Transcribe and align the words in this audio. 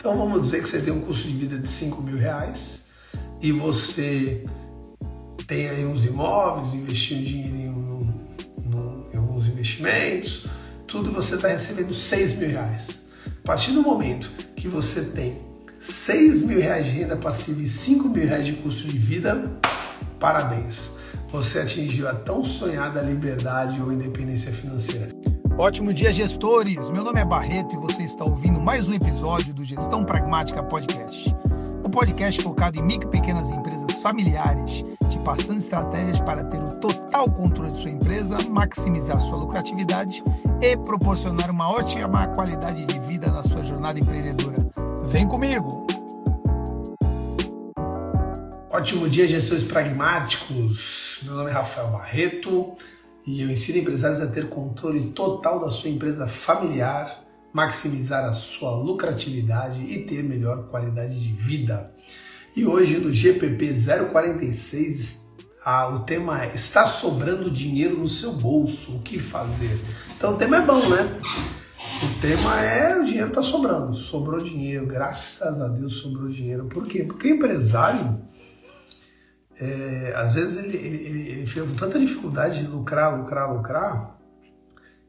Então 0.00 0.16
vamos 0.16 0.40
dizer 0.40 0.62
que 0.62 0.68
você 0.68 0.80
tem 0.80 0.94
um 0.94 1.02
custo 1.02 1.28
de 1.28 1.36
vida 1.36 1.58
de 1.58 1.68
5 1.68 2.02
mil 2.02 2.16
reais 2.16 2.86
e 3.42 3.52
você 3.52 4.46
tem 5.46 5.68
aí 5.68 5.84
uns 5.84 6.06
imóveis, 6.06 6.72
investiu 6.72 7.18
dinheiro 7.18 7.54
em, 7.54 9.12
em 9.12 9.16
alguns 9.18 9.46
investimentos, 9.46 10.46
tudo 10.88 11.12
você 11.12 11.34
está 11.34 11.48
recebendo 11.48 11.94
6 11.94 12.38
mil 12.38 12.48
reais. 12.48 13.02
A 13.26 13.46
partir 13.46 13.72
do 13.72 13.82
momento 13.82 14.30
que 14.56 14.68
você 14.68 15.02
tem 15.04 15.38
6 15.78 16.44
mil 16.44 16.58
reais 16.58 16.86
de 16.86 16.92
renda 16.92 17.14
passiva 17.14 17.60
e 17.60 17.68
5 17.68 18.08
mil 18.08 18.26
reais 18.26 18.46
de 18.46 18.54
custo 18.54 18.88
de 18.88 18.96
vida, 18.96 19.52
parabéns. 20.18 20.92
Você 21.30 21.58
atingiu 21.58 22.08
a 22.08 22.14
tão 22.14 22.42
sonhada 22.42 23.02
liberdade 23.02 23.78
ou 23.82 23.92
independência 23.92 24.50
financeira. 24.50 25.08
Ótimo 25.60 25.92
dia, 25.92 26.10
gestores! 26.10 26.88
Meu 26.88 27.04
nome 27.04 27.20
é 27.20 27.24
Barreto 27.24 27.74
e 27.74 27.78
você 27.78 28.04
está 28.04 28.24
ouvindo 28.24 28.58
mais 28.58 28.88
um 28.88 28.94
episódio 28.94 29.52
do 29.52 29.62
Gestão 29.62 30.06
Pragmática 30.06 30.62
Podcast. 30.62 31.36
Um 31.86 31.90
podcast 31.90 32.40
focado 32.40 32.78
em 32.78 32.82
micro 32.82 33.06
e 33.08 33.10
pequenas 33.10 33.46
empresas 33.50 34.00
familiares, 34.00 34.82
te 35.10 35.18
passando 35.22 35.58
estratégias 35.58 36.18
para 36.18 36.44
ter 36.44 36.56
o 36.56 36.80
total 36.80 37.30
controle 37.30 37.72
de 37.72 37.82
sua 37.82 37.90
empresa, 37.90 38.38
maximizar 38.48 39.20
sua 39.20 39.36
lucratividade 39.36 40.24
e 40.62 40.78
proporcionar 40.78 41.50
uma 41.50 41.68
ótima 41.68 42.28
qualidade 42.28 42.86
de 42.86 42.98
vida 43.00 43.30
na 43.30 43.42
sua 43.42 43.62
jornada 43.62 44.00
empreendedora. 44.00 44.56
Vem 45.08 45.28
comigo! 45.28 45.86
Ótimo 48.70 49.10
dia, 49.10 49.28
gestores 49.28 49.64
pragmáticos. 49.64 51.20
Meu 51.22 51.34
nome 51.34 51.50
é 51.50 51.52
Rafael 51.52 51.88
Barreto 51.88 52.78
e 53.26 53.42
eu 53.42 53.50
ensino 53.50 53.78
empresários 53.78 54.20
a 54.20 54.26
ter 54.26 54.48
controle 54.48 55.10
total 55.12 55.60
da 55.60 55.70
sua 55.70 55.90
empresa 55.90 56.26
familiar, 56.26 57.24
maximizar 57.52 58.24
a 58.24 58.32
sua 58.32 58.76
lucratividade 58.76 59.80
e 59.82 60.04
ter 60.04 60.22
melhor 60.22 60.68
qualidade 60.68 61.18
de 61.20 61.32
vida. 61.32 61.92
E 62.56 62.66
hoje 62.66 62.98
no 62.98 63.12
GPP 63.12 63.74
046 64.10 65.30
ah, 65.64 65.88
o 65.88 66.00
tema 66.00 66.44
é 66.44 66.54
Está 66.54 66.86
sobrando 66.86 67.50
dinheiro 67.50 67.98
no 67.98 68.08
seu 68.08 68.32
bolso? 68.32 68.96
O 68.96 69.02
que 69.02 69.18
fazer? 69.18 69.78
Então 70.16 70.34
o 70.34 70.36
tema 70.36 70.56
é 70.56 70.60
bom, 70.62 70.88
né? 70.88 71.20
O 72.02 72.20
tema 72.20 72.60
é 72.62 72.98
o 72.98 73.04
dinheiro 73.04 73.28
está 73.28 73.42
sobrando. 73.42 73.94
Sobrou 73.94 74.40
dinheiro, 74.40 74.86
graças 74.86 75.60
a 75.60 75.68
Deus 75.68 75.94
sobrou 75.94 76.30
dinheiro. 76.30 76.64
Por 76.64 76.86
quê? 76.86 77.04
Porque 77.04 77.28
o 77.28 77.34
empresário, 77.34 78.20
é, 79.60 80.12
às 80.16 80.34
vezes 80.34 80.64
ele, 80.64 80.76
ele, 80.76 81.06
ele, 81.06 81.28
ele 81.28 81.46
fica 81.46 81.66
com 81.66 81.74
tanta 81.74 81.98
dificuldade 81.98 82.60
de 82.60 82.66
lucrar, 82.66 83.18
lucrar, 83.18 83.54
lucrar, 83.54 84.18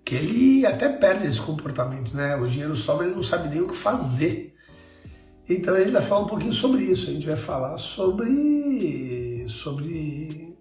que 0.03 0.16
ele 0.16 0.66
até 0.66 0.89
perde 0.89 1.27
esse 1.27 1.41
comportamento, 1.41 2.16
né? 2.16 2.35
O 2.35 2.47
dinheiro 2.47 2.75
sobra, 2.75 3.05
ele 3.05 3.16
não 3.16 3.23
sabe 3.23 3.49
nem 3.49 3.61
o 3.61 3.67
que 3.67 3.75
fazer. 3.75 4.53
Então 5.47 5.75
a 5.75 5.79
gente 5.79 5.91
vai 5.91 6.02
falar 6.02 6.22
um 6.22 6.27
pouquinho 6.27 6.53
sobre 6.53 6.83
isso. 6.83 7.09
A 7.09 7.13
gente 7.13 7.27
vai 7.27 7.35
falar 7.35 7.77
sobre, 7.77 9.45
sobre 9.47 10.57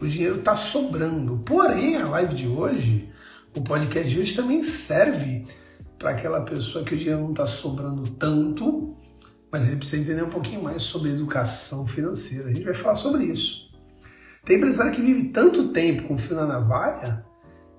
o 0.00 0.06
dinheiro 0.06 0.36
está 0.36 0.54
sobrando. 0.54 1.38
Porém, 1.38 1.96
a 1.96 2.08
live 2.08 2.34
de 2.34 2.46
hoje 2.46 3.10
o 3.56 3.62
podcast 3.62 4.10
de 4.10 4.20
hoje 4.20 4.36
também 4.36 4.62
serve 4.62 5.46
para 5.98 6.10
aquela 6.10 6.42
pessoa 6.42 6.84
que 6.84 6.94
o 6.94 6.98
dinheiro 6.98 7.22
não 7.22 7.30
está 7.30 7.46
sobrando 7.46 8.06
tanto, 8.10 8.94
mas 9.56 9.66
ele 9.66 9.76
precisa 9.76 10.02
entender 10.02 10.22
um 10.22 10.28
pouquinho 10.28 10.62
mais 10.62 10.82
sobre 10.82 11.10
educação 11.10 11.86
financeira. 11.86 12.50
A 12.50 12.52
gente 12.52 12.64
vai 12.64 12.74
falar 12.74 12.94
sobre 12.94 13.24
isso. 13.24 13.70
Tem 14.44 14.58
empresário 14.58 14.92
que 14.92 15.00
vive 15.00 15.30
tanto 15.30 15.68
tempo 15.72 16.02
com 16.02 16.18
fio 16.18 16.36
na 16.36 16.46
navalha 16.46 17.24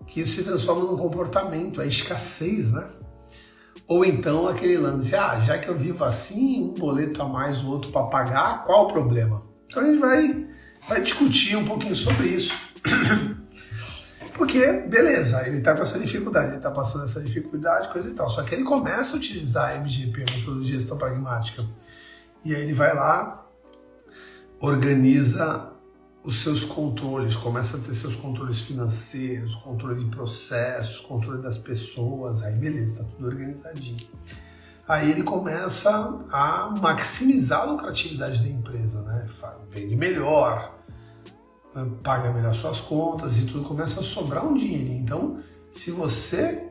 que 0.07 0.21
isso 0.21 0.37
se 0.37 0.43
transforma 0.43 0.85
num 0.85 0.97
comportamento, 0.97 1.79
a 1.79 1.85
escassez, 1.85 2.73
né? 2.73 2.89
Ou 3.87 4.03
então 4.03 4.47
aquele 4.47 4.77
lance, 4.77 5.15
ah, 5.15 5.39
já 5.41 5.59
que 5.59 5.69
eu 5.69 5.77
vivo 5.77 6.03
assim, 6.03 6.63
um 6.63 6.73
boleto 6.73 7.21
a 7.21 7.27
mais, 7.27 7.61
o 7.61 7.67
outro 7.67 7.91
para 7.91 8.07
pagar, 8.07 8.65
qual 8.65 8.85
o 8.85 8.87
problema? 8.87 9.43
Então 9.67 9.83
a 9.83 9.85
gente 9.85 9.99
vai, 9.99 10.47
vai 10.89 11.01
discutir 11.01 11.57
um 11.57 11.65
pouquinho 11.65 11.95
sobre 11.95 12.29
isso. 12.29 12.57
Porque, 14.37 14.71
beleza, 14.87 15.47
ele 15.47 15.57
está 15.57 15.75
com 15.75 15.81
essa 15.81 15.97
dificuldade, 15.97 16.47
ele 16.49 16.57
está 16.57 16.69
passando 16.69 17.05
essa 17.05 17.21
dificuldade, 17.21 17.89
coisa 17.89 18.09
e 18.09 18.13
tal. 18.13 18.29
Só 18.29 18.43
que 18.43 18.53
ele 18.53 18.63
começa 18.63 19.15
a 19.15 19.17
utilizar 19.17 19.71
a 19.71 19.75
MGP, 19.77 20.21
a 20.21 20.35
metodologia 20.35 20.73
de 20.73 20.79
gestão 20.79 20.97
pragmática. 20.97 21.65
E 22.45 22.55
aí 22.55 22.61
ele 22.61 22.73
vai 22.73 22.93
lá, 22.93 23.45
organiza 24.59 25.71
os 26.23 26.41
seus 26.43 26.63
controles, 26.63 27.35
começa 27.35 27.77
a 27.77 27.79
ter 27.79 27.95
seus 27.95 28.15
controles 28.15 28.61
financeiros, 28.61 29.55
controle 29.55 30.03
de 30.03 30.09
processos, 30.11 30.99
controle 30.99 31.41
das 31.41 31.57
pessoas, 31.57 32.43
aí 32.43 32.53
beleza, 32.53 32.93
está 32.93 33.03
tudo 33.03 33.27
organizadinho. 33.27 34.07
Aí 34.87 35.09
ele 35.09 35.23
começa 35.23 35.89
a 36.31 36.69
maximizar 36.81 37.61
a 37.61 37.65
lucratividade 37.65 38.41
da 38.41 38.49
empresa, 38.49 39.01
né? 39.01 39.27
Vende 39.69 39.95
melhor, 39.95 40.76
paga 42.03 42.31
melhor 42.31 42.53
suas 42.55 42.81
contas 42.81 43.37
e 43.37 43.45
tudo 43.45 43.67
começa 43.67 43.99
a 43.99 44.03
sobrar 44.03 44.45
um 44.45 44.55
dinheiro. 44.55 44.91
Então, 44.91 45.39
se 45.71 45.91
você 45.91 46.67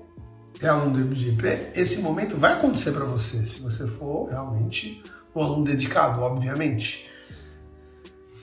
é 0.61 0.69
aluno 0.69 0.93
do 0.93 1.01
MGP, 1.01 1.73
esse 1.75 2.01
momento 2.01 2.37
vai 2.37 2.55
acontecer 2.55 2.93
para 2.93 3.05
você, 3.05 3.45
se 3.45 3.61
você 3.61 3.87
for 3.87 4.29
realmente 4.29 5.03
um 5.35 5.43
aluno 5.43 5.65
dedicado, 5.65 6.23
obviamente. 6.23 7.09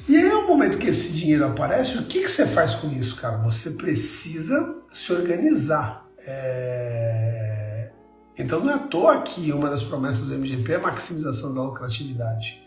E 0.07 0.15
aí 0.15 0.27
é 0.27 0.35
o 0.35 0.47
momento 0.47 0.77
que 0.77 0.87
esse 0.87 1.13
dinheiro 1.13 1.45
aparece, 1.45 1.97
o 1.97 2.03
que, 2.03 2.21
que 2.21 2.27
você 2.27 2.45
faz 2.45 2.75
com 2.75 2.89
isso, 2.89 3.15
cara? 3.15 3.37
Você 3.37 3.71
precisa 3.71 4.75
se 4.93 5.11
organizar. 5.13 6.05
É... 6.19 7.89
Então 8.37 8.59
não 8.59 8.71
é 8.71 8.73
à 8.75 8.79
toa 8.79 9.21
que 9.21 9.51
uma 9.51 9.69
das 9.69 9.81
promessas 9.81 10.25
do 10.25 10.35
MGP 10.35 10.73
é 10.73 10.75
a 10.75 10.79
maximização 10.79 11.53
da 11.53 11.63
lucratividade. 11.63 12.62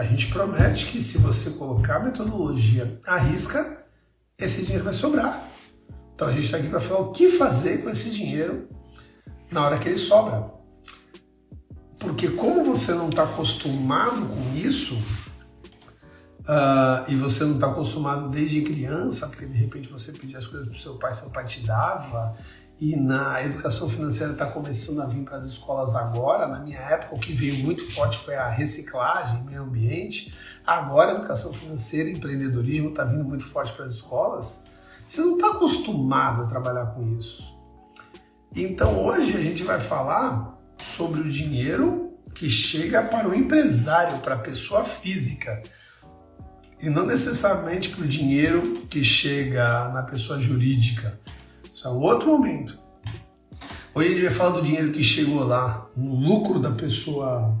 A 0.00 0.02
gente 0.02 0.28
promete 0.28 0.86
que 0.86 0.98
se 0.98 1.18
você 1.18 1.50
colocar 1.50 1.96
a 1.96 2.00
metodologia 2.00 2.98
à 3.06 3.18
risca, 3.18 3.84
esse 4.38 4.62
dinheiro 4.62 4.82
vai 4.82 4.94
sobrar. 4.94 5.46
Então 6.14 6.26
a 6.26 6.32
gente 6.32 6.44
está 6.44 6.56
aqui 6.56 6.68
para 6.68 6.80
falar 6.80 7.00
o 7.00 7.12
que 7.12 7.28
fazer 7.28 7.82
com 7.82 7.90
esse 7.90 8.10
dinheiro 8.10 8.66
na 9.50 9.62
hora 9.62 9.78
que 9.78 9.86
ele 9.86 9.98
sobra. 9.98 10.54
Porque 11.98 12.28
como 12.28 12.64
você 12.64 12.94
não 12.94 13.10
está 13.10 13.24
acostumado 13.24 14.26
com 14.26 14.56
isso, 14.56 14.94
uh, 16.48 17.04
e 17.06 17.14
você 17.14 17.44
não 17.44 17.56
está 17.56 17.66
acostumado 17.70 18.30
desde 18.30 18.62
criança, 18.62 19.28
porque 19.28 19.44
de 19.44 19.58
repente 19.58 19.90
você 19.90 20.12
pedia 20.12 20.38
as 20.38 20.46
coisas 20.46 20.66
para 20.66 20.78
o 20.78 20.80
seu 20.80 20.98
pai, 20.98 21.12
seu 21.12 21.28
pai 21.28 21.44
te 21.44 21.60
dava, 21.60 22.34
e 22.80 22.96
na 22.96 23.44
educação 23.44 23.90
financeira 23.90 24.32
está 24.32 24.46
começando 24.46 25.02
a 25.02 25.06
vir 25.06 25.22
para 25.22 25.36
as 25.36 25.48
escolas 25.48 25.94
agora. 25.94 26.46
Na 26.46 26.60
minha 26.60 26.78
época, 26.78 27.14
o 27.14 27.20
que 27.20 27.34
veio 27.34 27.62
muito 27.62 27.84
forte 27.84 28.16
foi 28.16 28.34
a 28.34 28.48
reciclagem, 28.48 29.44
meio 29.44 29.62
ambiente. 29.62 30.34
Agora, 30.66 31.12
a 31.12 31.14
educação 31.16 31.52
financeira 31.52 32.08
e 32.08 32.12
empreendedorismo 32.12 32.88
está 32.88 33.04
vindo 33.04 33.22
muito 33.22 33.44
forte 33.44 33.74
para 33.74 33.84
as 33.84 33.92
escolas. 33.92 34.62
Você 35.04 35.20
não 35.20 35.34
está 35.34 35.50
acostumado 35.50 36.42
a 36.42 36.46
trabalhar 36.46 36.86
com 36.86 37.06
isso. 37.18 37.54
Então, 38.56 39.04
hoje 39.04 39.36
a 39.36 39.42
gente 39.42 39.62
vai 39.62 39.78
falar 39.78 40.58
sobre 40.78 41.20
o 41.20 41.28
dinheiro 41.28 42.08
que 42.34 42.48
chega 42.48 43.02
para 43.02 43.28
o 43.28 43.34
empresário, 43.34 44.20
para 44.20 44.36
a 44.36 44.38
pessoa 44.38 44.84
física, 44.86 45.62
e 46.82 46.88
não 46.88 47.04
necessariamente 47.04 47.90
para 47.90 48.04
o 48.04 48.08
dinheiro 48.08 48.86
que 48.88 49.04
chega 49.04 49.90
na 49.90 50.02
pessoa 50.02 50.40
jurídica. 50.40 51.20
Isso 51.80 51.88
é 51.88 51.92
um 51.92 52.00
outro 52.00 52.28
momento. 52.28 52.78
Hoje 53.94 54.10
gente 54.10 54.22
vai 54.24 54.30
falar 54.30 54.50
do 54.50 54.62
dinheiro 54.62 54.92
que 54.92 55.02
chegou 55.02 55.42
lá 55.42 55.88
no 55.96 56.14
lucro 56.14 56.58
da 56.58 56.72
pessoa 56.72 57.58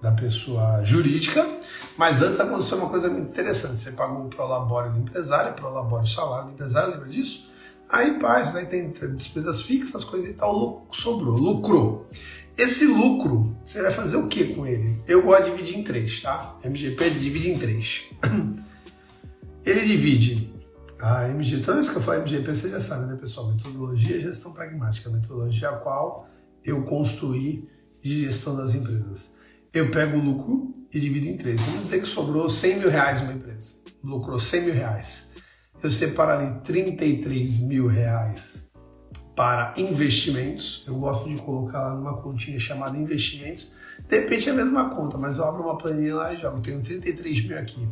da 0.00 0.10
pessoa 0.12 0.82
jurídica, 0.82 1.46
mas 1.98 2.22
antes 2.22 2.40
aconteceu 2.40 2.78
uma 2.78 2.88
coisa 2.88 3.10
muito 3.10 3.30
interessante. 3.30 3.76
Você 3.76 3.92
pagou 3.92 4.24
o 4.24 4.28
prolabore 4.30 4.88
do 4.88 5.00
empresário, 5.00 5.52
o 5.52 5.54
prolabore 5.54 6.04
o 6.04 6.06
salário 6.06 6.46
do 6.46 6.52
empresário, 6.52 6.92
lembra 6.92 7.10
disso? 7.10 7.50
Aí, 7.90 8.18
paz, 8.18 8.56
aí 8.56 8.64
tem 8.64 8.90
despesas 8.90 9.60
fixas, 9.60 10.02
coisas 10.02 10.30
e 10.30 10.32
tal, 10.32 10.86
sobrou, 10.90 11.36
lucrou. 11.36 12.08
Esse 12.56 12.86
lucro, 12.86 13.54
você 13.66 13.82
vai 13.82 13.92
fazer 13.92 14.16
o 14.16 14.28
que 14.28 14.54
com 14.54 14.66
ele? 14.66 14.98
Eu 15.06 15.22
gosto 15.22 15.44
de 15.44 15.50
dividir 15.50 15.78
em 15.78 15.84
três, 15.84 16.22
tá? 16.22 16.56
MGP 16.64 17.10
divide 17.10 17.50
em 17.50 17.58
três. 17.58 18.04
Ele 19.64 19.86
divide 19.86 20.51
a 21.02 21.28
MG, 21.28 21.60
toda 21.60 21.74
vez 21.74 21.88
que 21.88 21.96
eu 21.96 22.00
falo 22.00 22.20
MGP, 22.20 22.54
você 22.54 22.70
já 22.70 22.80
sabe, 22.80 23.06
né, 23.06 23.16
pessoal? 23.16 23.48
Metodologia 23.48 24.20
gestão 24.20 24.52
pragmática, 24.52 25.10
metodologia 25.10 25.70
a 25.70 25.72
qual 25.72 26.28
eu 26.64 26.84
construí 26.84 27.68
de 28.00 28.20
gestão 28.20 28.56
das 28.56 28.76
empresas. 28.76 29.34
Eu 29.74 29.90
pego 29.90 30.16
o 30.16 30.20
lucro 30.20 30.72
e 30.92 31.00
divido 31.00 31.26
em 31.26 31.36
três. 31.36 31.60
Vamos 31.60 31.82
dizer 31.82 32.00
que 32.00 32.06
sobrou 32.06 32.48
100 32.48 32.78
mil 32.78 32.88
reais 32.88 33.20
uma 33.20 33.32
empresa. 33.32 33.76
Lucrou 34.04 34.38
100 34.38 34.62
mil 34.62 34.74
reais. 34.74 35.32
Eu 35.82 35.90
separo 35.90 36.30
ali 36.30 36.60
33 36.60 37.58
mil 37.60 37.88
reais 37.88 38.70
para 39.34 39.74
investimentos. 39.76 40.84
Eu 40.86 40.94
gosto 40.94 41.28
de 41.28 41.36
colocar 41.38 41.80
lá 41.80 41.94
numa 41.96 42.22
continha 42.22 42.60
chamada 42.60 42.96
investimentos. 42.96 43.74
De 44.08 44.20
repente 44.20 44.48
é 44.48 44.52
a 44.52 44.54
mesma 44.54 44.90
conta, 44.90 45.18
mas 45.18 45.38
eu 45.38 45.44
abro 45.44 45.64
uma 45.64 45.76
planilha 45.76 46.14
lá 46.14 46.32
e 46.32 46.36
jogo. 46.36 46.60
Tenho 46.60 46.80
33 46.80 47.44
mil 47.44 47.58
aqui. 47.58 47.88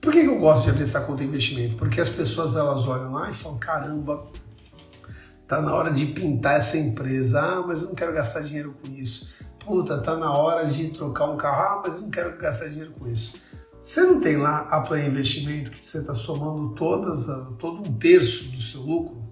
Por 0.00 0.12
que, 0.12 0.20
eu 0.20 0.38
gosto 0.38 0.64
de 0.64 0.70
abrir 0.70 0.84
essa 0.84 1.02
conta 1.02 1.22
de 1.22 1.28
investimento? 1.28 1.76
Porque 1.76 2.00
as 2.00 2.08
pessoas 2.08 2.56
elas 2.56 2.88
olham 2.88 3.12
lá 3.12 3.30
e 3.30 3.34
falam: 3.34 3.58
caramba, 3.58 4.24
tá 5.46 5.60
na 5.60 5.74
hora 5.74 5.90
de 5.90 6.06
pintar 6.06 6.56
essa 6.56 6.78
empresa. 6.78 7.40
Ah, 7.40 7.62
mas 7.66 7.82
eu 7.82 7.88
não 7.88 7.94
quero 7.94 8.12
gastar 8.12 8.40
dinheiro 8.40 8.74
com 8.82 8.90
isso. 8.90 9.28
puta, 9.58 9.98
tá 9.98 10.16
na 10.16 10.32
hora 10.32 10.66
de 10.66 10.88
trocar 10.88 11.26
um 11.26 11.36
carro, 11.36 11.80
ah, 11.80 11.82
mas 11.84 11.96
eu 11.96 12.02
não 12.02 12.10
quero 12.10 12.36
gastar 12.38 12.68
dinheiro 12.68 12.92
com 12.98 13.06
isso. 13.06 13.34
Você 13.82 14.02
não 14.02 14.20
tem 14.20 14.36
lá 14.36 14.60
a 14.70 14.80
Play 14.80 15.06
Investimento 15.06 15.70
que 15.70 15.84
você 15.84 15.98
está 15.98 16.14
somando 16.14 16.74
todas, 16.74 17.26
todo 17.58 17.80
um 17.80 17.98
terço 17.98 18.50
do 18.50 18.60
seu 18.60 18.82
lucro? 18.82 19.30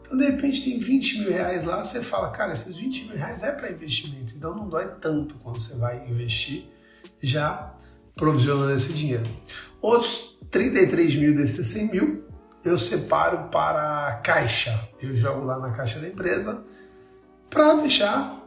Então, 0.00 0.16
de 0.16 0.24
repente, 0.24 0.64
tem 0.64 0.80
20 0.80 1.20
mil 1.20 1.30
reais 1.30 1.64
lá, 1.64 1.84
você 1.84 2.02
fala, 2.02 2.30
cara, 2.30 2.52
esses 2.52 2.76
20 2.76 3.04
mil 3.04 3.16
reais 3.16 3.42
é 3.42 3.52
para 3.52 3.70
investimento, 3.70 4.34
então 4.34 4.56
não 4.56 4.68
dói 4.68 4.88
tanto 5.00 5.34
quando 5.36 5.60
você 5.60 5.76
vai 5.76 6.08
investir, 6.08 6.64
já 7.22 7.74
provisionando 8.16 8.72
esse 8.72 8.92
dinheiro. 8.92 9.24
Outros 9.80 10.38
33 10.50 11.16
mil 11.16 11.34
desses 11.34 11.66
100 11.66 11.90
mil 11.90 12.24
eu 12.64 12.78
separo 12.78 13.48
para 13.48 14.08
a 14.08 14.12
caixa. 14.16 14.88
Eu 15.00 15.14
jogo 15.14 15.44
lá 15.44 15.58
na 15.58 15.70
caixa 15.70 15.98
da 15.98 16.08
empresa 16.08 16.62
para 17.48 17.74
deixar 17.74 18.38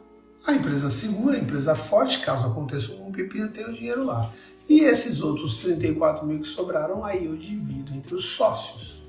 a 0.45 0.53
empresa 0.53 0.89
segura, 0.89 1.37
a 1.37 1.39
empresa 1.39 1.73
forte, 1.73 2.19
caso 2.19 2.47
aconteça 2.47 2.93
um 2.95 3.11
pepino, 3.11 3.49
tem 3.49 3.65
o 3.65 3.73
dinheiro 3.73 4.03
lá. 4.03 4.31
E 4.67 4.81
esses 4.81 5.21
outros 5.21 5.61
34 5.61 6.25
mil 6.25 6.39
que 6.39 6.47
sobraram, 6.47 7.03
aí 7.03 7.25
eu 7.25 7.35
divido 7.35 7.93
entre 7.93 8.13
os 8.13 8.25
sócios. 8.29 9.03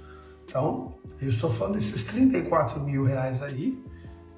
Então, 0.46 0.94
eu 1.20 1.28
estou 1.28 1.50
falando 1.50 1.74
desses 1.74 2.04
34 2.04 2.80
mil 2.80 3.04
reais 3.04 3.42
aí, 3.42 3.78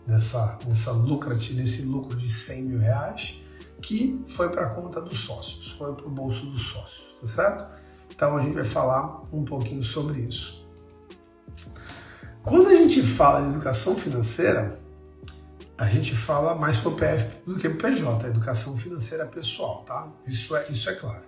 nessa, 0.07 0.59
nessa 0.67 0.93
lucrativa, 0.93 1.61
nesse 1.61 1.83
lucro 1.83 2.17
de 2.17 2.31
100 2.31 2.63
mil 2.63 2.79
reais, 2.79 3.35
que 3.83 4.23
foi 4.29 4.49
para 4.49 4.67
a 4.67 4.71
conta 4.71 5.01
dos 5.01 5.19
sócios, 5.19 5.73
foi 5.73 5.95
para 5.95 6.07
o 6.07 6.11
bolso 6.11 6.47
dos 6.47 6.63
sócios, 6.63 7.17
tá 7.21 7.27
certo? 7.27 7.67
Então 8.15 8.37
a 8.37 8.43
gente 8.43 8.55
vai 8.55 8.65
falar 8.65 9.23
um 9.33 9.45
pouquinho 9.45 9.85
sobre 9.85 10.21
isso. 10.21 10.67
Quando 12.43 12.69
a 12.69 12.77
gente 12.77 13.03
fala 13.03 13.43
de 13.43 13.55
educação 13.55 13.97
financeira, 13.97 14.79
a 15.77 15.87
gente 15.87 16.15
fala 16.15 16.55
mais 16.55 16.79
para 16.79 16.89
o 16.89 16.97
PF 16.97 17.45
do 17.45 17.57
que 17.57 17.69
para 17.69 17.89
o 17.89 17.93
PJ, 17.93 18.29
educação 18.29 18.79
financeira 18.79 19.27
pessoal, 19.27 19.83
tá? 19.85 20.09
Isso 20.27 20.57
é, 20.57 20.67
isso 20.71 20.89
é 20.89 20.95
claro. 20.95 21.25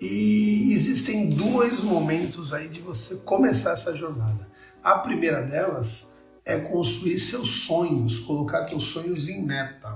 E 0.00 0.72
existem 0.72 1.30
dois 1.30 1.80
momentos 1.80 2.52
aí 2.52 2.68
de 2.68 2.80
você 2.80 3.16
começar 3.16 3.72
essa 3.72 3.94
jornada. 3.94 4.48
A 4.82 4.98
primeira 4.98 5.42
delas 5.42 6.16
é 6.44 6.58
construir 6.58 7.18
seus 7.18 7.64
sonhos, 7.64 8.18
colocar 8.20 8.66
seus 8.66 8.84
sonhos 8.84 9.28
em 9.28 9.44
meta. 9.44 9.89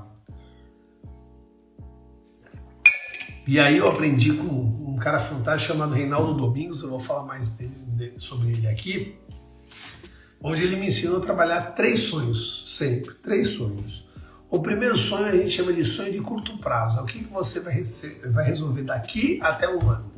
E 3.47 3.61
aí 3.61 3.79
eu 3.79 3.89
aprendi 3.89 4.33
com 4.33 4.47
um 4.47 4.97
cara 4.97 5.19
fantástico 5.21 5.75
chamado 5.75 5.95
Reinaldo 5.95 6.35
Domingos, 6.35 6.83
eu 6.83 6.89
vou 6.89 7.01
falar 7.01 7.25
mais 7.25 7.51
dele, 7.51 8.15
sobre 8.19 8.53
ele 8.53 8.67
aqui 8.67 9.19
onde 10.45 10.63
ele 10.63 10.77
me 10.77 10.89
ensinou 10.89 11.17
a 11.17 11.21
trabalhar 11.21 11.73
três 11.75 12.01
sonhos, 12.01 12.65
sempre, 12.67 13.15
três 13.15 13.49
sonhos. 13.49 14.07
O 14.51 14.61
primeiro 14.61 14.95
sonho 14.95 15.25
a 15.25 15.33
gente 15.33 15.49
chama 15.49 15.73
de 15.73 15.83
sonho 15.83 16.13
de 16.13 16.21
curto 16.21 16.59
prazo, 16.59 16.99
é 16.99 17.01
o 17.01 17.07
que, 17.07 17.25
que 17.25 17.33
você 17.33 17.61
vai, 17.61 17.83
vai 18.31 18.45
resolver 18.45 18.83
daqui 18.83 19.41
até 19.43 19.67
um 19.67 19.89
ano. 19.89 20.13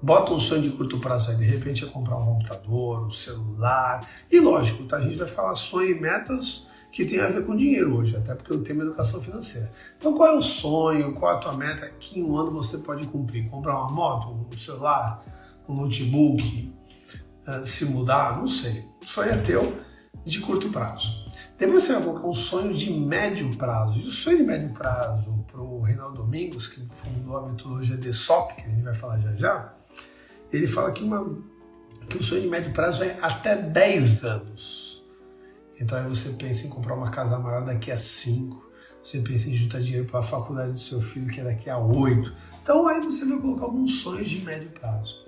Bota 0.00 0.32
um 0.32 0.38
sonho 0.38 0.62
de 0.62 0.70
curto 0.70 1.00
prazo 1.00 1.32
aí, 1.32 1.36
de 1.36 1.44
repente 1.44 1.84
é 1.84 1.88
comprar 1.88 2.16
um 2.16 2.24
computador, 2.24 3.04
um 3.04 3.10
celular, 3.10 4.08
e 4.30 4.38
lógico, 4.38 4.84
tá? 4.84 4.98
a 4.98 5.00
gente 5.00 5.16
vai 5.16 5.26
falar 5.26 5.56
sonho 5.56 5.90
e 5.90 6.00
metas 6.00 6.68
que 6.92 7.06
tem 7.06 7.18
a 7.20 7.26
ver 7.26 7.46
com 7.46 7.56
dinheiro 7.56 7.96
hoje, 7.96 8.14
até 8.14 8.34
porque 8.34 8.52
o 8.52 8.62
tema 8.62 8.82
é 8.82 8.86
educação 8.86 9.22
financeira. 9.22 9.72
Então 9.96 10.12
qual 10.12 10.34
é 10.34 10.36
o 10.36 10.42
sonho, 10.42 11.14
qual 11.14 11.32
é 11.32 11.36
a 11.36 11.38
tua 11.38 11.54
meta 11.54 11.90
que 11.98 12.20
em 12.20 12.22
um 12.22 12.36
ano 12.36 12.52
você 12.52 12.78
pode 12.78 13.06
cumprir? 13.06 13.48
Comprar 13.48 13.80
uma 13.80 13.90
moto, 13.90 14.46
um 14.52 14.56
celular, 14.56 15.24
um 15.66 15.74
notebook, 15.74 16.70
eh, 17.46 17.64
se 17.64 17.86
mudar, 17.86 18.36
não 18.38 18.46
sei. 18.46 18.84
O 19.02 19.06
sonho 19.06 19.30
é 19.30 19.38
teu 19.38 19.74
de 20.22 20.40
curto 20.40 20.68
prazo. 20.68 21.22
Depois 21.58 21.84
você 21.84 21.94
vai 21.94 22.02
colocar 22.02 22.26
um 22.26 22.34
sonho 22.34 22.74
de 22.74 22.92
médio 22.92 23.56
prazo. 23.56 23.98
E 23.98 24.02
o 24.02 24.10
sonho 24.10 24.38
de 24.38 24.44
médio 24.44 24.70
prazo 24.74 25.44
para 25.50 25.62
o 25.62 25.80
Reinaldo 25.80 26.18
Domingos, 26.18 26.68
que 26.68 26.86
fundou 26.86 27.38
a 27.38 27.48
metodologia 27.48 27.96
DSOP, 27.96 28.54
que 28.54 28.62
a 28.62 28.68
gente 28.68 28.82
vai 28.82 28.94
falar 28.94 29.18
já 29.18 29.34
já, 29.34 29.74
ele 30.52 30.66
fala 30.66 30.92
que, 30.92 31.02
uma, 31.02 31.38
que 32.06 32.18
o 32.18 32.22
sonho 32.22 32.42
de 32.42 32.48
médio 32.48 32.70
prazo 32.74 33.02
é 33.02 33.16
até 33.22 33.56
10 33.56 34.24
anos. 34.24 34.81
Então 35.82 35.98
aí 35.98 36.08
você 36.08 36.30
pensa 36.30 36.66
em 36.66 36.70
comprar 36.70 36.94
uma 36.94 37.10
casa 37.10 37.38
maior 37.38 37.64
daqui 37.64 37.90
a 37.90 37.98
5, 37.98 38.70
você 39.02 39.18
pensa 39.18 39.50
em 39.50 39.54
juntar 39.54 39.80
dinheiro 39.80 40.06
para 40.06 40.20
a 40.20 40.22
faculdade 40.22 40.72
do 40.72 40.80
seu 40.80 41.02
filho, 41.02 41.26
que 41.26 41.40
é 41.40 41.44
daqui 41.44 41.68
a 41.68 41.76
8. 41.76 42.32
Então 42.62 42.86
aí 42.86 43.00
você 43.00 43.26
vai 43.26 43.38
colocar 43.40 43.64
alguns 43.64 44.00
sonhos 44.00 44.30
de 44.30 44.40
médio 44.44 44.70
prazo. 44.70 45.24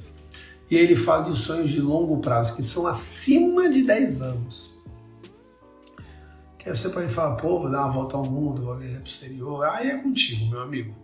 E 0.71 0.77
ele 0.77 0.95
fala 0.95 1.25
de 1.25 1.37
sonhos 1.37 1.69
de 1.71 1.81
longo 1.81 2.21
prazo, 2.21 2.55
que 2.55 2.63
são 2.63 2.87
acima 2.87 3.69
de 3.69 3.83
10 3.83 4.23
anos. 4.23 4.71
Que 6.57 6.71
aí 6.71 6.77
você 6.77 6.89
pode 6.89 7.13
falar, 7.13 7.37
pô, 7.37 7.61
vou 7.61 7.71
dar 7.71 7.85
uma 7.85 7.93
volta 7.93 8.17
ao 8.17 8.25
mundo, 8.25 8.63
vou 8.63 8.77
viajar 8.79 9.01
para 9.01 9.05
o 9.05 9.09
exterior. 9.09 9.65
Aí 9.67 9.91
é 9.91 9.99
contigo, 9.99 10.47
meu 10.47 10.61
amigo. 10.61 10.95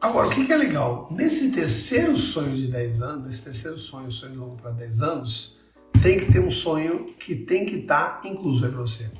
Agora, 0.00 0.28
o 0.28 0.30
que, 0.30 0.52
é 0.52 0.56
legal? 0.56 1.08
Nesse 1.10 1.50
terceiro 1.50 2.16
sonho 2.16 2.54
de 2.54 2.68
10 2.68 3.02
anos, 3.02 3.26
nesse 3.26 3.44
terceiro 3.44 3.78
sonho, 3.78 4.12
sonho 4.12 4.32
de 4.32 4.38
longo 4.38 4.56
para 4.56 4.70
10 4.70 5.00
anos, 5.00 5.57
tem 6.00 6.18
que 6.18 6.32
ter 6.32 6.40
um 6.40 6.50
sonho 6.50 7.14
que 7.18 7.34
tem 7.34 7.66
que 7.66 7.76
estar 7.76 8.20
tá 8.20 8.28
incluso 8.28 8.64
aí 8.64 8.72
para 8.72 8.80
você. 8.80 9.10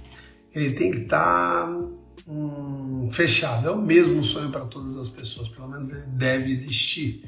Ele 0.54 0.74
tem 0.74 0.90
que 0.90 0.98
estar 0.98 1.66
tá, 1.66 1.78
hum, 2.26 3.08
fechado. 3.10 3.68
É 3.68 3.70
o 3.70 3.80
mesmo 3.80 4.22
sonho 4.22 4.50
para 4.50 4.64
todas 4.64 4.96
as 4.96 5.08
pessoas, 5.08 5.48
pelo 5.48 5.68
menos 5.68 5.90
ele 5.90 6.06
deve 6.06 6.50
existir, 6.50 7.24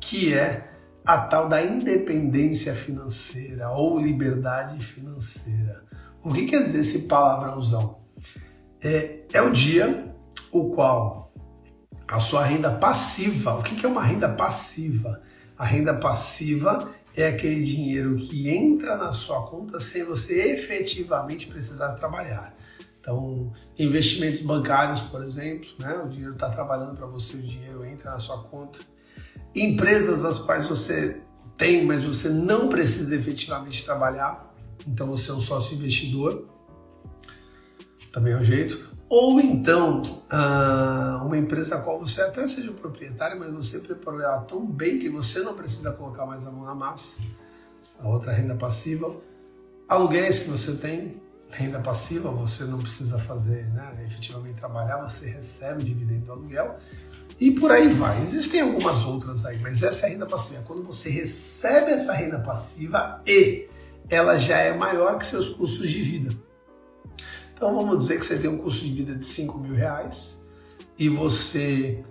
que 0.00 0.34
é 0.34 0.70
a 1.04 1.18
tal 1.18 1.48
da 1.48 1.64
independência 1.64 2.74
financeira 2.74 3.70
ou 3.70 3.98
liberdade 3.98 4.84
financeira. 4.84 5.84
O 6.22 6.32
que 6.32 6.46
quer 6.46 6.62
dizer 6.62 6.80
esse 6.80 7.00
palavrãozão? 7.00 7.98
É, 8.82 9.20
é 9.32 9.42
o 9.42 9.50
dia 9.50 10.14
o 10.52 10.70
qual 10.70 11.32
a 12.06 12.18
sua 12.18 12.44
renda 12.44 12.72
passiva, 12.72 13.54
o 13.54 13.62
que 13.62 13.84
é 13.84 13.88
uma 13.88 14.02
renda 14.02 14.28
passiva? 14.28 15.22
A 15.56 15.64
renda 15.64 15.94
passiva 15.94 16.90
é 17.20 17.28
aquele 17.28 17.62
dinheiro 17.62 18.16
que 18.16 18.48
entra 18.48 18.96
na 18.96 19.12
sua 19.12 19.42
conta 19.46 19.78
sem 19.80 20.04
você 20.04 20.52
efetivamente 20.52 21.46
precisar 21.46 21.92
trabalhar. 21.92 22.56
Então, 23.00 23.52
investimentos 23.78 24.40
bancários, 24.40 25.00
por 25.00 25.22
exemplo, 25.22 25.68
né? 25.78 26.02
o 26.04 26.08
dinheiro 26.08 26.34
está 26.34 26.50
trabalhando 26.50 26.96
para 26.96 27.06
você, 27.06 27.36
o 27.36 27.42
dinheiro 27.42 27.84
entra 27.84 28.10
na 28.10 28.18
sua 28.18 28.42
conta 28.44 28.80
empresas 29.54 30.24
as 30.24 30.38
quais 30.38 30.68
você 30.68 31.20
tem, 31.56 31.84
mas 31.84 32.02
você 32.02 32.28
não 32.28 32.68
precisa 32.68 33.14
efetivamente 33.14 33.84
trabalhar, 33.84 34.54
então 34.86 35.06
você 35.08 35.30
é 35.30 35.34
um 35.34 35.40
sócio 35.40 35.76
investidor, 35.76 36.46
também 38.12 38.32
é 38.32 38.36
um 38.36 38.44
jeito. 38.44 38.89
Ou 39.10 39.40
então, 39.40 40.02
ah, 40.30 41.20
uma 41.26 41.36
empresa 41.36 41.74
a 41.74 41.80
qual 41.80 41.98
você 41.98 42.22
até 42.22 42.46
seja 42.46 42.70
o 42.70 42.74
proprietário, 42.74 43.40
mas 43.40 43.52
você 43.52 43.80
preparou 43.80 44.20
ela 44.20 44.42
tão 44.42 44.64
bem 44.64 45.00
que 45.00 45.10
você 45.10 45.40
não 45.40 45.54
precisa 45.54 45.90
colocar 45.90 46.24
mais 46.24 46.46
a 46.46 46.50
mão 46.52 46.64
na 46.64 46.76
massa. 46.76 47.20
A 47.98 48.08
outra 48.08 48.30
renda 48.30 48.54
passiva. 48.54 49.12
Aluguéis 49.88 50.44
que 50.44 50.50
você 50.50 50.76
tem, 50.76 51.20
renda 51.50 51.80
passiva, 51.80 52.30
você 52.30 52.62
não 52.66 52.78
precisa 52.78 53.18
fazer, 53.18 53.66
né, 53.70 54.04
efetivamente 54.06 54.54
trabalhar, 54.54 54.98
você 54.98 55.26
recebe 55.26 55.82
dividendo 55.82 56.26
do 56.26 56.32
aluguel. 56.32 56.78
E 57.40 57.50
por 57.50 57.72
aí 57.72 57.88
vai. 57.88 58.22
Existem 58.22 58.60
algumas 58.60 59.04
outras 59.04 59.44
aí, 59.44 59.58
mas 59.58 59.82
essa 59.82 60.06
é 60.06 60.10
a 60.10 60.12
renda 60.12 60.26
passiva. 60.26 60.62
Quando 60.62 60.84
você 60.84 61.10
recebe 61.10 61.90
essa 61.90 62.12
renda 62.12 62.38
passiva 62.38 63.20
e 63.26 63.68
ela 64.08 64.38
já 64.38 64.58
é 64.58 64.72
maior 64.72 65.18
que 65.18 65.26
seus 65.26 65.48
custos 65.48 65.90
de 65.90 66.00
vida. 66.00 66.49
Então 67.60 67.74
vamos 67.74 67.98
dizer 67.98 68.18
que 68.18 68.24
você 68.24 68.38
tem 68.38 68.48
um 68.48 68.56
custo 68.56 68.86
de 68.86 68.94
vida 68.94 69.14
de 69.14 69.22
5 69.22 69.58
mil 69.58 69.74
reais 69.74 70.40
e 70.98 71.10
você 71.10 72.02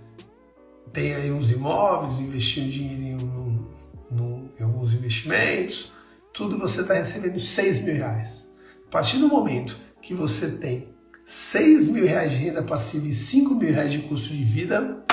tem 0.93 1.15
aí 1.15 1.31
uns 1.31 1.49
imóveis, 1.49 2.19
investindo 2.19 2.69
dinheiro 2.69 3.67
em 4.59 4.63
alguns 4.63 4.93
investimentos, 4.93 5.91
tudo 6.31 6.55
você 6.59 6.81
está 6.81 6.93
recebendo 6.93 7.39
6 7.39 7.83
mil 7.83 7.95
reais. 7.95 8.47
A 8.87 8.91
partir 8.91 9.17
do 9.17 9.27
momento 9.27 9.75
que 10.03 10.13
você 10.13 10.57
tem 10.57 10.93
6 11.25 11.87
mil 11.87 12.05
reais 12.05 12.29
de 12.29 12.37
renda 12.37 12.61
passiva 12.61 13.07
e 13.07 13.13
5 13.15 13.55
mil 13.55 13.73
reais 13.73 13.91
de 13.91 14.03
custo 14.03 14.29
de 14.29 14.43
vida, 14.43 15.03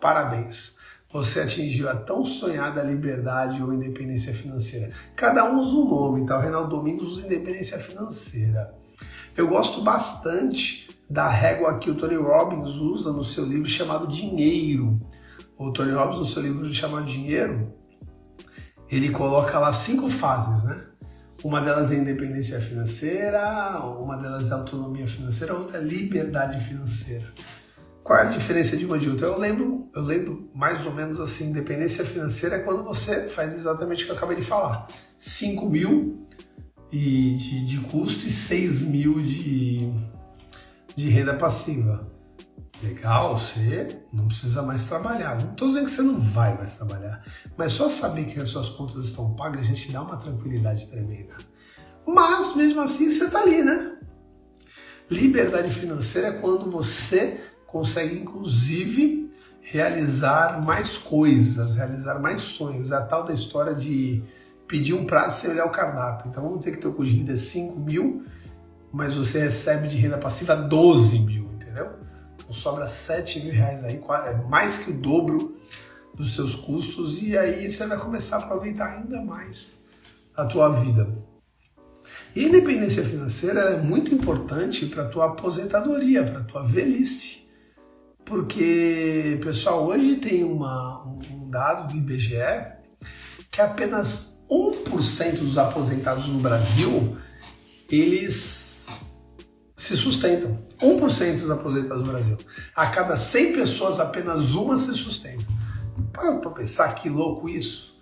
Parabéns! 0.00 0.78
Você 1.12 1.40
atingiu 1.40 1.90
a 1.90 1.94
tão 1.94 2.24
sonhada 2.24 2.82
liberdade 2.82 3.62
ou 3.62 3.70
independência 3.70 4.32
financeira. 4.32 4.94
Cada 5.14 5.44
um 5.44 5.58
usa 5.58 5.76
um 5.76 5.88
nome, 5.90 6.26
tá? 6.26 6.38
O 6.38 6.40
Reinaldo 6.40 6.74
Domingos 6.74 7.18
usa 7.18 7.26
independência 7.26 7.78
financeira. 7.78 8.82
Eu 9.36 9.48
gosto 9.48 9.82
bastante 9.82 10.88
da 11.10 11.28
régua 11.28 11.78
que 11.78 11.90
o 11.90 11.94
Tony 11.96 12.14
Robbins 12.14 12.76
usa 12.76 13.12
no 13.12 13.24
seu 13.24 13.44
livro 13.44 13.68
chamado 13.68 14.06
Dinheiro. 14.06 15.00
O 15.58 15.72
Tony 15.72 15.92
Robbins, 15.92 16.18
no 16.18 16.24
seu 16.24 16.40
livro 16.42 16.72
chamado 16.72 17.04
Dinheiro, 17.04 17.74
ele 18.88 19.10
coloca 19.10 19.58
lá 19.58 19.72
cinco 19.72 20.08
fases, 20.08 20.62
né? 20.64 20.84
Uma 21.42 21.60
delas 21.60 21.90
é 21.90 21.96
independência 21.96 22.60
financeira, 22.60 23.80
uma 23.98 24.16
delas 24.16 24.50
é 24.50 24.54
autonomia 24.54 25.06
financeira, 25.06 25.54
outra 25.54 25.78
é 25.78 25.82
liberdade 25.82 26.64
financeira. 26.64 27.26
Qual 28.04 28.18
é 28.18 28.22
a 28.22 28.26
diferença 28.26 28.76
de 28.76 28.86
uma 28.86 28.98
de 28.98 29.10
outra? 29.10 29.26
Eu 29.26 29.38
lembro, 29.38 29.88
eu 29.94 30.02
lembro 30.02 30.48
mais 30.54 30.86
ou 30.86 30.92
menos 30.92 31.18
assim, 31.18 31.50
independência 31.50 32.04
financeira 32.04 32.56
é 32.56 32.58
quando 32.60 32.84
você 32.84 33.28
faz 33.28 33.52
exatamente 33.52 34.04
o 34.04 34.06
que 34.06 34.12
eu 34.12 34.16
acabei 34.16 34.36
de 34.36 34.42
falar. 34.42 34.86
5 35.18 35.68
mil 35.68 36.24
de, 36.98 37.64
de 37.64 37.80
custo 37.80 38.26
e 38.26 38.30
6 38.30 38.82
mil 38.82 39.20
de, 39.22 39.92
de 40.94 41.08
renda 41.08 41.34
passiva. 41.34 42.06
Legal, 42.82 43.38
você 43.38 43.98
não 44.12 44.28
precisa 44.28 44.62
mais 44.62 44.84
trabalhar. 44.84 45.40
Não 45.40 45.52
estou 45.52 45.68
dizendo 45.68 45.86
que 45.86 45.90
você 45.90 46.02
não 46.02 46.20
vai 46.20 46.56
mais 46.56 46.76
trabalhar, 46.76 47.24
mas 47.56 47.72
só 47.72 47.88
saber 47.88 48.26
que 48.26 48.38
as 48.38 48.50
suas 48.50 48.68
contas 48.68 49.06
estão 49.06 49.34
pagas 49.34 49.62
a 49.62 49.64
gente 49.64 49.90
dá 49.90 50.02
uma 50.02 50.16
tranquilidade 50.16 50.86
tremenda. 50.88 51.34
Mas 52.06 52.54
mesmo 52.54 52.80
assim 52.80 53.10
você 53.10 53.24
está 53.24 53.40
ali, 53.40 53.62
né? 53.62 53.96
Liberdade 55.10 55.70
financeira 55.70 56.28
é 56.28 56.32
quando 56.32 56.70
você 56.70 57.40
consegue, 57.66 58.18
inclusive, 58.18 59.30
realizar 59.62 60.62
mais 60.62 60.98
coisas, 60.98 61.76
realizar 61.76 62.18
mais 62.20 62.42
sonhos. 62.42 62.90
É 62.90 62.96
a 62.96 63.02
tal 63.02 63.24
da 63.24 63.32
história 63.32 63.74
de 63.74 64.22
pedir 64.66 64.94
um 64.94 65.04
prazo 65.04 65.40
sem 65.40 65.50
olhar 65.50 65.66
o 65.66 65.70
cardápio. 65.70 66.28
Então 66.28 66.42
vamos 66.42 66.64
ter 66.64 66.72
que 66.72 66.78
ter 66.78 66.88
o 66.88 66.92
custo 66.92 67.12
de 67.12 67.18
vida 67.18 67.36
5 67.36 67.78
mil, 67.78 68.24
mas 68.92 69.14
você 69.14 69.40
recebe 69.40 69.88
de 69.88 69.96
renda 69.96 70.18
passiva 70.18 70.54
12 70.54 71.20
mil, 71.20 71.50
entendeu? 71.54 71.90
Então 72.34 72.52
sobra 72.52 72.86
7 72.86 73.44
mil 73.44 73.52
reais 73.52 73.84
aí, 73.84 74.00
é 74.26 74.48
mais 74.48 74.78
que 74.78 74.90
o 74.90 74.94
dobro 74.94 75.54
dos 76.14 76.34
seus 76.34 76.54
custos, 76.54 77.20
e 77.22 77.36
aí 77.36 77.70
você 77.70 77.86
vai 77.86 77.98
começar 77.98 78.36
a 78.36 78.38
aproveitar 78.40 78.98
ainda 78.98 79.20
mais 79.20 79.82
a 80.36 80.44
tua 80.44 80.68
vida. 80.68 81.08
E 82.34 82.44
a 82.44 82.48
independência 82.48 83.04
financeira 83.04 83.60
é 83.60 83.76
muito 83.76 84.14
importante 84.14 84.86
para 84.86 85.04
a 85.04 85.08
tua 85.08 85.26
aposentadoria, 85.26 86.24
para 86.24 86.40
a 86.40 86.44
tua 86.44 86.62
velhice. 86.64 87.44
Porque, 88.24 89.38
pessoal, 89.42 89.86
hoje 89.86 90.16
tem 90.16 90.44
uma, 90.44 91.04
um 91.04 91.48
dado 91.50 91.92
do 91.92 91.96
IBGE 91.96 92.36
que 93.50 93.60
apenas 93.60 94.33
1% 94.50 95.38
dos 95.38 95.58
aposentados 95.58 96.28
no 96.28 96.38
Brasil, 96.38 97.16
eles 97.90 98.86
se 99.76 99.96
sustentam. 99.96 100.64
1% 100.80 101.40
dos 101.40 101.50
aposentados 101.50 102.04
no 102.04 102.12
Brasil. 102.12 102.36
A 102.74 102.88
cada 102.88 103.16
100 103.16 103.52
pessoas, 103.54 104.00
apenas 104.00 104.54
uma 104.54 104.76
se 104.76 104.92
sustenta. 104.94 105.44
Para 106.12 106.38
para 106.38 106.50
pensar 106.50 106.94
que 106.94 107.08
louco 107.08 107.48
isso. 107.48 107.98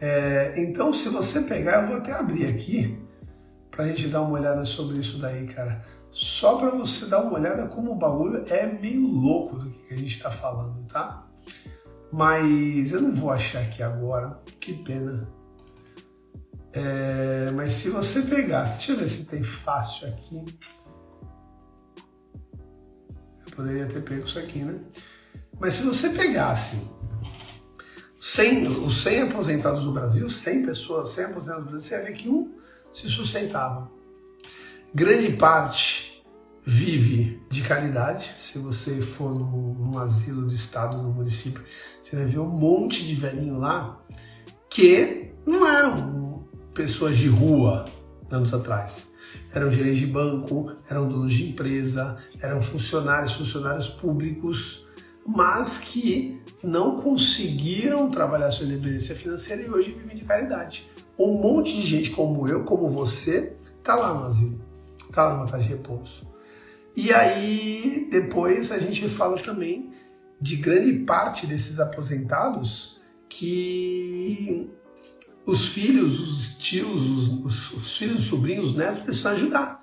É, 0.00 0.54
então, 0.56 0.92
se 0.92 1.08
você 1.08 1.42
pegar, 1.42 1.82
eu 1.82 1.88
vou 1.88 1.96
até 1.96 2.12
abrir 2.12 2.46
aqui 2.46 2.98
para 3.70 3.84
a 3.84 3.88
gente 3.88 4.08
dar 4.08 4.22
uma 4.22 4.38
olhada 4.38 4.64
sobre 4.64 4.98
isso 4.98 5.18
daí, 5.18 5.46
cara 5.46 5.82
só 6.12 6.58
para 6.58 6.70
você 6.70 7.06
dar 7.06 7.22
uma 7.22 7.38
olhada 7.38 7.66
como 7.68 7.92
o 7.92 7.96
bagulho 7.96 8.44
é 8.48 8.66
meio 8.66 9.06
louco 9.06 9.56
do 9.56 9.70
que 9.70 9.94
a 9.94 9.96
gente 9.96 10.12
está 10.12 10.30
falando, 10.30 10.86
tá? 10.86 11.26
Mas 12.12 12.92
eu 12.92 13.00
não 13.00 13.14
vou 13.14 13.30
achar 13.30 13.62
aqui 13.62 13.82
agora, 13.82 14.38
que 14.60 14.74
pena. 14.74 15.26
É, 16.72 17.50
mas 17.54 17.74
se 17.74 17.90
você 17.90 18.22
pegasse, 18.22 18.78
deixa 18.78 18.92
eu 18.92 18.96
ver 18.96 19.08
se 19.08 19.26
tem 19.26 19.42
fácil 19.42 20.08
aqui. 20.08 20.44
Eu 23.46 23.52
poderia 23.54 23.86
ter 23.86 24.02
pego 24.02 24.24
isso 24.24 24.38
aqui, 24.38 24.60
né? 24.60 24.80
Mas 25.60 25.74
se 25.74 25.82
você 25.82 26.10
pegasse 26.10 26.90
100, 28.18 28.68
os 28.84 29.02
100 29.02 29.22
aposentados 29.22 29.84
do 29.84 29.92
Brasil, 29.92 30.28
100 30.28 30.66
pessoas, 30.66 31.10
100 31.10 31.24
aposentados 31.26 31.64
do 31.64 31.70
Brasil, 31.70 31.88
você 31.88 31.94
ia 31.96 32.04
ver 32.04 32.12
que 32.14 32.28
um 32.28 32.54
se 32.92 33.08
sustentava 33.08 33.90
Grande 34.94 35.32
parte 35.38 36.22
vive 36.64 37.40
de 37.48 37.62
caridade. 37.62 38.34
Se 38.38 38.58
você 38.58 39.00
for 39.00 39.34
num, 39.34 39.72
num 39.74 39.98
asilo 39.98 40.46
de 40.46 40.54
estado 40.54 40.98
no 40.98 41.10
município, 41.10 41.64
você 42.00 42.14
vai 42.14 42.26
ver 42.26 42.38
um 42.40 42.48
monte 42.48 43.06
de 43.06 43.14
velhinho 43.14 43.58
lá 43.58 43.98
que 44.68 45.32
não 45.46 45.66
eram 45.66 46.31
pessoas 46.74 47.16
de 47.16 47.28
rua 47.28 47.84
anos 48.30 48.52
atrás. 48.54 49.12
Eram 49.54 49.70
gerentes 49.70 50.00
de 50.00 50.06
banco, 50.06 50.72
eram 50.88 51.08
donos 51.08 51.32
de 51.32 51.50
empresa, 51.50 52.16
eram 52.40 52.60
funcionários, 52.62 53.32
funcionários 53.32 53.88
públicos, 53.88 54.86
mas 55.26 55.78
que 55.78 56.40
não 56.62 56.96
conseguiram 56.96 58.10
trabalhar 58.10 58.50
sua 58.50 58.66
independência 58.66 59.14
financeira 59.14 59.62
e 59.62 59.70
hoje 59.70 59.92
vivem 59.92 60.16
de 60.16 60.24
caridade. 60.24 60.90
Um 61.18 61.34
monte 61.34 61.74
de 61.74 61.86
gente 61.86 62.10
como 62.10 62.48
eu, 62.48 62.64
como 62.64 62.90
você, 62.90 63.56
está 63.78 63.94
lá 63.94 64.14
no 64.14 64.24
asilo 64.24 64.72
está 65.12 65.24
lá 65.24 65.36
numa 65.36 65.46
casa 65.46 65.62
de 65.62 65.68
repouso. 65.68 66.26
E 66.96 67.12
aí, 67.12 68.08
depois, 68.10 68.72
a 68.72 68.78
gente 68.78 69.08
fala 69.08 69.38
também 69.38 69.92
de 70.40 70.56
grande 70.56 71.04
parte 71.04 71.46
desses 71.46 71.78
aposentados 71.78 73.00
que 73.28 74.70
os 75.44 75.68
filhos, 75.68 76.20
os 76.20 76.58
tios, 76.58 77.28
os, 77.44 77.72
os 77.72 77.96
filhos, 77.96 78.20
os 78.20 78.26
sobrinhos, 78.26 78.70
os 78.70 78.76
netos 78.76 79.02
precisam 79.02 79.32
ajudar. 79.32 79.82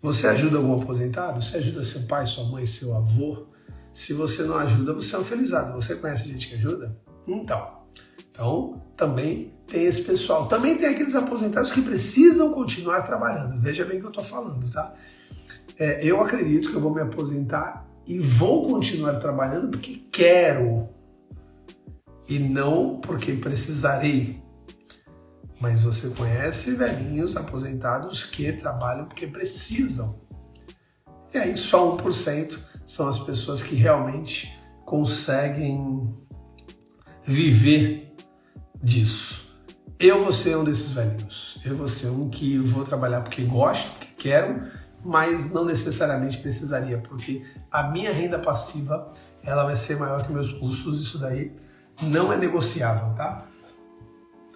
Você 0.00 0.26
ajuda 0.28 0.58
algum 0.58 0.80
aposentado? 0.80 1.42
Você 1.42 1.56
ajuda 1.56 1.82
seu 1.82 2.02
pai, 2.02 2.24
sua 2.26 2.44
mãe, 2.44 2.64
seu 2.64 2.94
avô? 2.94 3.46
Se 3.92 4.12
você 4.12 4.44
não 4.44 4.56
ajuda, 4.56 4.94
você 4.94 5.16
é 5.16 5.18
um 5.18 5.24
felizado. 5.24 5.72
Você 5.72 5.96
conhece 5.96 6.28
gente 6.28 6.48
que 6.48 6.54
ajuda? 6.54 6.96
Então, 7.26 7.78
então 8.30 8.80
também 8.96 9.52
tem 9.66 9.84
esse 9.84 10.02
pessoal. 10.02 10.46
Também 10.46 10.76
tem 10.76 10.88
aqueles 10.88 11.16
aposentados 11.16 11.72
que 11.72 11.82
precisam 11.82 12.52
continuar 12.52 13.02
trabalhando. 13.02 13.60
Veja 13.60 13.84
bem 13.84 13.98
o 13.98 14.00
que 14.00 14.06
eu 14.06 14.10
estou 14.10 14.24
falando, 14.24 14.70
tá? 14.70 14.94
É, 15.76 16.04
eu 16.04 16.20
acredito 16.20 16.70
que 16.70 16.76
eu 16.76 16.80
vou 16.80 16.94
me 16.94 17.00
aposentar 17.00 17.88
e 18.06 18.18
vou 18.18 18.68
continuar 18.68 19.14
trabalhando 19.16 19.68
porque 19.68 20.02
quero 20.10 20.88
e 22.28 22.38
não 22.38 23.00
porque 23.00 23.32
precisarei. 23.32 24.40
Mas 25.60 25.82
você 25.82 26.10
conhece 26.10 26.72
velhinhos 26.72 27.36
aposentados 27.36 28.24
que 28.24 28.52
trabalham 28.52 29.06
porque 29.06 29.26
precisam. 29.26 30.20
E 31.34 31.38
aí 31.38 31.56
só 31.56 31.96
1% 31.96 32.58
são 32.84 33.08
as 33.08 33.18
pessoas 33.18 33.62
que 33.62 33.74
realmente 33.74 34.56
conseguem 34.84 36.10
viver 37.24 38.14
disso. 38.82 39.48
Eu 39.98 40.22
vou 40.22 40.32
ser 40.32 40.56
um 40.56 40.64
desses 40.64 40.90
velhinhos. 40.90 41.60
Eu 41.64 41.76
vou 41.76 41.88
ser 41.88 42.06
um 42.06 42.30
que 42.30 42.56
vou 42.58 42.84
trabalhar 42.84 43.20
porque 43.20 43.42
gosto, 43.42 43.90
porque 43.90 44.06
quero, 44.16 44.62
mas 45.04 45.50
não 45.50 45.64
necessariamente 45.64 46.38
precisaria, 46.38 46.98
porque 46.98 47.44
a 47.70 47.90
minha 47.90 48.12
renda 48.12 48.38
passiva 48.38 49.12
ela 49.42 49.64
vai 49.64 49.76
ser 49.76 49.98
maior 49.98 50.24
que 50.24 50.32
meus 50.32 50.52
custos. 50.52 51.02
Isso 51.02 51.18
daí 51.18 51.52
não 52.00 52.32
é 52.32 52.36
negociável, 52.36 53.12
tá? 53.14 53.44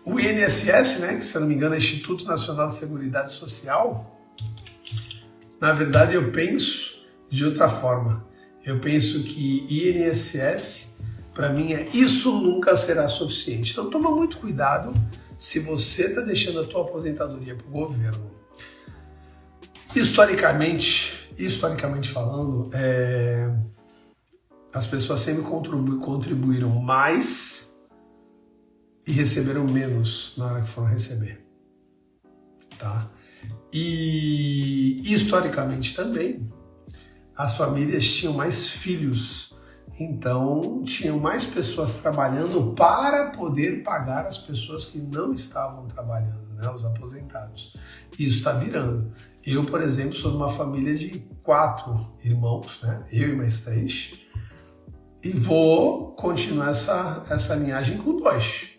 O 0.05 0.19
INSS, 0.19 0.99
né, 0.99 1.17
que 1.17 1.25
se 1.25 1.39
não 1.39 1.47
me 1.47 1.55
engano 1.55 1.75
é 1.75 1.79
Instituto 1.79 2.25
Nacional 2.25 2.67
de 2.67 2.75
Seguridade 2.75 3.33
Social, 3.33 4.21
na 5.61 5.73
verdade 5.73 6.15
eu 6.15 6.33
penso 6.33 7.01
de 7.31 7.45
outra 7.45 7.69
forma. 7.69 8.27
Eu 8.65 8.81
penso 8.81 9.23
que 9.23 9.67
INSS, 9.71 10.97
para 11.35 11.53
mim, 11.53 11.73
é 11.73 11.89
isso 11.93 12.39
nunca 12.41 12.77
será 12.77 13.09
suficiente. 13.09 13.73
Então 13.73 13.91
toma 13.91 14.11
muito 14.11 14.39
cuidado 14.39 14.93
se 15.39 15.61
você 15.61 16.07
está 16.07 16.21
deixando 16.21 16.61
a 16.61 16.65
tua 16.65 16.83
aposentadoria 16.83 17.55
para 17.55 17.67
o 17.67 17.71
governo, 17.71 18.31
historicamente, 19.95 21.29
historicamente 21.37 22.09
falando, 22.09 22.71
é, 22.73 23.53
as 24.73 24.87
pessoas 24.87 25.21
sempre 25.21 25.43
contribu 25.43 25.99
contribuíram 25.99 26.71
mais 26.71 27.72
e 29.07 29.13
receberam 29.13 29.65
menos 29.65 30.35
na 30.37 30.47
hora 30.47 30.61
que 30.63 30.69
foram 30.69 30.89
receber, 30.89 31.45
tá? 32.79 33.11
E 33.73 35.01
historicamente 35.05 35.95
também, 35.95 36.53
as 37.37 37.57
famílias 37.57 38.07
tinham 38.07 38.35
mais 38.35 38.69
filhos 38.69 39.53
então, 39.99 40.83
tinham 40.85 41.19
mais 41.19 41.45
pessoas 41.45 41.99
trabalhando 41.99 42.73
para 42.75 43.31
poder 43.31 43.83
pagar 43.83 44.27
as 44.27 44.39
pessoas 44.39 44.87
que 44.87 44.99
não 44.99 45.33
estavam 45.33 45.87
trabalhando, 45.87 46.55
né, 46.55 46.69
os 46.71 46.85
aposentados. 46.85 47.77
Isso 48.19 48.39
está 48.39 48.53
virando. 48.53 49.13
Eu, 49.45 49.65
por 49.65 49.83
exemplo, 49.83 50.17
sou 50.17 50.31
de 50.31 50.37
uma 50.39 50.49
família 50.49 50.95
de 50.97 51.21
quatro 51.43 52.15
irmãos, 52.25 52.81
né, 52.83 53.07
eu 53.13 53.31
e 53.31 53.37
mais 53.37 53.61
três, 53.61 54.19
e 55.23 55.31
vou 55.31 56.13
continuar 56.13 56.71
essa, 56.71 57.25
essa 57.31 57.55
linhagem 57.55 57.99
com 57.99 58.17
dois. 58.17 58.72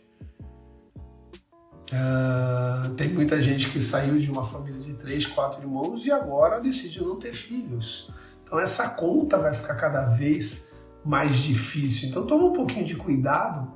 Uh, 1.91 2.93
tem 2.93 3.09
muita 3.09 3.41
gente 3.41 3.69
que 3.69 3.81
saiu 3.81 4.17
de 4.17 4.31
uma 4.31 4.43
família 4.43 4.79
de 4.79 4.93
três, 4.93 5.25
quatro 5.25 5.61
irmãos 5.61 6.05
e 6.05 6.11
agora 6.11 6.59
decidiu 6.59 7.07
não 7.07 7.17
ter 7.17 7.33
filhos. 7.33 8.09
Então 8.43 8.59
essa 8.59 8.89
conta 8.89 9.37
vai 9.37 9.53
ficar 9.53 9.75
cada 9.75 10.05
vez 10.15 10.71
mais 11.03 11.37
difícil. 11.37 12.09
Então 12.09 12.25
toma 12.25 12.45
um 12.45 12.53
pouquinho 12.53 12.85
de 12.85 12.95
cuidado 12.95 13.71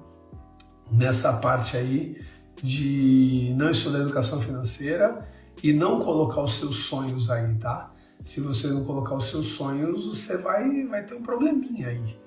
nessa 0.92 1.34
parte 1.34 1.76
aí 1.76 2.24
de 2.62 3.54
não 3.58 3.70
estudar 3.70 4.00
educação 4.00 4.42
financeira 4.42 5.28
e 5.62 5.74
não 5.74 6.00
colocar 6.00 6.42
os 6.42 6.54
seus 6.54 6.86
sonhos 6.86 7.30
aí, 7.30 7.56
tá? 7.56 7.92
Se 8.24 8.42
você 8.42 8.68
não 8.68 8.84
colocar 8.84 9.16
os 9.16 9.30
seus 9.30 9.48
sonhos, 9.48 10.06
você 10.06 10.38
vai, 10.38 10.86
vai 10.86 11.04
ter 11.04 11.14
um 11.14 11.22
probleminha 11.22 11.90
aí, 11.90 12.20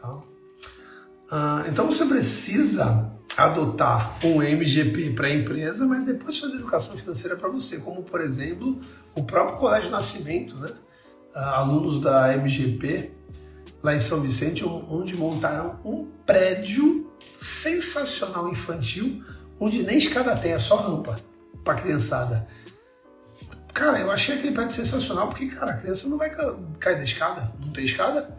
tá? 0.00 0.20
Ah, 1.30 1.64
então 1.68 1.86
você 1.86 2.06
precisa 2.06 3.15
adotar 3.36 4.16
um 4.24 4.42
MGP 4.42 5.10
para 5.10 5.26
a 5.26 5.34
empresa, 5.34 5.86
mas 5.86 6.06
depois 6.06 6.38
fazer 6.38 6.54
educação 6.54 6.96
financeira 6.96 7.36
para 7.36 7.48
você, 7.48 7.78
como 7.78 8.02
por 8.02 8.20
exemplo 8.20 8.80
o 9.14 9.22
próprio 9.22 9.58
Colégio 9.58 9.90
Nascimento, 9.90 10.56
né? 10.56 10.70
alunos 11.34 12.00
da 12.00 12.34
MGP, 12.34 13.12
lá 13.82 13.94
em 13.94 14.00
São 14.00 14.20
Vicente, 14.20 14.64
onde 14.64 15.16
montaram 15.16 15.78
um 15.84 16.06
prédio 16.24 17.10
sensacional 17.32 18.48
infantil, 18.48 19.22
onde 19.60 19.82
nem 19.82 19.98
escada 19.98 20.34
tem, 20.34 20.52
é 20.52 20.58
só 20.58 20.76
rampa 20.76 21.16
para 21.62 21.80
criançada. 21.80 22.48
Cara, 23.74 24.00
eu 24.00 24.10
achei 24.10 24.36
aquele 24.36 24.52
prédio 24.52 24.74
sensacional 24.74 25.28
porque, 25.28 25.46
cara, 25.48 25.72
a 25.72 25.76
criança 25.76 26.08
não 26.08 26.16
vai 26.16 26.30
cair 26.78 26.96
da 26.96 27.04
escada, 27.04 27.52
não 27.60 27.70
tem 27.70 27.84
escada, 27.84 28.34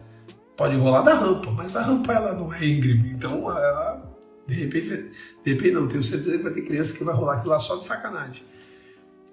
pode 0.56 0.76
rolar 0.76 1.02
da 1.02 1.14
rampa, 1.14 1.52
mas 1.52 1.76
a 1.76 1.82
rampa 1.82 2.12
ela 2.12 2.32
não 2.32 2.52
é 2.52 2.64
íngreme, 2.66 3.10
então 3.10 3.48
ela, 3.48 4.07
de 4.48 4.54
repente, 4.54 5.12
de 5.44 5.52
repente 5.52 5.72
não, 5.72 5.86
tenho 5.86 6.02
certeza 6.02 6.38
que 6.38 6.42
vai 6.42 6.52
ter 6.54 6.62
criança 6.62 6.96
que 6.96 7.04
vai 7.04 7.14
rolar 7.14 7.34
aquilo 7.34 7.50
lá 7.50 7.58
só 7.58 7.76
de 7.76 7.84
sacanagem. 7.84 8.42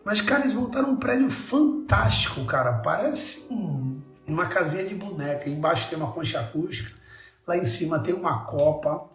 Mas, 0.04 0.20
cara, 0.20 0.42
eles 0.42 0.54
montaram 0.54 0.92
um 0.92 0.98
prédio 0.98 1.30
fantástico, 1.30 2.44
cara. 2.44 2.74
Parece 2.74 3.52
um, 3.52 4.02
uma 4.28 4.48
casinha 4.48 4.84
de 4.84 4.94
boneca. 4.94 5.50
Embaixo 5.50 5.90
tem 5.90 5.98
uma 5.98 6.12
concha 6.12 6.42
acústica. 6.42 6.94
Lá 7.48 7.58
em 7.58 7.64
cima 7.64 8.00
tem 8.00 8.14
uma 8.14 8.46
copa. 8.46 9.10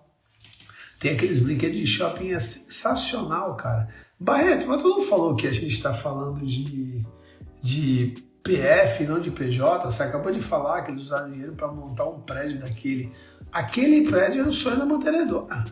Tem 0.99 1.12
aqueles 1.12 1.40
brinquedos 1.40 1.76
de 1.76 1.87
shopping. 1.87 2.33
É 2.33 2.40
sensacional, 2.40 3.54
cara. 3.57 3.88
Barreto, 4.19 4.66
mas 4.66 4.83
tu 4.83 4.88
não 4.88 5.02
falou 5.02 5.37
que 5.37 5.47
a 5.47 5.52
gente 5.52 5.69
está 5.69 5.92
falando 5.92 6.45
de, 6.45 7.04
de 7.62 8.14
PF, 8.42 9.04
não 9.04 9.21
de 9.21 9.30
PJ? 9.30 9.85
Você 9.85 10.02
acabou 10.02 10.33
de 10.33 10.40
falar 10.40 10.83
que 10.83 10.92
eles 10.92 11.02
usaram 11.02 11.30
dinheiro 11.30 11.52
para 11.52 11.69
montar 11.69 12.07
um 12.07 12.21
prédio 12.21 12.59
daquele. 12.59 13.12
Aquele 13.52 14.09
prédio 14.09 14.40
era 14.40 14.49
o 14.49 14.52
sonho 14.52 14.78
da 14.78 14.87
mantenedora. 14.87 15.64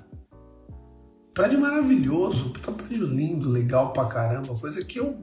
Prédio 1.33 1.61
maravilhoso, 1.61 2.51
puta 2.51 2.73
prédio 2.73 3.07
lindo, 3.07 3.49
legal 3.49 3.93
pra 3.93 4.07
caramba, 4.07 4.59
coisa 4.59 4.85
que 4.85 4.99
eu 4.99 5.17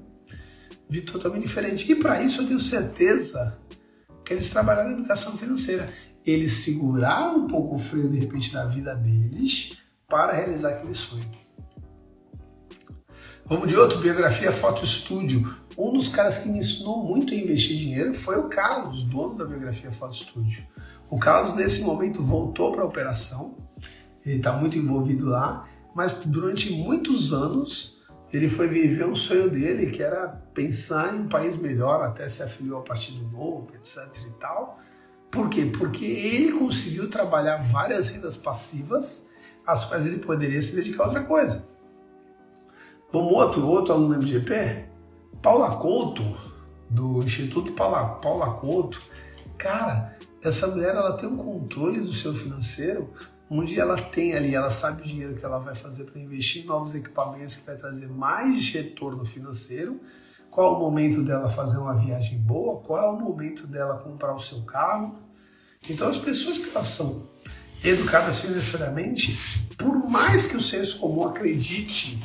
vi 0.89 1.01
totalmente 1.01 1.43
diferente. 1.43 1.91
E 1.91 1.95
para 1.95 2.21
isso 2.21 2.41
eu 2.41 2.47
tenho 2.47 2.59
certeza 2.59 3.59
que 4.23 4.33
eles 4.33 4.49
trabalharam 4.49 4.91
na 4.91 4.95
educação 4.95 5.37
financeira. 5.37 5.93
Eles 6.25 6.53
seguraram 6.53 7.39
um 7.39 7.47
pouco 7.47 7.75
o 7.75 7.79
freio 7.79 8.09
de 8.09 8.17
repente 8.17 8.53
da 8.53 8.65
vida 8.65 8.95
deles 8.95 9.77
para 10.07 10.31
realizar 10.31 10.69
aquele 10.69 10.95
sonho. 10.95 11.29
Vamos 13.45 13.67
de 13.67 13.75
outro, 13.75 13.99
biografia 13.99 14.51
Foto 14.51 14.83
Estúdio. 14.83 15.55
Um 15.77 15.93
dos 15.93 16.07
caras 16.07 16.39
que 16.39 16.49
me 16.49 16.59
ensinou 16.59 17.03
muito 17.03 17.33
a 17.33 17.37
investir 17.37 17.77
dinheiro 17.77 18.13
foi 18.13 18.37
o 18.39 18.49
Carlos, 18.49 19.03
dono 19.03 19.35
da 19.35 19.45
biografia 19.45 19.91
Foto 19.91 20.15
Estúdio. 20.15 20.65
O 21.09 21.19
Carlos, 21.19 21.53
nesse 21.53 21.83
momento, 21.83 22.21
voltou 22.23 22.71
para 22.71 22.81
a 22.81 22.85
operação, 22.85 23.57
ele 24.25 24.37
está 24.37 24.51
muito 24.53 24.77
envolvido 24.77 25.27
lá 25.27 25.65
mas 25.95 26.11
durante 26.25 26.73
muitos 26.73 27.31
anos 27.31 27.95
ele 28.33 28.49
foi 28.49 28.67
viver 28.67 29.05
um 29.05 29.15
sonho 29.15 29.49
dele, 29.49 29.89
que 29.89 30.03
era 30.03 30.27
pensar 30.53 31.15
em 31.15 31.21
um 31.21 31.29
país 31.29 31.55
melhor, 31.55 32.03
até 32.03 32.27
se 32.27 32.43
afiliou 32.43 32.79
a 32.79 32.83
Partido 32.83 33.25
Novo, 33.29 33.67
etc 33.73 34.05
e 34.27 34.31
tal. 34.31 34.77
Por 35.31 35.47
quê? 35.47 35.65
Porque 35.65 36.03
ele 36.05 36.51
conseguiu 36.51 37.09
trabalhar 37.09 37.63
várias 37.63 38.09
rendas 38.09 38.35
passivas, 38.35 39.29
às 39.65 39.85
quais 39.85 40.05
ele 40.05 40.19
poderia 40.19 40.61
se 40.61 40.75
dedicar 40.75 41.03
a 41.03 41.07
outra 41.07 41.23
coisa. 41.23 41.63
Vamos 43.13 43.31
outro, 43.31 43.65
outro 43.65 43.93
aluno 43.93 44.15
MGP? 44.15 44.89
Paula 45.41 45.77
Couto, 45.77 46.23
do 46.89 47.23
Instituto 47.23 47.71
Paula, 47.71 48.15
Paula 48.15 48.55
Couto. 48.55 49.01
Cara, 49.57 50.14
essa 50.47 50.67
mulher 50.67 50.95
ela 50.95 51.13
tem 51.13 51.27
um 51.27 51.37
controle 51.37 52.01
do 52.01 52.13
seu 52.13 52.33
financeiro 52.33 53.11
onde 53.49 53.79
ela 53.79 53.95
tem 53.95 54.33
ali, 54.33 54.55
ela 54.55 54.69
sabe 54.69 55.01
o 55.01 55.05
dinheiro 55.05 55.35
que 55.35 55.45
ela 55.45 55.59
vai 55.59 55.75
fazer 55.75 56.05
para 56.05 56.19
investir 56.19 56.63
em 56.63 56.65
novos 56.65 56.95
equipamentos 56.95 57.55
que 57.57 57.65
vai 57.65 57.75
trazer 57.75 58.07
mais 58.07 58.69
retorno 58.69 59.23
financeiro, 59.23 59.99
qual 60.49 60.73
é 60.73 60.77
o 60.77 60.79
momento 60.79 61.21
dela 61.21 61.49
fazer 61.49 61.77
uma 61.77 61.95
viagem 61.95 62.39
boa, 62.39 62.81
qual 62.81 63.03
é 63.03 63.09
o 63.09 63.19
momento 63.19 63.67
dela 63.67 63.97
comprar 63.97 64.33
o 64.33 64.39
seu 64.39 64.63
carro. 64.63 65.19
Então 65.87 66.07
as 66.07 66.17
pessoas 66.17 66.57
que 66.57 66.69
elas 66.71 66.87
são 66.87 67.29
educadas 67.83 68.39
financeiramente, 68.39 69.37
por 69.77 70.09
mais 70.09 70.47
que 70.47 70.57
o 70.57 70.61
senso 70.61 70.99
comum 70.99 71.27
acredite 71.27 72.19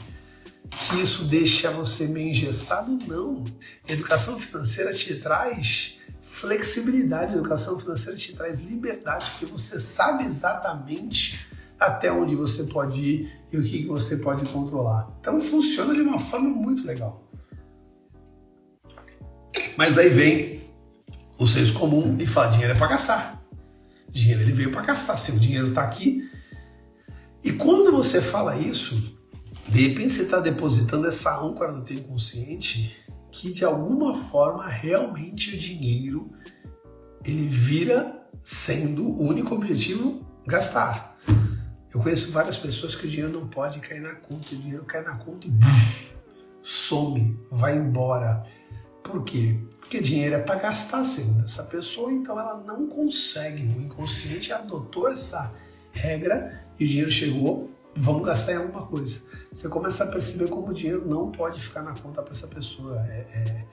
que 0.88 1.03
isso 1.03 1.25
deixa 1.25 1.71
você 1.71 2.07
meio 2.07 2.31
engessado, 2.31 2.99
não. 3.07 3.45
educação 3.87 4.38
financeira 4.38 4.92
te 4.95 5.16
traz 5.16 6.00
flexibilidade. 6.40 7.35
Educação 7.35 7.79
financeira 7.79 8.18
te 8.18 8.35
traz 8.35 8.61
liberdade, 8.61 9.31
porque 9.31 9.46
você 9.46 9.79
sabe 9.79 10.24
exatamente 10.24 11.46
até 11.79 12.11
onde 12.11 12.35
você 12.35 12.64
pode 12.64 13.00
ir 13.00 13.33
e 13.53 13.59
o 13.59 13.62
que 13.62 13.87
você 13.87 14.18
pode 14.18 14.44
controlar. 14.50 15.09
Então 15.20 15.40
funciona 15.40 15.94
de 15.94 16.00
uma 16.00 16.18
forma 16.18 16.48
muito 16.48 16.87
legal. 16.87 17.24
Mas 19.76 19.96
aí 19.96 20.09
vem 20.09 20.61
o 21.38 21.46
senso 21.46 21.74
comum 21.74 22.16
e 22.18 22.26
fala: 22.26 22.53
dinheiro 22.53 22.74
é 22.74 22.76
para 22.76 22.88
gastar. 22.88 23.42
Dinheiro 24.09 24.42
ele 24.42 24.53
veio 24.53 24.72
para 24.72 24.83
gastar. 24.83 25.16
Seu 25.16 25.38
dinheiro 25.38 25.68
está 25.68 25.83
aqui. 25.83 26.29
E 27.42 27.53
quando 27.53 27.90
você 27.92 28.20
fala 28.20 28.57
isso, 28.57 29.18
de 29.68 29.88
repente 29.88 30.12
você 30.12 30.22
está 30.22 30.40
depositando 30.40 31.07
essa 31.07 31.38
âncora 31.40 31.72
no 31.72 31.83
teu 31.83 31.96
inconsciente 31.96 32.94
que 33.40 33.50
de 33.50 33.64
alguma 33.64 34.14
forma 34.14 34.68
realmente 34.68 35.57
o 35.57 35.59
dinheiro 35.59 36.31
ele 37.24 37.46
vira 37.46 38.29
sendo 38.42 39.03
o 39.03 39.22
único 39.22 39.55
objetivo 39.55 40.22
gastar. 40.46 41.16
Eu 41.92 42.03
conheço 42.03 42.33
várias 42.33 42.59
pessoas 42.59 42.94
que 42.94 43.07
o 43.07 43.09
dinheiro 43.09 43.33
não 43.33 43.48
pode 43.48 43.81
cair 43.81 44.03
na 44.03 44.14
conta, 44.14 44.55
o 44.55 44.59
dinheiro 44.59 44.85
cai 44.85 45.03
na 45.03 45.16
conta 45.16 45.46
e 45.46 45.50
some, 46.62 47.38
vai 47.50 47.79
embora. 47.79 48.44
Por 49.03 49.24
quê? 49.24 49.59
Porque 49.81 50.03
dinheiro 50.03 50.35
é 50.35 50.40
para 50.40 50.57
gastar, 50.57 51.03
segundo 51.07 51.44
essa 51.44 51.62
pessoa, 51.62 52.12
então 52.12 52.38
ela 52.38 52.62
não 52.66 52.88
consegue. 52.88 53.62
O 53.62 53.81
inconsciente 53.81 54.53
adotou 54.53 55.09
essa 55.09 55.50
regra 55.92 56.62
e 56.79 56.85
o 56.85 56.87
dinheiro 56.87 57.11
chegou, 57.11 57.70
vamos 57.96 58.24
gastar 58.24 58.53
em 58.53 58.57
alguma 58.57 58.87
coisa. 58.87 59.20
Você 59.53 59.68
começa 59.68 60.05
a 60.05 60.07
perceber 60.09 60.48
como 60.48 60.68
o 60.68 60.74
dinheiro 60.74 61.07
não 61.07 61.31
pode 61.31 61.61
ficar 61.61 61.83
na 61.83 61.92
conta 61.92 62.22
para 62.22 62.33
essa 62.33 62.46
pessoa. 62.46 63.00
É, 63.09 63.26
é, 63.33 63.64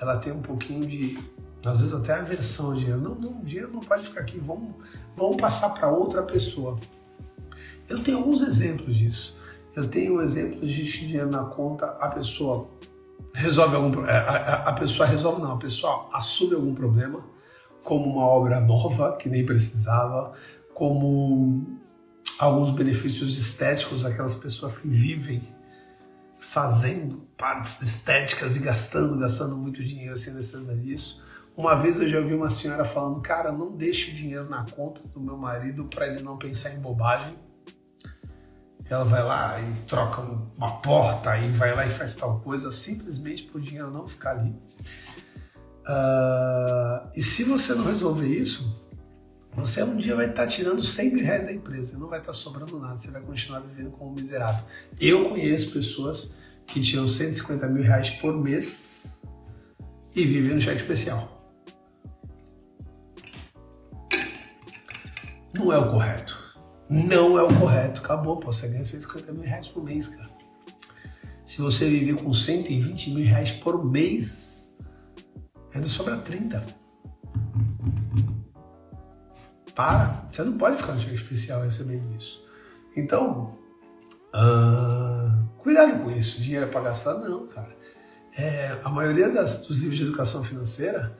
ela 0.00 0.16
tem 0.18 0.32
um 0.32 0.42
pouquinho 0.42 0.86
de, 0.86 1.18
às 1.64 1.80
vezes 1.80 1.94
até 1.94 2.14
aversão 2.14 2.66
ao 2.66 2.74
dinheiro. 2.74 3.00
Não, 3.00 3.14
não, 3.14 3.40
o 3.40 3.44
dinheiro 3.44 3.70
não 3.72 3.80
pode 3.80 4.04
ficar 4.04 4.20
aqui, 4.20 4.38
vamos, 4.38 4.74
vamos 5.16 5.36
passar 5.36 5.70
para 5.70 5.88
outra 5.88 6.22
pessoa. 6.22 6.78
Eu 7.88 8.02
tenho 8.02 8.18
alguns 8.18 8.40
exemplos 8.42 8.96
disso. 8.96 9.36
Eu 9.74 9.88
tenho 9.88 10.22
exemplos 10.22 10.70
de 10.70 10.84
dinheiro 10.84 11.30
na 11.30 11.44
conta, 11.44 11.86
a 12.00 12.08
pessoa 12.08 12.68
resolve 13.34 13.76
algum 13.76 14.00
a, 14.00 14.10
a, 14.10 14.70
a 14.70 14.72
pessoa 14.72 15.06
resolve 15.06 15.42
não, 15.42 15.52
a 15.52 15.58
pessoa 15.58 16.08
assume 16.10 16.54
algum 16.54 16.74
problema, 16.74 17.22
como 17.84 18.10
uma 18.10 18.24
obra 18.26 18.58
nova 18.60 19.14
que 19.16 19.28
nem 19.28 19.44
precisava, 19.44 20.32
como 20.72 21.78
alguns 22.38 22.70
benefícios 22.70 23.38
estéticos 23.38 24.04
aquelas 24.04 24.34
pessoas 24.34 24.76
que 24.76 24.88
vivem 24.88 25.42
fazendo 26.38 27.28
partes 27.36 27.80
estéticas 27.82 28.56
e 28.56 28.60
gastando, 28.60 29.18
gastando 29.18 29.56
muito 29.56 29.82
dinheiro 29.82 30.16
sem 30.16 30.32
necessidade 30.32 30.80
disso. 30.80 31.22
Uma 31.56 31.74
vez 31.74 31.98
eu 31.98 32.06
já 32.06 32.18
ouvi 32.18 32.34
uma 32.34 32.50
senhora 32.50 32.84
falando, 32.84 33.20
cara, 33.20 33.50
não 33.50 33.74
deixe 33.74 34.10
o 34.10 34.14
dinheiro 34.14 34.48
na 34.48 34.64
conta 34.64 35.08
do 35.08 35.20
meu 35.20 35.36
marido 35.36 35.86
para 35.86 36.06
ele 36.06 36.22
não 36.22 36.36
pensar 36.36 36.74
em 36.74 36.80
bobagem. 36.80 37.36
Ela 38.88 39.04
vai 39.04 39.22
lá 39.22 39.60
e 39.60 39.74
troca 39.86 40.20
uma 40.56 40.78
porta 40.80 41.36
e 41.38 41.50
vai 41.50 41.74
lá 41.74 41.86
e 41.86 41.90
faz 41.90 42.14
tal 42.14 42.40
coisa 42.40 42.70
simplesmente 42.70 43.42
para 43.44 43.58
o 43.58 43.60
dinheiro 43.60 43.90
não 43.90 44.06
ficar 44.06 44.32
ali. 44.32 44.50
Uh, 45.88 47.10
e 47.16 47.22
se 47.22 47.42
você 47.42 47.74
não 47.74 47.84
resolver 47.84 48.28
isso, 48.28 48.85
você 49.56 49.82
um 49.82 49.96
dia 49.96 50.14
vai 50.14 50.28
estar 50.28 50.46
tirando 50.46 50.84
100 50.84 51.14
mil 51.14 51.24
reais 51.24 51.46
da 51.46 51.52
empresa, 51.52 51.98
não 51.98 52.08
vai 52.08 52.20
estar 52.20 52.34
sobrando 52.34 52.78
nada, 52.78 52.98
você 52.98 53.10
vai 53.10 53.22
continuar 53.22 53.60
vivendo 53.60 53.90
como 53.90 54.10
um 54.10 54.14
miserável. 54.14 54.62
Eu 55.00 55.30
conheço 55.30 55.72
pessoas 55.72 56.34
que 56.66 56.78
tiram 56.80 57.08
150 57.08 57.66
mil 57.68 57.82
reais 57.82 58.10
por 58.10 58.36
mês 58.36 59.06
e 60.14 60.26
vivem 60.26 60.52
no 60.52 60.60
cheque 60.60 60.82
especial. 60.82 61.32
Não 65.54 65.72
é 65.72 65.78
o 65.78 65.90
correto. 65.90 66.38
Não 66.90 67.38
é 67.38 67.42
o 67.42 67.58
correto. 67.58 68.02
Acabou, 68.02 68.36
pô, 68.36 68.52
você 68.52 68.68
ganha 68.68 68.84
150 68.84 69.32
mil 69.32 69.42
reais 69.42 69.66
por 69.66 69.82
mês, 69.82 70.08
cara. 70.08 70.28
Se 71.44 71.62
você 71.62 71.88
viver 71.88 72.16
com 72.16 72.30
120 72.30 73.10
mil 73.10 73.24
reais 73.24 73.52
por 73.52 73.82
mês, 73.90 74.76
ainda 75.72 75.88
sobra 75.88 76.18
30 76.18 76.62
para. 79.76 80.26
Você 80.32 80.42
não 80.42 80.54
pode 80.56 80.78
ficar 80.78 80.94
no 80.94 81.00
cheque 81.00 81.14
especial 81.14 81.62
recebendo 81.62 82.16
isso. 82.16 82.42
Então, 82.96 83.56
uh, 84.34 85.48
cuidado 85.58 86.02
com 86.02 86.10
isso. 86.10 86.40
Dinheiro 86.40 86.64
é 86.64 86.68
para 86.68 86.80
gastar? 86.80 87.14
Não, 87.18 87.46
cara. 87.46 87.76
É, 88.36 88.80
a 88.82 88.88
maioria 88.88 89.28
das, 89.28 89.66
dos 89.66 89.76
livros 89.76 89.96
de 89.96 90.04
educação 90.04 90.42
financeira, 90.42 91.16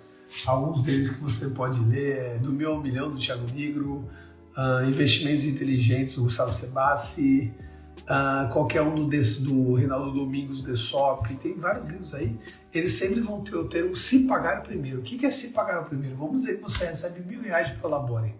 alguns 0.46 0.82
deles 0.82 1.10
que 1.10 1.20
você 1.22 1.48
pode 1.48 1.78
ler 1.84 2.16
é 2.18 2.38
Do 2.38 2.52
Mil 2.52 2.70
ao 2.72 2.82
Milhão, 2.82 3.10
do 3.10 3.18
Thiago 3.18 3.46
Negro, 3.54 4.08
uh, 4.56 4.88
Investimentos 4.88 5.44
Inteligentes, 5.44 6.14
do 6.14 6.24
Gustavo 6.24 6.52
Sebassi, 6.52 7.54
uh, 8.02 8.52
qualquer 8.52 8.82
um 8.82 8.94
do, 8.94 9.06
desse, 9.06 9.42
do 9.42 9.74
Reinaldo 9.74 10.12
Domingos, 10.12 10.62
de 10.62 10.76
Sop, 10.76 11.26
tem 11.36 11.58
vários 11.58 11.88
livros 11.88 12.14
aí, 12.14 12.38
eles 12.74 12.92
sempre 12.92 13.20
vão 13.20 13.40
ter 13.42 13.56
o 13.56 13.66
termo 13.66 13.96
se 13.96 14.26
pagar 14.26 14.62
primeiro. 14.62 15.00
O 15.00 15.02
que 15.02 15.24
é 15.24 15.30
se 15.30 15.48
pagar 15.48 15.84
primeiro? 15.84 16.16
Vamos 16.16 16.42
dizer 16.42 16.56
que 16.56 16.62
você 16.62 16.86
recebe 16.86 17.20
mil 17.20 17.40
reais 17.40 17.70
de 17.70 17.76
Colabore. 17.76 18.34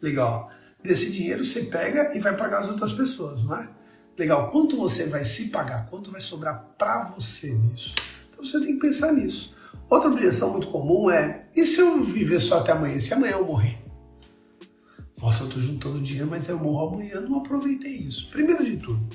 Legal. 0.00 0.50
Desse 0.82 1.10
dinheiro 1.12 1.44
você 1.44 1.64
pega 1.64 2.16
e 2.16 2.20
vai 2.20 2.36
pagar 2.36 2.60
as 2.60 2.68
outras 2.68 2.92
pessoas, 2.92 3.44
não 3.44 3.56
é? 3.56 3.68
Legal. 4.18 4.50
Quanto 4.50 4.76
você 4.76 5.06
vai 5.06 5.24
se 5.24 5.48
pagar? 5.48 5.86
Quanto 5.86 6.10
vai 6.10 6.20
sobrar 6.20 6.74
para 6.78 7.04
você 7.04 7.52
nisso? 7.54 7.94
Então 8.30 8.44
você 8.44 8.60
tem 8.60 8.74
que 8.74 8.80
pensar 8.80 9.12
nisso. 9.12 9.54
Outra 9.88 10.08
objeção 10.08 10.52
muito 10.52 10.68
comum 10.68 11.10
é: 11.10 11.46
e 11.54 11.66
se 11.66 11.80
eu 11.80 12.02
viver 12.02 12.40
só 12.40 12.58
até 12.60 12.72
amanhã? 12.72 12.98
Se 13.00 13.12
amanhã 13.12 13.32
eu 13.32 13.44
morrer? 13.44 13.78
Nossa, 15.20 15.42
eu 15.42 15.48
estou 15.48 15.62
juntando 15.62 16.00
dinheiro, 16.00 16.30
mas 16.30 16.48
eu 16.48 16.58
morro 16.58 16.94
amanhã, 16.94 17.20
não 17.20 17.38
aproveitei 17.38 17.92
isso. 17.92 18.30
Primeiro 18.30 18.64
de 18.64 18.78
tudo, 18.78 19.06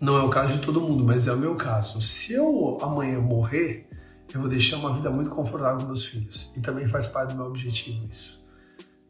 não 0.00 0.16
é 0.16 0.22
o 0.22 0.30
caso 0.30 0.52
de 0.52 0.60
todo 0.60 0.80
mundo, 0.80 1.04
mas 1.04 1.26
é 1.26 1.32
o 1.32 1.36
meu 1.36 1.56
caso. 1.56 2.00
Se 2.00 2.34
eu 2.34 2.78
amanhã 2.80 3.18
morrer, 3.18 3.88
eu 4.32 4.40
vou 4.40 4.48
deixar 4.48 4.76
uma 4.76 4.94
vida 4.94 5.10
muito 5.10 5.28
confortável 5.28 5.80
com 5.80 5.86
meus 5.86 6.04
filhos. 6.04 6.52
E 6.56 6.60
também 6.60 6.86
faz 6.86 7.08
parte 7.08 7.30
do 7.30 7.36
meu 7.36 7.46
objetivo 7.46 8.06
isso. 8.08 8.40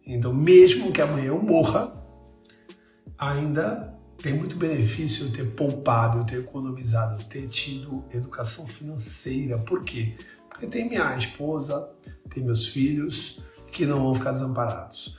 Então, 0.08 0.32
mesmo 0.32 0.90
que 0.90 1.02
amanhã 1.02 1.26
eu 1.26 1.42
morra, 1.42 1.92
ainda 3.18 3.94
tem 4.22 4.32
muito 4.32 4.56
benefício 4.56 5.26
eu 5.26 5.32
ter 5.32 5.44
poupado, 5.50 6.18
eu 6.18 6.24
ter 6.24 6.38
economizado, 6.40 7.20
eu 7.20 7.24
ter 7.26 7.46
tido 7.46 8.02
educação 8.12 8.66
financeira. 8.66 9.58
Por 9.58 9.84
quê? 9.84 10.16
Porque 10.48 10.66
tem 10.66 10.88
minha 10.88 11.14
esposa, 11.16 11.88
tem 12.30 12.42
meus 12.42 12.66
filhos 12.66 13.40
que 13.70 13.84
não 13.84 14.00
vão 14.00 14.14
ficar 14.14 14.32
desamparados. 14.32 15.16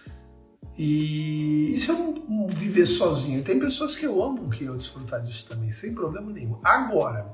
E 0.76 1.74
isso 1.74 1.92
é 1.92 1.96
um, 1.96 2.26
um, 2.28 2.48
viver 2.48 2.86
sozinho. 2.86 3.44
Tem 3.44 3.60
pessoas 3.60 3.96
que 3.96 4.06
eu 4.06 4.24
amo 4.24 4.50
que 4.50 4.64
eu 4.64 4.76
desfrutar 4.76 5.22
disso 5.22 5.48
também, 5.48 5.72
sem 5.72 5.94
problema 5.94 6.32
nenhum. 6.32 6.60
Agora, 6.64 7.32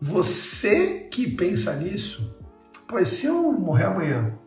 você 0.00 1.08
que 1.10 1.30
pensa 1.30 1.74
nisso, 1.76 2.36
pois 2.86 3.08
se 3.08 3.26
eu 3.26 3.52
morrer 3.52 3.84
amanhã 3.84 4.38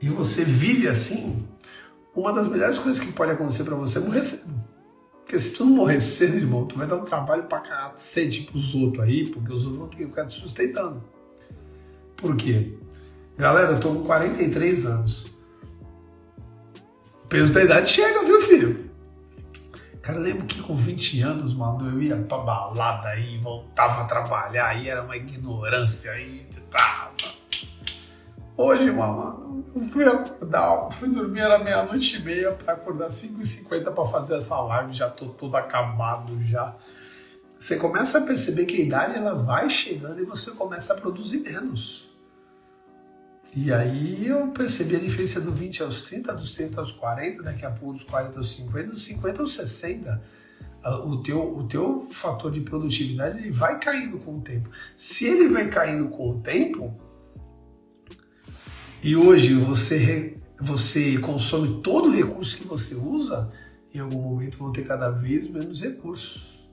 e 0.00 0.08
você 0.08 0.44
vive 0.44 0.88
assim, 0.88 1.46
uma 2.14 2.32
das 2.32 2.46
melhores 2.46 2.78
coisas 2.78 3.02
que 3.02 3.12
pode 3.12 3.32
acontecer 3.32 3.64
para 3.64 3.74
você 3.74 3.98
é 3.98 4.00
morrer 4.02 4.24
cedo. 4.24 4.54
Porque 5.22 5.38
se 5.38 5.54
tu 5.54 5.64
não 5.64 5.72
morrer 5.72 6.00
cedo, 6.00 6.36
irmão, 6.36 6.66
tu 6.66 6.76
vai 6.76 6.86
dar 6.86 6.96
um 6.96 7.04
trabalho 7.04 7.44
pra 7.44 7.92
ser 7.96 8.30
tipo 8.30 8.58
os 8.58 8.74
outros 8.74 9.04
aí, 9.04 9.30
porque 9.30 9.52
os 9.52 9.62
outros 9.62 9.78
vão 9.78 9.88
ter 9.88 9.96
que 9.96 10.06
ficar 10.06 10.26
te 10.26 10.34
sustentando. 10.34 11.02
Por 12.16 12.36
quê? 12.36 12.76
Galera, 13.36 13.72
eu 13.72 13.80
tô 13.80 13.92
com 13.92 14.04
43 14.04 14.86
anos 14.86 15.34
peso 17.34 17.52
da 17.52 17.64
idade 17.64 17.90
chega, 17.90 18.24
viu, 18.24 18.40
filho? 18.42 18.90
Cara, 20.00 20.18
eu 20.18 20.22
lembro 20.22 20.46
que 20.46 20.62
com 20.62 20.76
20 20.76 21.20
anos, 21.22 21.52
mano, 21.52 21.90
eu 21.90 22.00
ia 22.00 22.16
pra 22.16 22.38
balada 22.38 23.08
aí, 23.08 23.38
voltava 23.38 24.02
a 24.02 24.04
trabalhar, 24.04 24.68
aí 24.68 24.88
era 24.88 25.02
uma 25.02 25.16
ignorância 25.16 26.12
aí. 26.12 26.46
Tá, 26.70 27.10
tá. 27.20 27.33
Hoje, 28.56 28.86
eu 28.86 29.80
fui 29.90 30.04
acordar, 30.04 30.88
fui 30.92 31.08
dormir, 31.08 31.40
era 31.40 31.58
meia-noite 31.58 32.20
e 32.20 32.22
meia 32.22 32.52
pra 32.52 32.74
acordar 32.74 33.08
5h50 33.08 33.92
pra 33.92 34.04
fazer 34.06 34.36
essa 34.36 34.56
live, 34.60 34.92
já 34.92 35.10
tô 35.10 35.26
todo 35.26 35.56
acabado 35.56 36.40
já. 36.40 36.76
Você 37.58 37.76
começa 37.76 38.18
a 38.18 38.20
perceber 38.20 38.66
que 38.66 38.76
a 38.76 38.84
idade 38.84 39.18
ela 39.18 39.34
vai 39.34 39.68
chegando 39.68 40.22
e 40.22 40.24
você 40.24 40.52
começa 40.52 40.94
a 40.94 41.00
produzir 41.00 41.38
menos. 41.38 42.08
E 43.56 43.72
aí 43.72 44.28
eu 44.28 44.46
percebi 44.48 44.94
a 44.94 45.00
diferença 45.00 45.40
do 45.40 45.50
20 45.50 45.82
aos 45.82 46.02
30, 46.02 46.32
dos 46.34 46.54
30 46.54 46.80
aos 46.80 46.92
40, 46.92 47.42
daqui 47.42 47.66
a 47.66 47.70
pouco 47.70 47.94
dos 47.94 48.04
40 48.04 48.38
aos 48.38 48.54
50, 48.54 48.86
dos 48.90 49.04
50 49.04 49.42
aos 49.42 49.54
60. 49.54 50.22
Ah, 50.84 50.98
o 50.98 51.20
teu, 51.22 51.56
o 51.56 51.66
teu 51.66 52.06
fator 52.08 52.52
de 52.52 52.60
produtividade 52.60 53.38
ele 53.38 53.50
vai 53.50 53.80
caindo 53.80 54.18
com 54.18 54.36
o 54.36 54.40
tempo. 54.40 54.68
Se 54.96 55.26
ele 55.26 55.48
vai 55.48 55.68
caindo 55.68 56.08
com 56.08 56.30
o 56.30 56.40
tempo, 56.40 56.96
e 59.04 59.14
hoje 59.14 59.52
você, 59.52 60.34
você 60.58 61.18
consome 61.18 61.82
todo 61.82 62.08
o 62.08 62.10
recurso 62.10 62.56
que 62.56 62.66
você 62.66 62.94
usa, 62.94 63.50
em 63.92 63.98
algum 63.98 64.22
momento 64.22 64.56
vão 64.56 64.72
ter 64.72 64.86
cada 64.86 65.10
vez 65.10 65.46
menos 65.46 65.82
recursos. 65.82 66.66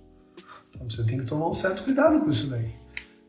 Então 0.70 0.90
você 0.90 1.04
tem 1.04 1.20
que 1.20 1.26
tomar 1.26 1.50
um 1.50 1.54
certo 1.54 1.84
cuidado 1.84 2.22
com 2.22 2.32
isso 2.32 2.48
daí. 2.48 2.74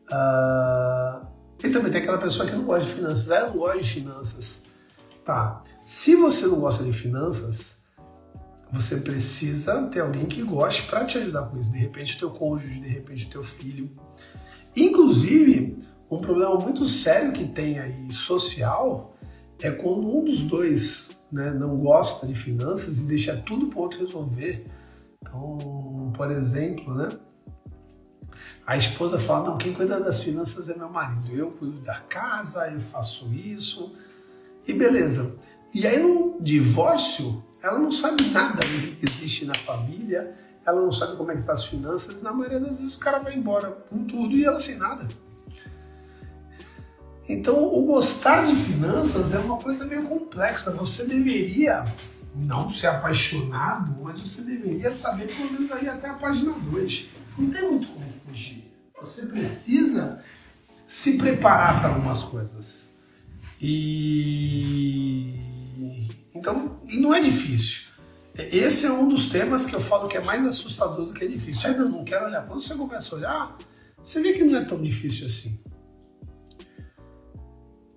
Uh, 0.09 1.27
e 1.61 1.69
também 1.69 1.91
tem 1.91 2.01
aquela 2.01 2.17
pessoa 2.17 2.47
que 2.47 2.55
não 2.55 2.63
gosta 2.63 2.87
de 2.87 2.93
finanças. 2.93 3.29
Ah, 3.29 3.39
eu 3.41 3.47
não 3.47 3.57
gosto 3.57 3.79
de 3.79 3.89
finanças. 3.89 4.61
Tá. 5.25 5.63
Se 5.85 6.15
você 6.15 6.47
não 6.47 6.61
gosta 6.61 6.85
de 6.85 6.93
finanças, 6.93 7.75
você 8.71 9.01
precisa 9.01 9.81
ter 9.87 9.99
alguém 9.99 10.25
que 10.27 10.41
goste 10.41 10.83
para 10.83 11.03
te 11.03 11.17
ajudar 11.17 11.49
com 11.49 11.57
isso. 11.57 11.69
De 11.69 11.77
repente, 11.77 12.17
teu 12.17 12.29
cônjuge, 12.29 12.79
de 12.79 12.87
repente, 12.87 13.29
teu 13.29 13.43
filho. 13.43 13.91
Inclusive, 14.73 15.83
um 16.15 16.21
problema 16.21 16.55
muito 16.55 16.87
sério 16.87 17.33
que 17.33 17.45
tem 17.47 17.79
aí 17.79 18.11
social 18.11 19.15
é 19.61 19.71
quando 19.71 20.07
um 20.07 20.23
dos 20.23 20.43
dois 20.43 21.11
né, 21.31 21.51
não 21.51 21.77
gosta 21.77 22.27
de 22.27 22.35
finanças 22.35 22.99
e 22.99 23.03
deixa 23.03 23.35
tudo 23.37 23.67
para 23.67 23.79
o 23.79 23.81
outro 23.81 23.99
resolver. 23.99 24.65
Então, 25.21 26.11
por 26.15 26.29
exemplo, 26.29 26.93
né? 26.93 27.09
A 28.65 28.77
esposa 28.77 29.19
fala: 29.19 29.49
não, 29.49 29.57
quem 29.57 29.73
cuida 29.73 29.99
das 29.99 30.21
finanças 30.21 30.69
é 30.69 30.75
meu 30.75 30.89
marido. 30.89 31.31
Eu 31.33 31.51
cuido 31.51 31.79
da 31.81 31.95
casa, 31.95 32.69
eu 32.69 32.79
faço 32.79 33.25
isso. 33.33 33.95
E 34.67 34.73
beleza. 34.73 35.35
E 35.73 35.87
aí, 35.87 36.01
no 36.01 36.37
divórcio, 36.39 37.43
ela 37.61 37.79
não 37.79 37.91
sabe 37.91 38.29
nada 38.29 38.59
do 38.59 38.95
que 38.95 39.05
existe 39.05 39.45
na 39.45 39.55
família, 39.55 40.35
ela 40.65 40.81
não 40.81 40.91
sabe 40.91 41.17
como 41.17 41.31
é 41.31 41.35
que 41.35 41.43
tá 41.43 41.53
as 41.53 41.65
finanças. 41.65 42.21
Na 42.21 42.31
maioria 42.31 42.59
das 42.59 42.77
vezes, 42.77 42.95
o 42.95 42.99
cara 42.99 43.19
vai 43.19 43.35
embora 43.35 43.71
com 43.71 44.05
tudo 44.05 44.35
e 44.35 44.45
ela 44.45 44.59
sem 44.59 44.77
nada. 44.77 45.07
Então, 47.27 47.73
o 47.73 47.85
gostar 47.85 48.45
de 48.45 48.55
finanças 48.55 49.33
é 49.33 49.39
uma 49.39 49.57
coisa 49.57 49.85
meio 49.85 50.03
complexa. 50.03 50.71
Você 50.71 51.05
deveria 51.05 51.85
não 52.35 52.69
ser 52.69 52.87
apaixonado, 52.87 53.95
mas 54.01 54.19
você 54.19 54.41
deveria 54.41 54.91
saber 54.91 55.27
pelo 55.27 55.51
menos 55.51 55.71
aí 55.71 55.87
até 55.87 56.09
a 56.09 56.15
página 56.15 56.51
2. 56.51 57.05
Não 57.37 57.49
tem 57.49 57.69
muito 57.69 57.87
como 57.87 58.11
fugir. 58.11 58.71
Você 58.99 59.25
precisa 59.27 60.21
se 60.85 61.17
preparar 61.17 61.79
para 61.79 61.89
algumas 61.89 62.23
coisas. 62.23 62.91
E 63.61 65.39
então, 66.35 66.81
e 66.89 66.99
não 66.99 67.13
é 67.13 67.21
difícil. 67.21 67.83
Esse 68.35 68.87
é 68.87 68.91
um 68.91 69.07
dos 69.07 69.29
temas 69.29 69.65
que 69.65 69.75
eu 69.75 69.81
falo 69.81 70.07
que 70.07 70.17
é 70.17 70.21
mais 70.21 70.45
assustador 70.45 71.05
do 71.05 71.13
que 71.13 71.23
é 71.23 71.27
difícil. 71.27 71.77
Não, 71.77 71.89
não 71.89 72.03
quero 72.03 72.25
olhar. 72.25 72.45
Quando 72.45 72.61
você 72.61 72.73
começa 72.73 73.13
a 73.13 73.17
olhar, 73.17 73.57
você 74.01 74.21
vê 74.21 74.33
que 74.33 74.43
não 74.43 74.57
é 74.57 74.65
tão 74.65 74.81
difícil 74.81 75.27
assim. 75.27 75.59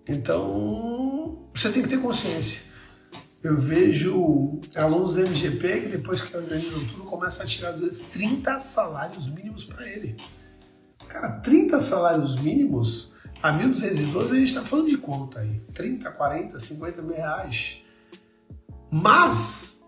Então, 0.08 1.48
você 1.54 1.70
tem 1.70 1.82
que 1.82 1.88
ter 1.88 2.00
consciência. 2.00 2.66
Eu 3.42 3.58
vejo 3.58 4.60
alunos 4.74 5.14
do 5.14 5.20
MGP 5.20 5.80
que 5.80 5.88
depois 5.88 6.20
que 6.20 6.36
organizam 6.36 6.84
tudo 6.86 7.04
começam 7.04 7.44
a 7.44 7.48
tirar 7.48 7.70
às 7.70 7.80
vezes 7.80 8.00
30 8.00 8.58
salários 8.60 9.28
mínimos 9.28 9.64
para 9.64 9.88
ele. 9.88 10.16
Cara, 11.08 11.40
30 11.40 11.80
salários 11.80 12.40
mínimos 12.40 13.12
a 13.42 13.52
1.212 13.52 14.30
a 14.30 14.34
gente 14.34 14.44
está 14.44 14.62
falando 14.62 14.88
de 14.88 14.96
conta 14.96 15.40
aí. 15.40 15.60
30, 15.74 16.10
40, 16.10 16.58
50 16.58 17.02
mil 17.02 17.14
reais. 17.14 17.78
Mas, 18.90 19.84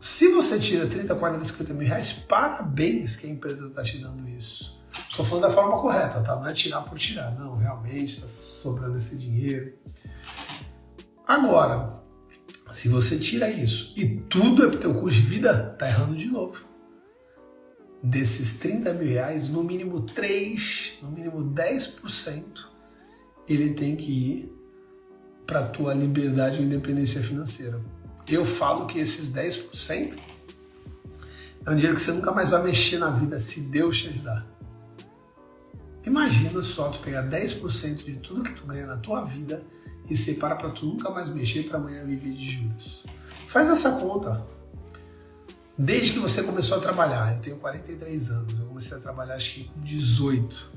se 0.00 0.28
você 0.32 0.58
tira 0.58 0.86
30, 0.86 1.14
40, 1.14 1.44
50 1.44 1.74
mil 1.74 1.86
reais, 1.86 2.12
parabéns 2.12 3.16
que 3.16 3.26
a 3.26 3.30
empresa 3.30 3.66
está 3.66 3.82
te 3.82 3.98
dando 3.98 4.28
isso. 4.28 4.81
Estou 5.12 5.26
falando 5.26 5.42
da 5.42 5.50
forma 5.50 5.78
correta, 5.78 6.22
tá? 6.22 6.36
Não 6.36 6.48
é 6.48 6.54
tirar 6.54 6.80
por 6.80 6.98
tirar, 6.98 7.38
não. 7.38 7.54
Realmente 7.54 8.14
está 8.14 8.26
sobrando 8.26 8.96
esse 8.96 9.14
dinheiro. 9.14 9.74
Agora, 11.28 12.02
se 12.72 12.88
você 12.88 13.18
tira 13.18 13.50
isso 13.50 13.92
e 13.94 14.16
tudo 14.22 14.64
é 14.64 14.70
pro 14.70 14.78
teu 14.78 14.94
custo 14.94 15.20
de 15.20 15.26
vida, 15.26 15.76
tá 15.78 15.86
errando 15.86 16.16
de 16.16 16.28
novo. 16.28 16.64
Desses 18.02 18.58
30 18.58 18.94
mil 18.94 19.06
reais, 19.06 19.50
no 19.50 19.62
mínimo 19.62 20.00
3, 20.00 21.00
no 21.02 21.10
mínimo 21.10 21.44
10%, 21.44 22.44
ele 23.46 23.74
tem 23.74 23.94
que 23.94 24.10
ir 24.10 24.52
para 25.46 25.62
tua 25.62 25.92
liberdade 25.92 26.62
e 26.62 26.64
independência 26.64 27.22
financeira. 27.22 27.78
Eu 28.26 28.46
falo 28.46 28.86
que 28.86 28.98
esses 28.98 29.30
10% 29.30 30.16
é 31.66 31.70
um 31.70 31.74
dinheiro 31.74 31.96
que 31.96 32.00
você 32.00 32.12
nunca 32.12 32.32
mais 32.32 32.48
vai 32.48 32.62
mexer 32.62 32.96
na 32.96 33.10
vida 33.10 33.38
se 33.38 33.60
Deus 33.60 33.98
te 33.98 34.08
ajudar. 34.08 34.51
Imagina 36.04 36.62
só 36.62 36.88
tu 36.88 36.98
pegar 36.98 37.28
10% 37.28 38.04
de 38.04 38.16
tudo 38.16 38.42
que 38.42 38.54
tu 38.54 38.66
ganha 38.66 38.86
na 38.86 38.96
tua 38.96 39.24
vida 39.24 39.64
e 40.10 40.16
separa 40.16 40.56
para 40.56 40.70
tu 40.70 40.86
nunca 40.86 41.10
mais 41.10 41.28
mexer 41.28 41.64
para 41.64 41.78
amanhã 41.78 42.04
viver 42.04 42.32
de 42.32 42.44
juros. 42.44 43.04
Faz 43.46 43.68
essa 43.70 43.92
conta. 43.92 44.44
Desde 45.78 46.12
que 46.12 46.18
você 46.18 46.42
começou 46.42 46.78
a 46.78 46.80
trabalhar, 46.80 47.34
eu 47.34 47.40
tenho 47.40 47.56
43 47.56 48.30
anos, 48.30 48.58
eu 48.58 48.66
comecei 48.66 48.96
a 48.96 49.00
trabalhar 49.00 49.34
acho 49.34 49.54
que 49.54 49.64
com 49.64 49.80
18. 49.80 50.70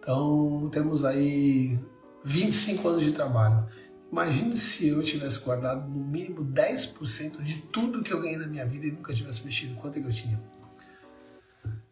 Então 0.00 0.68
temos 0.70 1.04
aí 1.04 1.78
25 2.24 2.88
anos 2.88 3.04
de 3.04 3.12
trabalho. 3.12 3.66
Imagine 4.10 4.56
se 4.56 4.88
eu 4.88 5.02
tivesse 5.02 5.40
guardado 5.40 5.88
no 5.88 6.04
mínimo 6.04 6.44
10% 6.44 7.42
de 7.42 7.58
tudo 7.72 8.02
que 8.02 8.12
eu 8.12 8.20
ganhei 8.20 8.38
na 8.38 8.46
minha 8.46 8.64
vida 8.64 8.86
e 8.86 8.92
nunca 8.92 9.12
tivesse 9.12 9.44
mexido. 9.44 9.74
Quanto 9.76 9.98
é 9.98 10.02
que 10.02 10.06
eu 10.06 10.12
tinha? 10.12 10.40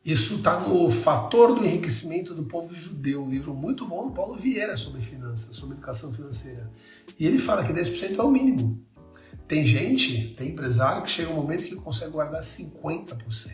Isso 0.07 0.37
está 0.37 0.61
no 0.61 0.89
Fator 0.89 1.53
do 1.53 1.65
Enriquecimento 1.65 2.33
do 2.33 2.45
Povo 2.45 2.73
Judeu, 2.73 3.25
um 3.25 3.29
livro 3.29 3.53
muito 3.53 3.85
bom 3.85 4.07
do 4.07 4.13
Paulo 4.13 4.37
Vieira 4.37 4.77
sobre 4.77 5.01
finanças, 5.01 5.57
sobre 5.57 5.75
educação 5.75 6.13
financeira. 6.13 6.71
E 7.19 7.27
ele 7.27 7.41
fala 7.41 7.65
que 7.65 7.73
10% 7.73 8.17
é 8.17 8.23
o 8.23 8.31
mínimo. 8.31 8.81
Tem 9.49 9.67
gente, 9.67 10.33
tem 10.37 10.51
empresário 10.51 11.03
que 11.03 11.11
chega 11.11 11.33
um 11.33 11.35
momento 11.35 11.65
que 11.65 11.75
consegue 11.75 12.13
guardar 12.13 12.41
50%. 12.41 13.51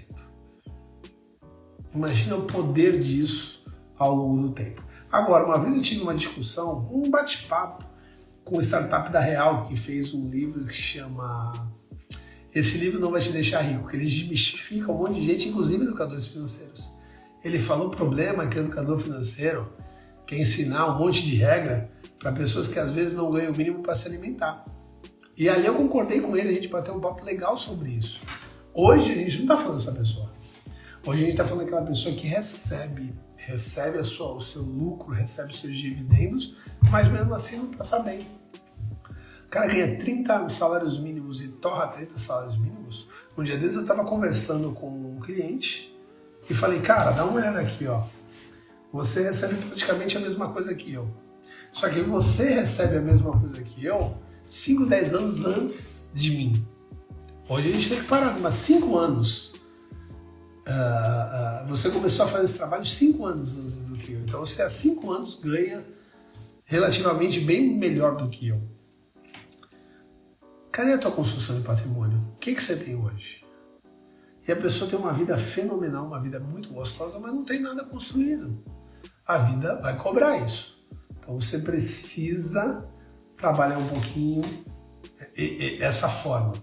Imagina 1.94 2.36
o 2.36 2.42
poder 2.42 3.00
disso 3.00 3.64
ao 3.96 4.14
longo 4.14 4.48
do 4.48 4.50
tempo. 4.52 4.84
Agora, 5.10 5.46
uma 5.46 5.58
vez 5.58 5.74
eu 5.74 5.80
tive 5.80 6.02
uma 6.02 6.14
discussão, 6.14 6.86
um 6.92 7.08
bate-papo 7.08 7.82
com 8.44 8.58
o 8.58 8.60
startup 8.60 9.10
da 9.10 9.20
Real, 9.20 9.66
que 9.68 9.74
fez 9.74 10.12
um 10.12 10.28
livro 10.28 10.66
que 10.66 10.74
chama 10.74 11.72
Esse 12.54 12.78
livro 12.78 13.00
não 13.00 13.10
vai 13.10 13.20
te 13.20 13.30
deixar 13.30 13.62
rico, 13.62 13.88
que 13.88 13.96
ele 13.96 14.04
desmistifica 14.04 14.92
um 14.92 14.98
monte 14.98 15.14
de 15.14 15.26
gente, 15.26 15.48
inclusive 15.48 15.84
educadores 15.84 16.26
financeiros. 16.26 16.92
Ele 17.42 17.58
falou 17.58 17.88
o 17.88 17.90
problema 17.90 18.46
que 18.46 18.58
o 18.58 18.62
educador 18.62 18.98
financeiro 18.98 19.72
quer 20.26 20.38
ensinar 20.38 20.94
um 20.94 20.98
monte 20.98 21.24
de 21.24 21.34
regra 21.36 21.90
para 22.18 22.30
pessoas 22.30 22.68
que 22.68 22.78
às 22.78 22.90
vezes 22.90 23.14
não 23.14 23.30
ganham 23.30 23.52
o 23.52 23.56
mínimo 23.56 23.82
para 23.82 23.94
se 23.94 24.06
alimentar. 24.06 24.64
E 25.36 25.48
ali 25.48 25.66
eu 25.66 25.74
concordei 25.74 26.20
com 26.20 26.36
ele, 26.36 26.50
a 26.50 26.52
gente 26.52 26.68
bateu 26.68 26.94
um 26.94 27.00
papo 27.00 27.24
legal 27.24 27.56
sobre 27.56 27.90
isso. 27.90 28.20
Hoje 28.74 29.12
a 29.12 29.16
gente 29.16 29.36
não 29.36 29.42
está 29.42 29.56
falando 29.56 29.74
dessa 29.74 29.92
pessoa. 29.92 30.30
Hoje 31.04 31.22
a 31.22 31.24
gente 31.24 31.30
está 31.30 31.44
falando 31.44 31.64
daquela 31.64 31.86
pessoa 31.86 32.14
que 32.14 32.26
recebe 32.26 33.12
recebe 33.46 34.02
sua, 34.04 34.34
o 34.34 34.40
seu 34.40 34.62
lucro, 34.62 35.12
recebe 35.12 35.52
os 35.52 35.60
seus 35.60 35.76
dividendos, 35.76 36.54
mas 36.90 37.08
mesmo 37.08 37.34
assim 37.34 37.56
não 37.56 37.70
está 37.70 37.84
sabendo. 37.84 38.24
Cara 39.52 39.66
ganha 39.66 39.98
30 39.98 40.48
salários 40.48 40.98
mínimos 40.98 41.44
e 41.44 41.48
torra 41.48 41.86
30 41.88 42.18
salários 42.18 42.56
mínimos. 42.56 43.06
Um 43.36 43.42
dia 43.42 43.58
desses 43.58 43.76
eu 43.76 43.82
estava 43.82 44.02
conversando 44.02 44.72
com 44.72 44.88
um 44.88 45.20
cliente 45.20 45.94
e 46.48 46.54
falei, 46.54 46.80
cara, 46.80 47.10
dá 47.10 47.22
uma 47.26 47.34
olhada 47.34 47.60
aqui, 47.60 47.86
ó. 47.86 48.02
Você 48.90 49.24
recebe 49.24 49.54
praticamente 49.56 50.16
a 50.16 50.20
mesma 50.20 50.48
coisa 50.48 50.74
que 50.74 50.94
eu. 50.94 51.06
Só 51.70 51.86
que 51.90 52.00
você 52.00 52.54
recebe 52.54 52.96
a 52.96 53.02
mesma 53.02 53.38
coisa 53.38 53.60
que 53.60 53.84
eu 53.84 54.16
5, 54.46 54.86
10 54.86 55.14
anos 55.14 55.44
antes 55.44 56.10
de 56.14 56.30
mim. 56.30 56.66
Hoje 57.46 57.68
a 57.68 57.72
gente 57.72 57.90
tem 57.90 58.00
que 58.00 58.06
parar, 58.06 58.38
mas 58.40 58.54
5 58.54 58.96
anos 58.96 59.52
Uh, 60.64 61.64
uh, 61.64 61.66
você 61.66 61.90
começou 61.90 62.24
a 62.24 62.28
fazer 62.28 62.44
esse 62.44 62.56
trabalho 62.56 62.86
cinco 62.86 63.26
anos 63.26 63.58
antes 63.58 63.80
do 63.80 63.96
que 63.96 64.12
eu. 64.12 64.20
Então 64.20 64.38
você 64.38 64.62
há 64.62 64.68
cinco 64.68 65.10
anos 65.10 65.34
ganha 65.34 65.84
relativamente 66.64 67.40
bem 67.40 67.76
melhor 67.76 68.16
do 68.16 68.28
que 68.28 68.46
eu. 68.46 68.62
Cadê 70.72 70.94
a 70.94 70.98
tua 70.98 71.12
construção 71.12 71.56
de 71.56 71.62
patrimônio? 71.66 72.18
O 72.34 72.38
que, 72.38 72.54
que 72.54 72.62
você 72.62 72.74
tem 72.74 72.96
hoje? 72.96 73.44
E 74.48 74.50
a 74.50 74.56
pessoa 74.56 74.88
tem 74.88 74.98
uma 74.98 75.12
vida 75.12 75.36
fenomenal, 75.36 76.06
uma 76.06 76.18
vida 76.18 76.40
muito 76.40 76.70
gostosa, 76.70 77.18
mas 77.18 77.30
não 77.30 77.44
tem 77.44 77.60
nada 77.60 77.84
construído. 77.84 78.64
A 79.26 79.36
vida 79.36 79.78
vai 79.82 79.94
cobrar 79.98 80.38
isso. 80.38 80.82
Então 81.10 81.38
você 81.38 81.58
precisa 81.58 82.88
trabalhar 83.36 83.76
um 83.76 83.88
pouquinho 83.88 84.64
essa 85.78 86.08
forma. 86.08 86.54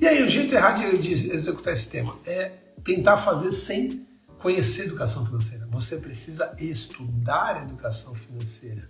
E 0.00 0.06
aí, 0.06 0.22
o 0.22 0.28
jeito 0.28 0.54
errado 0.54 0.96
de 0.96 1.12
executar 1.12 1.72
esse 1.72 1.88
tema 1.88 2.16
é 2.24 2.52
tentar 2.84 3.16
fazer 3.16 3.50
sem 3.50 4.06
conhecer 4.38 4.84
educação 4.84 5.26
financeira. 5.26 5.66
Você 5.72 5.96
precisa 5.96 6.54
estudar 6.58 7.62
educação 7.62 8.14
financeira. 8.14 8.88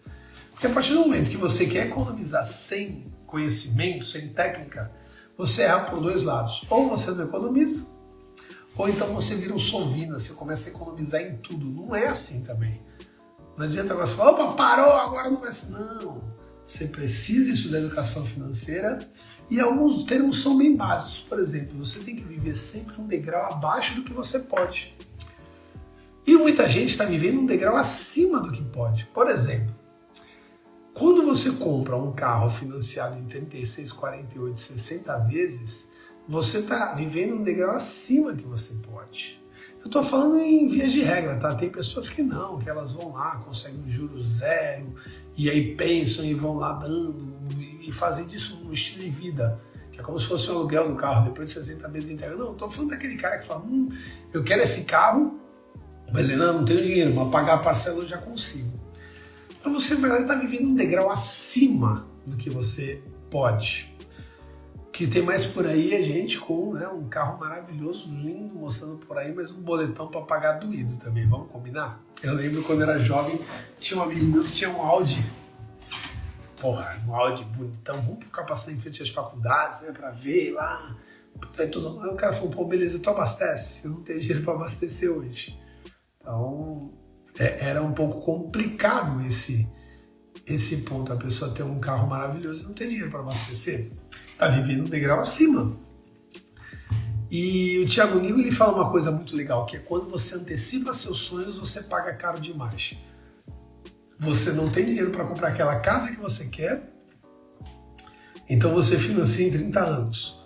Porque 0.50 0.66
a 0.66 0.70
partir 0.70 0.92
do 0.92 1.00
momento 1.00 1.30
que 1.30 1.38
você 1.38 1.66
quer 1.66 1.86
economizar 1.86 2.44
sem 2.44 3.10
conhecimento, 3.28 4.04
sem 4.04 4.30
técnica, 4.30 4.90
você 5.36 5.62
erra 5.62 5.84
por 5.84 6.00
dois 6.00 6.24
lados. 6.24 6.64
Ou 6.68 6.88
você 6.88 7.12
não 7.12 7.24
economiza, 7.24 7.86
ou 8.76 8.88
então 8.88 9.08
você 9.14 9.36
vira 9.36 9.54
um 9.54 9.58
sovina, 9.58 10.18
você 10.18 10.32
começa 10.32 10.68
a 10.68 10.72
economizar 10.72 11.20
em 11.20 11.36
tudo. 11.36 11.66
Não 11.66 11.94
é 11.94 12.08
assim 12.08 12.42
também. 12.42 12.80
Não 13.56 13.66
adianta 13.66 13.92
agora 13.92 14.06
você 14.06 14.14
falar, 14.14 14.30
opa, 14.32 14.52
parou, 14.54 14.92
agora 14.92 15.30
não 15.30 15.40
vai 15.40 15.52
ser. 15.52 15.70
Não. 15.70 16.22
Você 16.64 16.86
precisa 16.86 17.50
estudar 17.50 17.78
educação 17.78 18.24
financeira 18.24 18.98
e 19.50 19.58
alguns 19.60 20.04
termos 20.04 20.42
são 20.42 20.56
bem 20.56 20.76
básicos. 20.76 21.20
Por 21.20 21.38
exemplo, 21.38 21.78
você 21.78 21.98
tem 22.00 22.14
que 22.14 22.22
viver 22.22 22.54
sempre 22.54 23.00
um 23.00 23.06
degrau 23.06 23.52
abaixo 23.52 23.96
do 23.96 24.02
que 24.02 24.12
você 24.12 24.40
pode. 24.40 24.94
E 26.26 26.36
muita 26.36 26.68
gente 26.68 26.90
está 26.90 27.04
vivendo 27.04 27.40
um 27.40 27.46
degrau 27.46 27.76
acima 27.76 28.40
do 28.40 28.52
que 28.52 28.62
pode. 28.62 29.06
Por 29.06 29.28
exemplo, 29.28 29.74
quando 30.98 31.24
você 31.24 31.52
compra 31.52 31.96
um 31.96 32.12
carro 32.12 32.50
financiado 32.50 33.16
em 33.16 33.24
36, 33.24 33.92
48, 33.92 34.58
60 34.58 35.18
vezes, 35.18 35.88
você 36.28 36.58
está 36.58 36.92
vivendo 36.94 37.36
um 37.36 37.42
degrau 37.44 37.70
acima 37.70 38.34
que 38.34 38.44
você 38.44 38.74
pode. 38.74 39.40
Eu 39.78 39.86
estou 39.86 40.02
falando 40.02 40.40
em 40.40 40.66
vias 40.66 40.90
de 40.90 41.02
regra, 41.02 41.36
tá? 41.36 41.54
Tem 41.54 41.70
pessoas 41.70 42.08
que 42.08 42.20
não, 42.20 42.58
que 42.58 42.68
elas 42.68 42.92
vão 42.92 43.12
lá, 43.12 43.36
conseguem 43.36 43.80
um 43.80 43.88
juro 43.88 44.20
zero, 44.20 44.92
e 45.36 45.48
aí 45.48 45.76
pensam 45.76 46.24
e 46.24 46.34
vão 46.34 46.54
lá 46.54 46.72
dando 46.72 47.32
e 47.80 47.92
fazem 47.92 48.26
disso 48.26 48.60
um 48.66 48.72
estilo 48.72 49.04
de 49.04 49.10
vida, 49.10 49.60
que 49.92 50.00
é 50.00 50.02
como 50.02 50.18
se 50.18 50.26
fosse 50.26 50.50
um 50.50 50.56
aluguel 50.56 50.88
do 50.88 50.96
carro, 50.96 51.26
depois 51.26 51.48
de 51.48 51.54
60 51.54 51.88
meses 51.88 52.10
entrega. 52.10 52.34
Não, 52.34 52.52
estou 52.52 52.68
falando 52.68 52.90
daquele 52.90 53.16
cara 53.16 53.38
que 53.38 53.46
fala, 53.46 53.60
hum, 53.60 53.88
eu 54.34 54.42
quero 54.42 54.62
esse 54.62 54.82
carro, 54.84 55.38
mas 56.12 56.28
ainda 56.28 56.52
não 56.52 56.64
tenho 56.64 56.82
dinheiro, 56.82 57.14
mas 57.14 57.30
pagar 57.30 57.54
a 57.54 57.58
parcela 57.58 57.98
eu 57.98 58.06
já 58.06 58.18
consigo. 58.18 58.77
Então 59.68 59.78
você 59.78 59.96
vai 59.96 60.22
estar 60.22 60.34
tá 60.34 60.40
vivendo 60.40 60.70
um 60.70 60.74
degrau 60.74 61.10
acima 61.10 62.06
do 62.24 62.36
que 62.38 62.48
você 62.48 63.02
pode. 63.30 63.94
Que 64.90 65.06
tem 65.06 65.20
mais 65.20 65.44
por 65.44 65.66
aí 65.66 65.92
é 65.92 66.00
gente 66.00 66.40
com 66.40 66.72
né, 66.72 66.88
um 66.88 67.06
carro 67.06 67.38
maravilhoso, 67.38 68.08
lindo, 68.08 68.54
mostrando 68.54 68.96
por 68.96 69.18
aí, 69.18 69.30
mas 69.30 69.50
um 69.50 69.60
boletão 69.60 70.08
para 70.08 70.22
pagar 70.22 70.52
doído 70.52 70.96
também. 70.96 71.28
Vamos 71.28 71.50
combinar? 71.50 72.02
Eu 72.22 72.32
lembro 72.32 72.62
quando 72.62 72.82
era 72.82 72.98
jovem, 72.98 73.38
tinha 73.78 74.00
um 74.00 74.04
amigo 74.04 74.24
meu 74.24 74.42
que 74.42 74.52
tinha 74.52 74.70
um 74.70 74.80
Audi 74.80 75.22
porra, 76.58 77.00
um 77.06 77.14
áudio 77.14 77.44
bonitão, 77.44 78.00
vamos 78.00 78.24
ficar 78.24 78.42
passando 78.42 78.74
em 78.74 78.80
frente 78.80 79.00
às 79.00 79.10
faculdades, 79.10 79.82
né, 79.82 79.92
pra 79.92 80.10
ver 80.10 80.50
lá. 80.54 80.96
Aí, 81.56 81.68
tudo, 81.68 82.00
aí 82.00 82.08
o 82.08 82.16
cara 82.16 82.32
falou, 82.32 82.50
pô, 82.50 82.64
beleza, 82.64 82.98
tu 82.98 83.10
abastece? 83.10 83.84
Eu 83.84 83.92
não 83.92 84.00
tenho 84.00 84.18
dinheiro 84.18 84.42
para 84.42 84.54
abastecer 84.54 85.08
hoje. 85.08 85.56
Então, 86.20 86.90
é, 87.38 87.68
era 87.68 87.82
um 87.82 87.92
pouco 87.92 88.20
complicado 88.20 89.24
esse, 89.26 89.68
esse 90.46 90.78
ponto. 90.78 91.12
A 91.12 91.16
pessoa 91.16 91.52
ter 91.52 91.62
um 91.62 91.78
carro 91.78 92.08
maravilhoso 92.08 92.62
e 92.62 92.64
não 92.64 92.72
ter 92.72 92.88
dinheiro 92.88 93.10
para 93.10 93.20
abastecer. 93.20 93.90
Tá 94.36 94.48
vivendo 94.48 94.82
um 94.82 94.90
degrau 94.90 95.20
acima. 95.20 95.76
E 97.30 97.82
o 97.84 97.88
Thiago 97.88 98.18
Nigo 98.18 98.40
ele 98.40 98.52
fala 98.52 98.82
uma 98.82 98.90
coisa 98.90 99.10
muito 99.10 99.36
legal, 99.36 99.66
que 99.66 99.76
é 99.76 99.80
quando 99.80 100.08
você 100.08 100.34
antecipa 100.34 100.94
seus 100.94 101.18
sonhos, 101.18 101.58
você 101.58 101.82
paga 101.82 102.14
caro 102.14 102.40
demais 102.40 102.96
você 104.18 104.52
não 104.52 104.68
tem 104.68 104.84
dinheiro 104.84 105.10
para 105.10 105.24
comprar 105.24 105.48
aquela 105.48 105.78
casa 105.78 106.10
que 106.10 106.20
você 106.20 106.46
quer, 106.46 106.82
então 108.50 108.74
você 108.74 108.98
financia 108.98 109.46
em 109.46 109.50
30 109.50 109.80
anos. 109.80 110.37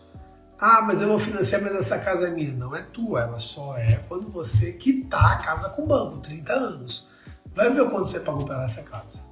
Ah, 0.65 0.81
mas 0.81 1.03
eu 1.03 1.09
vou 1.09 1.19
financiar, 1.19 1.61
mas 1.61 1.75
essa 1.75 1.99
casa 1.99 2.29
é 2.29 2.31
minha. 2.31 2.53
Não 2.53 2.73
é 2.77 2.83
tua, 2.83 3.23
ela 3.23 3.39
só 3.41 3.77
é 3.77 3.97
quando 4.09 4.29
você 4.29 4.71
quitar 4.71 5.33
a 5.33 5.37
casa 5.39 5.69
com 5.71 5.83
o 5.83 5.87
banco, 5.89 6.19
30 6.19 6.53
anos. 6.53 7.09
Vai 7.53 7.69
ver 7.73 7.91
quanto 7.91 8.09
você 8.09 8.21
pagou 8.21 8.47
para 8.47 8.63
essa 8.63 8.85
casa. 8.85 9.25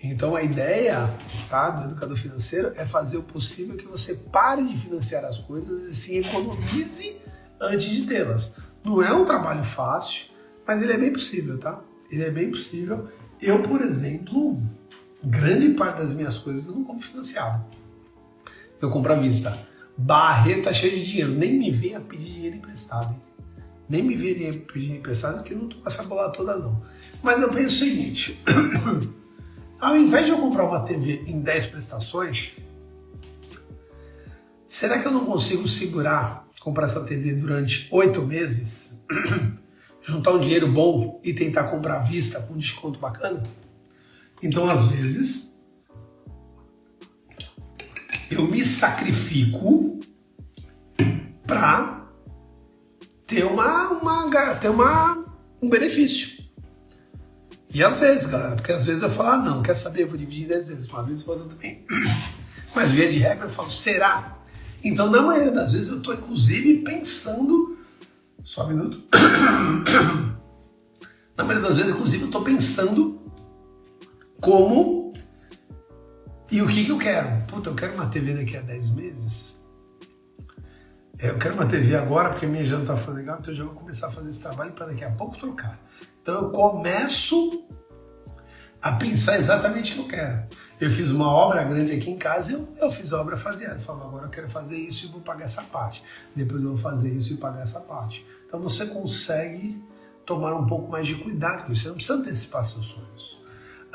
Então 0.00 0.36
a 0.36 0.42
ideia 0.44 1.10
tá, 1.48 1.70
do 1.70 1.86
educador 1.86 2.16
financeiro 2.16 2.72
é 2.76 2.86
fazer 2.86 3.16
o 3.16 3.24
possível 3.24 3.76
que 3.76 3.84
você 3.84 4.14
pare 4.14 4.62
de 4.62 4.78
financiar 4.78 5.24
as 5.24 5.40
coisas 5.40 5.82
e 5.82 5.96
sim 5.96 6.18
economize 6.18 7.20
antes 7.60 7.90
de 7.90 8.06
tê-las. 8.06 8.56
Não 8.84 9.02
é 9.02 9.12
um 9.12 9.24
trabalho 9.24 9.64
fácil, 9.64 10.26
mas 10.64 10.82
ele 10.82 10.92
é 10.92 10.98
bem 10.98 11.12
possível, 11.12 11.58
tá? 11.58 11.82
ele 12.14 12.22
é 12.22 12.30
bem 12.30 12.48
possível. 12.48 13.08
Eu, 13.42 13.60
por 13.60 13.80
exemplo, 13.80 14.56
grande 15.24 15.70
parte 15.70 15.98
das 15.98 16.14
minhas 16.14 16.38
coisas 16.38 16.66
eu 16.68 16.76
não 16.76 16.84
compro 16.84 17.04
financiado. 17.04 17.64
Eu 18.80 18.90
compro 18.90 19.12
à 19.12 19.16
vista. 19.16 19.56
Barreta 19.96 20.72
cheia 20.72 20.96
de 20.96 21.04
dinheiro. 21.04 21.32
Nem 21.32 21.54
me 21.54 21.70
venha 21.70 22.00
pedir 22.00 22.30
dinheiro 22.32 22.56
emprestado. 22.56 23.12
Hein? 23.12 23.20
Nem 23.88 24.02
me 24.02 24.16
venha 24.16 24.52
pedir 24.52 24.96
emprestado, 24.96 25.36
porque 25.36 25.54
não 25.54 25.68
tô 25.68 25.76
com 25.76 25.88
essa 25.88 26.02
bola 26.04 26.30
toda, 26.32 26.56
não. 26.56 26.82
Mas 27.22 27.40
eu 27.40 27.50
penso 27.50 27.68
o 27.68 27.86
seguinte: 27.86 28.40
ao 29.80 29.96
invés 29.96 30.26
de 30.26 30.32
eu 30.32 30.38
comprar 30.38 30.64
uma 30.64 30.80
TV 30.80 31.24
em 31.26 31.40
10 31.40 31.66
prestações, 31.66 32.52
será 34.66 34.98
que 34.98 35.06
eu 35.06 35.12
não 35.12 35.24
consigo 35.26 35.66
segurar 35.68 36.44
comprar 36.60 36.84
essa 36.86 37.04
TV 37.04 37.34
durante 37.34 37.88
8 37.90 38.22
meses? 38.22 38.98
juntar 40.02 40.32
um 40.32 40.40
dinheiro 40.40 40.70
bom 40.70 41.20
e 41.24 41.32
tentar 41.32 41.64
comprar 41.64 41.96
à 41.96 42.00
vista 42.00 42.40
com 42.40 42.54
um 42.54 42.58
desconto 42.58 42.98
bacana? 42.98 43.42
Então, 44.42 44.68
às 44.68 44.86
vezes, 44.88 45.53
eu 48.30 48.46
me 48.46 48.64
sacrifico 48.64 50.00
para 51.46 52.06
ter 53.26 53.44
uma, 53.44 53.88
uma 53.90 54.54
ter 54.56 54.68
uma 54.68 55.24
um 55.60 55.68
benefício. 55.68 56.44
E 57.72 57.82
às 57.82 57.98
vezes, 57.98 58.26
galera, 58.26 58.54
porque 58.54 58.70
às 58.70 58.84
vezes 58.86 59.02
eu 59.02 59.10
falo, 59.10 59.30
ah, 59.30 59.36
não, 59.38 59.62
quer 59.62 59.74
saber, 59.74 60.02
eu 60.04 60.08
vou 60.08 60.16
dividir 60.16 60.46
10 60.46 60.68
vezes, 60.68 60.88
uma 60.88 61.02
vez 61.02 61.20
e 61.20 61.28
outra 61.28 61.48
também. 61.48 61.84
Mas 62.74 62.92
via 62.92 63.10
de 63.10 63.18
regra 63.18 63.46
eu 63.46 63.50
falo, 63.50 63.70
será? 63.70 64.38
Então, 64.82 65.10
na 65.10 65.22
maioria 65.22 65.50
das 65.50 65.72
vezes, 65.72 65.88
eu 65.88 65.98
estou 65.98 66.14
inclusive 66.14 66.82
pensando. 66.82 67.78
Só 68.44 68.64
um 68.64 68.68
minuto. 68.68 69.02
Na 71.36 71.42
maioria 71.42 71.68
das 71.68 71.76
vezes, 71.78 71.92
inclusive, 71.92 72.22
eu 72.22 72.26
estou 72.26 72.42
pensando 72.42 73.18
como 74.40 75.03
e 76.54 76.62
o 76.62 76.68
que, 76.68 76.84
que 76.84 76.92
eu 76.92 76.98
quero. 76.98 77.42
Puta, 77.48 77.68
eu 77.68 77.74
quero 77.74 77.94
uma 77.94 78.06
TV 78.06 78.32
daqui 78.32 78.56
a 78.56 78.60
10 78.60 78.90
meses. 78.90 79.60
É, 81.18 81.30
eu 81.30 81.36
quero 81.36 81.54
uma 81.54 81.66
TV 81.66 81.96
agora 81.96 82.30
porque 82.30 82.46
minha 82.46 82.64
já 82.64 82.76
não 82.76 82.82
está 82.82 82.96
ficando 82.96 83.16
legal, 83.16 83.38
então 83.40 83.52
eu 83.52 83.56
já 83.56 83.64
vou 83.64 83.74
começar 83.74 84.06
a 84.06 84.12
fazer 84.12 84.30
esse 84.30 84.40
trabalho 84.40 84.70
para 84.70 84.86
daqui 84.86 85.02
a 85.02 85.10
pouco 85.10 85.36
trocar. 85.36 85.80
Então 86.22 86.44
eu 86.44 86.50
começo 86.50 87.66
a 88.80 88.92
pensar 88.92 89.36
exatamente 89.36 89.92
o 89.92 89.94
que 89.94 90.00
eu 90.02 90.06
quero. 90.06 90.46
Eu 90.80 90.90
fiz 90.92 91.10
uma 91.10 91.28
obra 91.28 91.64
grande 91.64 91.90
aqui 91.90 92.08
em 92.08 92.16
casa 92.16 92.52
e 92.52 92.54
eu, 92.54 92.68
eu 92.80 92.92
fiz 92.92 93.12
a 93.12 93.20
obra 93.20 93.36
faseada. 93.36 93.80
Eu 93.80 93.82
falava, 93.82 94.06
agora 94.06 94.26
eu 94.26 94.30
quero 94.30 94.48
fazer 94.48 94.76
isso 94.76 95.06
e 95.06 95.08
vou 95.08 95.22
pagar 95.22 95.46
essa 95.46 95.62
parte. 95.62 96.04
Depois 96.36 96.62
eu 96.62 96.68
vou 96.68 96.78
fazer 96.78 97.10
isso 97.10 97.32
e 97.32 97.36
pagar 97.36 97.62
essa 97.62 97.80
parte. 97.80 98.24
Então 98.46 98.60
você 98.60 98.86
consegue 98.86 99.84
tomar 100.24 100.54
um 100.54 100.68
pouco 100.68 100.88
mais 100.88 101.04
de 101.04 101.16
cuidado 101.16 101.66
com 101.66 101.72
isso. 101.72 101.82
Você 101.82 101.88
não 101.88 101.96
precisa 101.96 102.18
antecipar 102.18 102.64
seus 102.64 102.86
sonhos. 102.86 103.43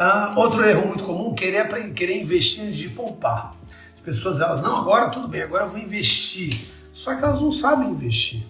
Ah, 0.02 0.34
outro 0.38 0.64
erro 0.64 0.88
muito 0.88 1.04
comum, 1.04 1.36
querer, 1.36 1.68
querer 1.94 2.22
investir 2.22 2.64
antes 2.64 2.78
de 2.78 2.88
poupar. 2.88 3.54
As 3.94 4.00
pessoas, 4.00 4.40
elas, 4.40 4.62
não, 4.62 4.78
agora 4.78 5.10
tudo 5.10 5.28
bem, 5.28 5.42
agora 5.42 5.66
eu 5.66 5.70
vou 5.70 5.78
investir. 5.78 6.58
Só 6.94 7.14
que 7.18 7.22
elas 7.22 7.42
não 7.42 7.52
sabem 7.52 7.90
investir. 7.90 8.48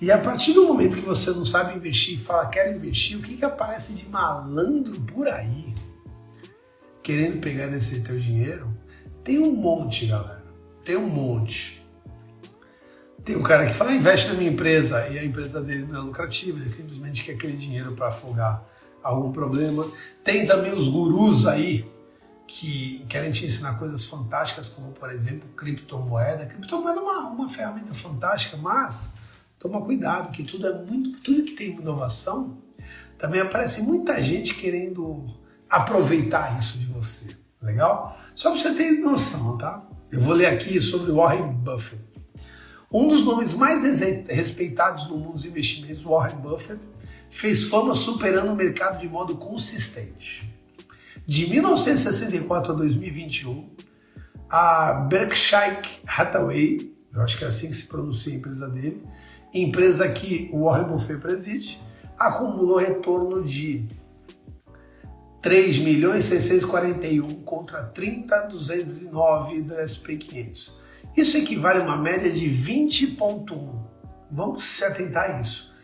E 0.00 0.10
a 0.10 0.18
partir 0.18 0.54
do 0.54 0.66
momento 0.66 0.96
que 0.96 1.02
você 1.02 1.30
não 1.30 1.44
sabe 1.44 1.76
investir 1.76 2.14
e 2.14 2.18
fala 2.18 2.48
quero 2.48 2.74
investir, 2.74 3.16
o 3.16 3.22
que, 3.22 3.36
que 3.36 3.44
aparece 3.44 3.94
de 3.94 4.08
malandro 4.08 5.00
por 5.02 5.28
aí? 5.28 5.72
Querendo 7.00 7.40
pegar 7.40 7.68
desse 7.68 8.00
teu 8.00 8.18
dinheiro? 8.18 8.76
Tem 9.22 9.38
um 9.38 9.52
monte, 9.52 10.06
galera. 10.06 10.44
Tem 10.84 10.96
um 10.96 11.06
monte. 11.06 11.80
Tem 13.24 13.36
um 13.36 13.42
cara 13.42 13.64
que 13.64 13.72
fala, 13.72 13.94
investe 13.94 14.30
na 14.30 14.34
minha 14.34 14.50
empresa, 14.50 15.06
e 15.08 15.16
a 15.16 15.24
empresa 15.24 15.60
dele 15.60 15.86
não 15.88 16.00
é 16.00 16.02
lucrativa, 16.02 16.58
ele 16.58 16.68
simplesmente 16.68 17.22
quer 17.22 17.34
aquele 17.34 17.56
dinheiro 17.56 17.92
para 17.92 18.08
afogar 18.08 18.74
algum 19.06 19.32
problema. 19.32 19.90
Tem 20.22 20.46
também 20.46 20.72
os 20.72 20.88
gurus 20.88 21.46
aí 21.46 21.88
que 22.46 23.04
querem 23.08 23.32
te 23.32 23.44
ensinar 23.44 23.78
coisas 23.78 24.04
fantásticas, 24.04 24.68
como 24.68 24.92
por 24.92 25.10
exemplo 25.10 25.48
criptomoeda. 25.56 26.46
Criptomoeda 26.46 27.00
é 27.00 27.02
uma, 27.02 27.20
uma 27.28 27.48
ferramenta 27.48 27.94
fantástica, 27.94 28.56
mas 28.56 29.14
toma 29.58 29.80
cuidado, 29.80 30.30
que 30.30 30.44
tudo 30.44 30.66
é 30.66 30.82
muito, 30.82 31.20
tudo 31.20 31.44
que 31.44 31.54
tem 31.54 31.70
inovação, 31.70 32.58
também 33.18 33.40
aparece 33.40 33.82
muita 33.82 34.22
gente 34.22 34.54
querendo 34.54 35.24
aproveitar 35.68 36.58
isso 36.58 36.78
de 36.78 36.86
você. 36.86 37.36
Legal? 37.60 38.16
Só 38.34 38.50
para 38.50 38.60
você 38.60 38.74
ter 38.74 38.92
noção, 39.00 39.58
tá? 39.58 39.82
Eu 40.10 40.20
vou 40.20 40.34
ler 40.34 40.46
aqui 40.46 40.80
sobre 40.80 41.10
Warren 41.10 41.52
Buffett. 41.52 42.04
Um 42.92 43.08
dos 43.08 43.24
nomes 43.24 43.54
mais 43.54 43.82
respeitados 44.28 45.08
no 45.08 45.18
mundo 45.18 45.32
dos 45.32 45.44
investimentos, 45.44 46.04
Warren 46.04 46.36
Buffett, 46.36 46.80
fez 47.36 47.64
fama 47.64 47.94
superando 47.94 48.50
o 48.50 48.56
mercado 48.56 48.98
de 48.98 49.06
modo 49.06 49.36
consistente. 49.36 50.50
De 51.26 51.50
1964 51.50 52.72
a 52.72 52.74
2021, 52.74 53.68
a 54.48 55.06
Berkshire 55.06 55.82
Hathaway, 56.06 56.94
eu 57.12 57.20
acho 57.20 57.36
que 57.36 57.44
é 57.44 57.48
assim 57.48 57.68
que 57.68 57.76
se 57.76 57.88
pronuncia 57.88 58.32
a 58.32 58.36
empresa 58.36 58.66
dele, 58.70 59.02
empresa 59.52 60.08
que 60.08 60.48
o 60.50 60.64
Warren 60.64 60.88
Buffett 60.88 61.20
preside, 61.20 61.78
acumulou 62.18 62.78
retorno 62.78 63.44
de 63.44 63.86
3 65.42 65.76
milhões 65.78 66.24
641 66.24 67.42
contra 67.42 67.92
30.209 67.92 69.62
do 69.62 69.74
SP 69.76 70.16
500. 70.16 70.78
Isso 71.14 71.36
equivale 71.36 71.80
a 71.80 71.82
uma 71.82 71.98
média 71.98 72.32
de 72.32 72.48
20.1. 72.48 73.74
Vamos 74.30 74.64
se 74.64 74.84
atentar 74.84 75.30
a 75.32 75.40
isso. 75.40 75.74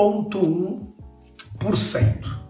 20.1% 0.00 2.40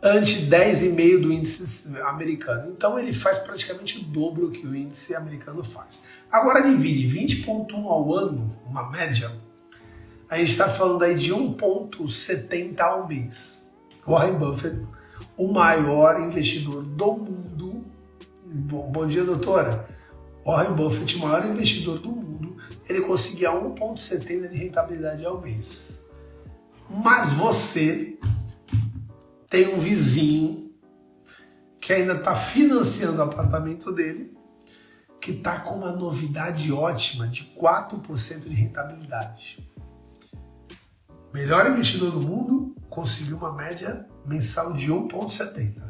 ante 0.00 0.46
10,5% 0.46 1.20
do 1.20 1.32
índice 1.32 2.00
americano. 2.02 2.70
Então 2.70 2.96
ele 2.96 3.12
faz 3.12 3.36
praticamente 3.38 3.98
o 3.98 4.04
dobro 4.04 4.52
que 4.52 4.64
o 4.64 4.72
índice 4.74 5.16
americano 5.16 5.64
faz. 5.64 6.04
Agora 6.30 6.62
divide 6.62 7.08
20,1 7.08 7.84
ao 7.84 8.14
ano, 8.14 8.56
uma 8.64 8.88
média, 8.90 9.32
a 10.30 10.38
gente 10.38 10.52
está 10.52 10.68
falando 10.68 11.02
aí 11.02 11.16
de 11.16 11.34
1,70 11.34 12.78
ao 12.80 13.08
mês. 13.08 13.66
Warren 14.06 14.34
Buffett, 14.34 14.86
o 15.36 15.48
maior 15.48 16.20
investidor 16.20 16.84
do 16.84 17.14
mundo. 17.14 17.84
Bom, 18.44 18.92
bom 18.92 19.04
dia, 19.06 19.24
doutora. 19.24 19.88
Warren 20.46 20.74
Buffett, 20.74 21.16
o 21.16 21.20
maior 21.20 21.44
investidor 21.46 21.98
do 21.98 22.12
mundo, 22.12 22.56
ele 22.88 23.00
conseguia 23.00 23.50
1,70 23.50 24.48
de 24.48 24.56
rentabilidade 24.56 25.24
ao 25.24 25.40
mês. 25.40 25.97
Mas 26.88 27.32
você 27.32 28.18
tem 29.48 29.74
um 29.74 29.78
vizinho 29.78 30.72
que 31.80 31.92
ainda 31.92 32.14
está 32.14 32.34
financiando 32.34 33.18
o 33.18 33.22
apartamento 33.22 33.92
dele, 33.92 34.36
que 35.20 35.32
está 35.32 35.60
com 35.60 35.76
uma 35.76 35.92
novidade 35.92 36.72
ótima 36.72 37.26
de 37.26 37.52
4% 37.58 38.40
de 38.40 38.54
rentabilidade. 38.54 39.68
Melhor 41.32 41.70
investidor 41.70 42.10
do 42.10 42.20
mundo 42.20 42.74
conseguiu 42.88 43.36
uma 43.36 43.52
média 43.52 44.06
mensal 44.26 44.72
de 44.72 44.90
1,70. 44.90 45.82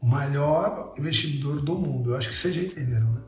O 0.00 0.06
maior 0.06 0.94
investidor 0.98 1.60
do 1.60 1.74
mundo. 1.74 2.10
Eu 2.10 2.16
acho 2.16 2.28
que 2.28 2.34
vocês 2.34 2.54
já 2.54 2.62
entenderam, 2.62 3.10
né? 3.12 3.22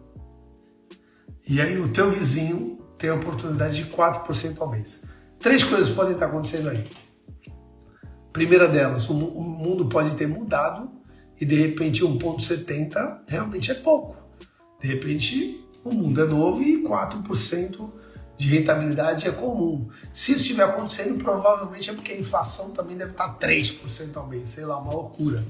E 1.48 1.60
aí 1.60 1.78
o 1.80 1.92
teu 1.92 2.10
vizinho 2.10 2.78
tem 2.98 3.10
a 3.10 3.14
oportunidade 3.14 3.82
de 3.82 3.90
4% 3.90 4.60
ao 4.60 4.70
mês. 4.70 5.02
Três 5.40 5.62
coisas 5.64 5.88
podem 5.88 6.14
estar 6.14 6.27
acontecendo 6.27 6.68
aí. 6.68 6.88
Primeira 8.33 8.68
delas, 8.68 9.09
o 9.09 9.14
mundo 9.14 9.87
pode 9.87 10.14
ter 10.14 10.27
mudado 10.27 10.90
e 11.40 11.44
de 11.44 11.55
repente 11.55 12.05
1,70 12.05 13.20
realmente 13.27 13.70
é 13.70 13.74
pouco. 13.74 14.16
De 14.81 14.88
repente 14.88 15.64
o 15.85 15.92
mundo 15.92 16.22
é 16.22 16.27
novo 16.27 16.62
e 16.62 16.83
4% 16.85 17.90
de 18.37 18.48
rentabilidade 18.48 19.27
é 19.27 19.33
comum. 19.33 19.88
Se 20.12 20.33
isso 20.33 20.42
estiver 20.42 20.64
acontecendo, 20.64 21.22
provavelmente 21.22 21.90
é 21.90 21.92
porque 21.92 22.12
a 22.12 22.18
inflação 22.18 22.70
também 22.70 22.96
deve 22.96 23.11
estar 23.11 23.37
3% 23.38 24.16
ao 24.16 24.27
mês, 24.29 24.51
sei 24.51 24.64
lá, 24.64 24.79
uma 24.79 24.92
loucura. 24.92 25.44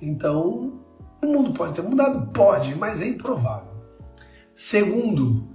Então, 0.00 0.80
o 1.20 1.26
mundo 1.26 1.52
pode 1.52 1.74
ter 1.74 1.82
mudado? 1.82 2.30
Pode, 2.32 2.74
mas 2.76 3.02
é 3.02 3.08
improvável. 3.08 3.72
Segundo, 4.54 5.48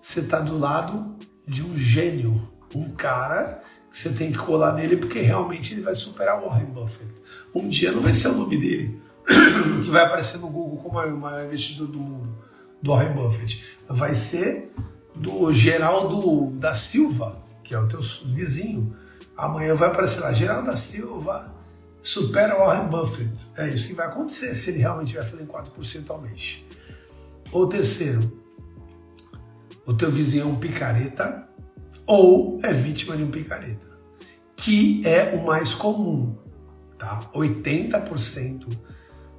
você 0.00 0.20
está 0.20 0.40
do 0.40 0.56
lado 0.56 1.16
de 1.46 1.62
um 1.62 1.76
gênio, 1.76 2.40
um 2.74 2.90
cara 2.90 3.62
que 3.90 3.98
você 3.98 4.10
tem 4.10 4.30
que 4.30 4.38
colar 4.38 4.74
nele 4.74 4.96
porque 4.96 5.20
realmente 5.20 5.74
ele 5.74 5.80
vai 5.80 5.94
superar 5.94 6.42
o 6.42 6.48
Warren 6.48 6.66
Buffett. 6.66 7.10
Um 7.54 7.68
dia 7.68 7.92
não 7.92 8.02
vai 8.02 8.12
ser 8.12 8.28
o 8.28 8.34
nome 8.34 8.56
dele 8.58 9.00
que 9.82 9.90
vai 9.90 10.04
aparecer 10.04 10.38
no 10.38 10.48
Google 10.48 10.78
como 10.78 10.98
o 10.98 11.18
maior 11.18 11.46
investidor 11.46 11.88
do 11.88 11.98
mundo, 11.98 12.36
do 12.82 12.92
Warren 12.92 13.14
Buffett. 13.14 13.64
Vai 13.88 14.14
ser 14.14 14.72
do 15.14 15.52
Geraldo 15.52 16.50
da 16.52 16.74
Silva, 16.74 17.42
que 17.62 17.74
é 17.74 17.78
o 17.78 17.88
teu 17.88 18.00
vizinho. 18.26 18.96
Amanhã 19.36 19.74
vai 19.74 19.88
aparecer 19.88 20.20
lá, 20.20 20.32
Geraldo 20.32 20.66
da 20.66 20.76
Silva 20.76 21.54
supera 22.02 22.56
o 22.56 22.66
Warren 22.66 22.88
Buffett. 22.88 23.30
É 23.56 23.68
isso 23.68 23.88
que 23.88 23.94
vai 23.94 24.06
acontecer 24.06 24.54
se 24.54 24.70
ele 24.70 24.78
realmente 24.78 25.14
vai 25.14 25.24
fazer 25.24 25.46
4% 25.46 26.10
ao 26.10 26.20
mês. 26.20 26.62
Ou 27.52 27.68
terceiro, 27.68 28.40
o 29.86 29.94
teu 29.94 30.10
vizinho 30.10 30.44
é 30.44 30.46
um 30.46 30.56
picareta 30.56 31.47
ou 32.08 32.58
é 32.62 32.72
vítima 32.72 33.14
de 33.14 33.22
um 33.22 33.30
picareta, 33.30 33.86
que 34.56 35.06
é 35.06 35.34
o 35.34 35.44
mais 35.44 35.74
comum, 35.74 36.34
tá? 36.98 37.30
80%, 37.34 38.66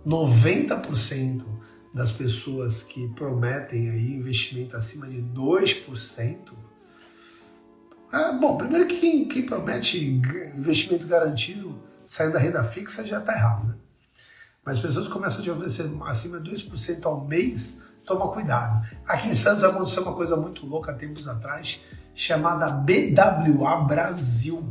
90% 0.06 1.46
das 1.92 2.12
pessoas 2.12 2.84
que 2.84 3.08
prometem 3.10 3.90
aí 3.90 4.14
investimento 4.14 4.78
acima 4.78 5.08
de 5.08 5.24
2%. 5.24 6.38
É, 8.14 8.32
bom, 8.34 8.56
primeiro 8.56 8.88
que 8.88 9.00
quem, 9.00 9.28
quem 9.28 9.46
promete 9.46 10.22
investimento 10.56 11.08
garantido 11.08 11.82
saindo 12.06 12.34
da 12.34 12.40
renda 12.40 12.64
fixa 12.64 13.06
já 13.06 13.20
está 13.20 13.34
errado, 13.34 13.68
né? 13.68 13.76
Mas 14.64 14.78
pessoas 14.78 15.08
começam 15.08 15.44
a 15.44 15.56
oferecer 15.56 15.90
acima 16.06 16.40
de 16.40 16.52
2% 16.52 17.06
ao 17.06 17.26
mês, 17.26 17.82
toma 18.06 18.32
cuidado. 18.32 18.88
Aqui 19.08 19.30
em 19.30 19.34
Santos 19.34 19.64
aconteceu 19.64 20.04
uma 20.04 20.16
coisa 20.16 20.36
muito 20.36 20.66
louca 20.66 20.94
tempos 20.94 21.28
atrás, 21.28 21.82
chamada 22.20 22.70
BWA 22.70 23.86
Brasil. 23.86 24.64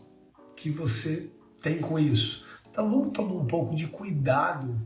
que 0.56 0.70
você 0.70 1.30
tem 1.60 1.78
com 1.78 1.98
isso. 1.98 2.46
Então 2.70 2.88
vamos 2.88 3.12
tomar 3.12 3.34
um 3.34 3.46
pouco 3.46 3.74
de 3.74 3.88
cuidado 3.88 4.80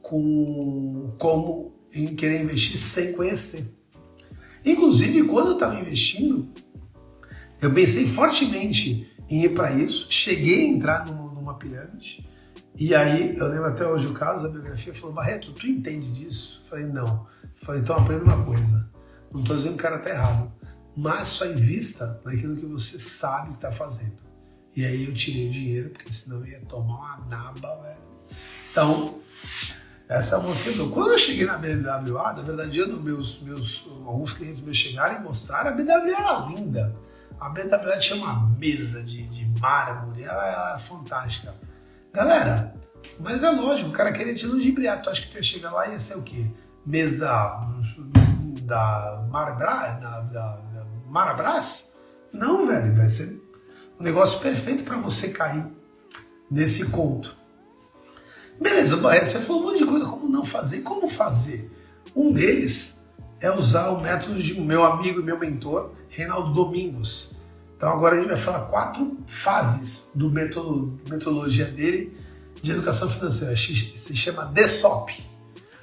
com 0.00 1.14
como 1.18 1.74
em 1.92 2.16
querer 2.16 2.42
investir 2.42 2.78
sem 2.78 3.12
conhecer. 3.12 3.70
Inclusive, 4.64 5.24
quando 5.24 5.48
eu 5.48 5.54
estava 5.54 5.78
investindo, 5.78 6.48
eu 7.60 7.70
pensei 7.74 8.06
fortemente 8.06 9.07
ir 9.28 9.54
para 9.54 9.72
isso. 9.72 10.06
Cheguei 10.10 10.60
a 10.60 10.68
entrar 10.68 11.06
numa, 11.06 11.32
numa, 11.32 11.54
pirâmide. 11.54 12.28
E 12.76 12.94
aí, 12.94 13.36
eu 13.36 13.46
lembro 13.48 13.66
até 13.66 13.86
hoje 13.86 14.06
o 14.06 14.14
caso, 14.14 14.46
a 14.46 14.50
biografia 14.50 14.94
falou: 14.94 15.14
Barreto, 15.14 15.52
tu 15.52 15.66
entende 15.66 16.10
disso? 16.12 16.60
Eu 16.64 16.70
falei: 16.70 16.86
não. 16.86 17.26
Eu 17.42 17.66
falei: 17.66 17.80
então 17.80 17.96
aprenda 17.96 18.24
uma 18.24 18.44
coisa. 18.44 18.88
Não 19.32 19.40
estou 19.40 19.56
dizendo 19.56 19.72
que 19.72 19.80
o 19.80 19.82
cara 19.82 19.96
está 19.96 20.10
errado, 20.10 20.52
mas 20.96 21.28
só 21.28 21.46
invista 21.46 22.20
naquilo 22.24 22.56
que 22.56 22.66
você 22.66 22.98
sabe 22.98 23.50
que 23.50 23.56
está 23.56 23.70
fazendo. 23.70 24.16
E 24.74 24.84
aí 24.84 25.04
eu 25.04 25.12
tirei 25.12 25.48
o 25.48 25.50
dinheiro, 25.50 25.90
porque 25.90 26.12
senão 26.12 26.38
eu 26.38 26.46
ia 26.46 26.60
tomar 26.60 26.94
uma 26.94 27.26
naba, 27.26 27.82
velho. 27.82 28.08
Então, 28.70 29.18
essa 30.08 30.36
é 30.36 30.38
uma 30.38 30.54
questão. 30.56 30.88
Quando 30.90 31.12
eu 31.12 31.18
cheguei 31.18 31.44
na 31.44 31.58
BWA, 31.58 32.32
na 32.32 32.42
verdade, 32.42 32.78
eu, 32.78 33.00
meus, 33.00 33.40
meus, 33.42 33.86
alguns 34.06 34.32
clientes 34.32 34.60
meus 34.60 34.76
chegaram 34.76 35.20
e 35.20 35.22
mostraram, 35.22 35.70
a 35.70 35.72
BWA 35.72 36.18
era 36.18 36.46
linda. 36.46 36.96
A 37.40 37.48
BWA 37.48 37.98
tinha 37.98 38.22
uma 38.22 38.48
mesa 38.58 39.02
de, 39.02 39.26
de 39.28 39.60
mármore, 39.60 40.24
ela 40.24 40.46
era 40.46 40.78
fantástica. 40.78 41.54
Galera, 42.12 42.74
mas 43.18 43.42
é 43.42 43.50
lógico, 43.50 43.90
o 43.90 43.92
cara 43.92 44.12
queria 44.12 44.34
te 44.34 44.46
ludibriar. 44.46 45.00
Tu 45.02 45.10
acha 45.10 45.22
que 45.22 45.28
tu 45.28 45.36
ia 45.36 45.42
chegar 45.42 45.70
lá 45.70 45.86
e 45.86 45.92
ia 45.92 46.00
ser 46.00 46.16
o 46.16 46.22
quê? 46.22 46.46
Mesa 46.84 47.28
da 48.62 49.26
Marabras? 49.30 50.00
Da, 50.00 50.20
da, 50.20 50.56
da 50.56 50.86
Marabras? 51.06 51.92
Não, 52.32 52.66
velho, 52.66 52.94
vai 52.96 53.08
ser 53.08 53.40
um 53.98 54.02
negócio 54.02 54.40
perfeito 54.40 54.84
para 54.84 54.96
você 54.96 55.30
cair 55.30 55.66
nesse 56.50 56.86
conto. 56.86 57.36
Beleza, 58.60 58.96
Barreto, 58.96 59.28
você 59.28 59.40
falou 59.40 59.62
um 59.62 59.66
monte 59.66 59.78
de 59.78 59.86
coisa 59.86 60.06
como 60.06 60.28
não 60.28 60.44
fazer. 60.44 60.80
Como 60.80 61.08
fazer? 61.08 61.70
Um 62.14 62.32
deles 62.32 62.97
é 63.40 63.50
usar 63.50 63.90
o 63.90 64.00
método 64.00 64.42
de 64.42 64.60
meu 64.60 64.84
amigo 64.84 65.20
e 65.20 65.22
meu 65.22 65.38
mentor, 65.38 65.92
Reinaldo 66.08 66.52
Domingos. 66.52 67.30
Então 67.76 67.90
agora 67.90 68.16
a 68.16 68.18
gente 68.18 68.28
vai 68.28 68.36
falar 68.36 68.66
quatro 68.66 69.16
fases 69.26 70.10
do 70.14 70.28
método, 70.30 70.98
metodologia 71.08 71.66
dele 71.66 72.16
de 72.60 72.72
educação 72.72 73.08
financeira. 73.08 73.56
Se 73.56 74.16
chama 74.16 74.46
DSOP. 74.46 75.24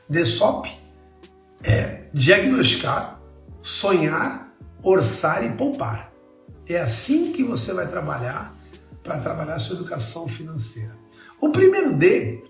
DSOP 0.09 0.69
é 1.63 2.07
diagnosticar, 2.13 3.19
sonhar, 3.61 4.53
orçar 4.83 5.45
e 5.45 5.53
poupar. 5.53 6.11
É 6.67 6.79
assim 6.79 7.31
que 7.31 7.43
você 7.43 7.73
vai 7.73 7.87
trabalhar 7.87 8.53
para 9.01 9.19
trabalhar 9.19 9.55
a 9.55 9.59
sua 9.59 9.77
educação 9.77 10.27
financeira. 10.27 10.95
O 11.39 11.49
primeiro 11.51 11.93
D, 11.93 12.43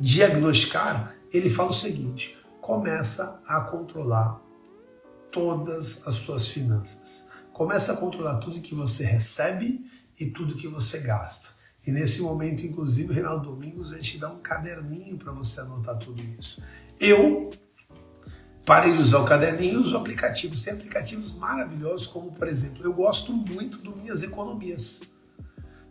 diagnosticar, 0.00 1.14
ele 1.32 1.50
fala 1.50 1.70
o 1.70 1.74
seguinte: 1.74 2.37
começa 2.68 3.40
a 3.46 3.62
controlar 3.62 4.42
todas 5.32 6.06
as 6.06 6.16
suas 6.16 6.48
finanças. 6.48 7.26
Começa 7.50 7.94
a 7.94 7.96
controlar 7.96 8.36
tudo 8.40 8.60
que 8.60 8.74
você 8.74 9.06
recebe 9.06 9.90
e 10.20 10.26
tudo 10.26 10.54
que 10.54 10.68
você 10.68 10.98
gasta. 10.98 11.48
E 11.86 11.90
nesse 11.90 12.20
momento, 12.20 12.66
inclusive, 12.66 13.10
o 13.10 13.14
Reinaldo 13.14 13.46
Domingos, 13.46 13.94
a 13.94 13.96
gente 13.96 14.18
dá 14.18 14.30
um 14.30 14.40
caderninho 14.40 15.16
para 15.16 15.32
você 15.32 15.62
anotar 15.62 15.96
tudo 15.96 16.22
isso. 16.38 16.62
Eu 17.00 17.48
parei 18.66 18.92
de 18.92 19.00
usar 19.00 19.20
o 19.20 19.24
caderninho 19.24 19.72
e 19.72 19.76
uso 19.78 19.96
aplicativos. 19.96 20.62
Tem 20.62 20.74
aplicativos 20.74 21.32
maravilhosos, 21.32 22.06
como 22.06 22.32
por 22.32 22.46
exemplo, 22.46 22.84
eu 22.84 22.92
gosto 22.92 23.32
muito 23.32 23.78
do 23.78 23.96
Minhas 23.96 24.22
Economias. 24.22 25.00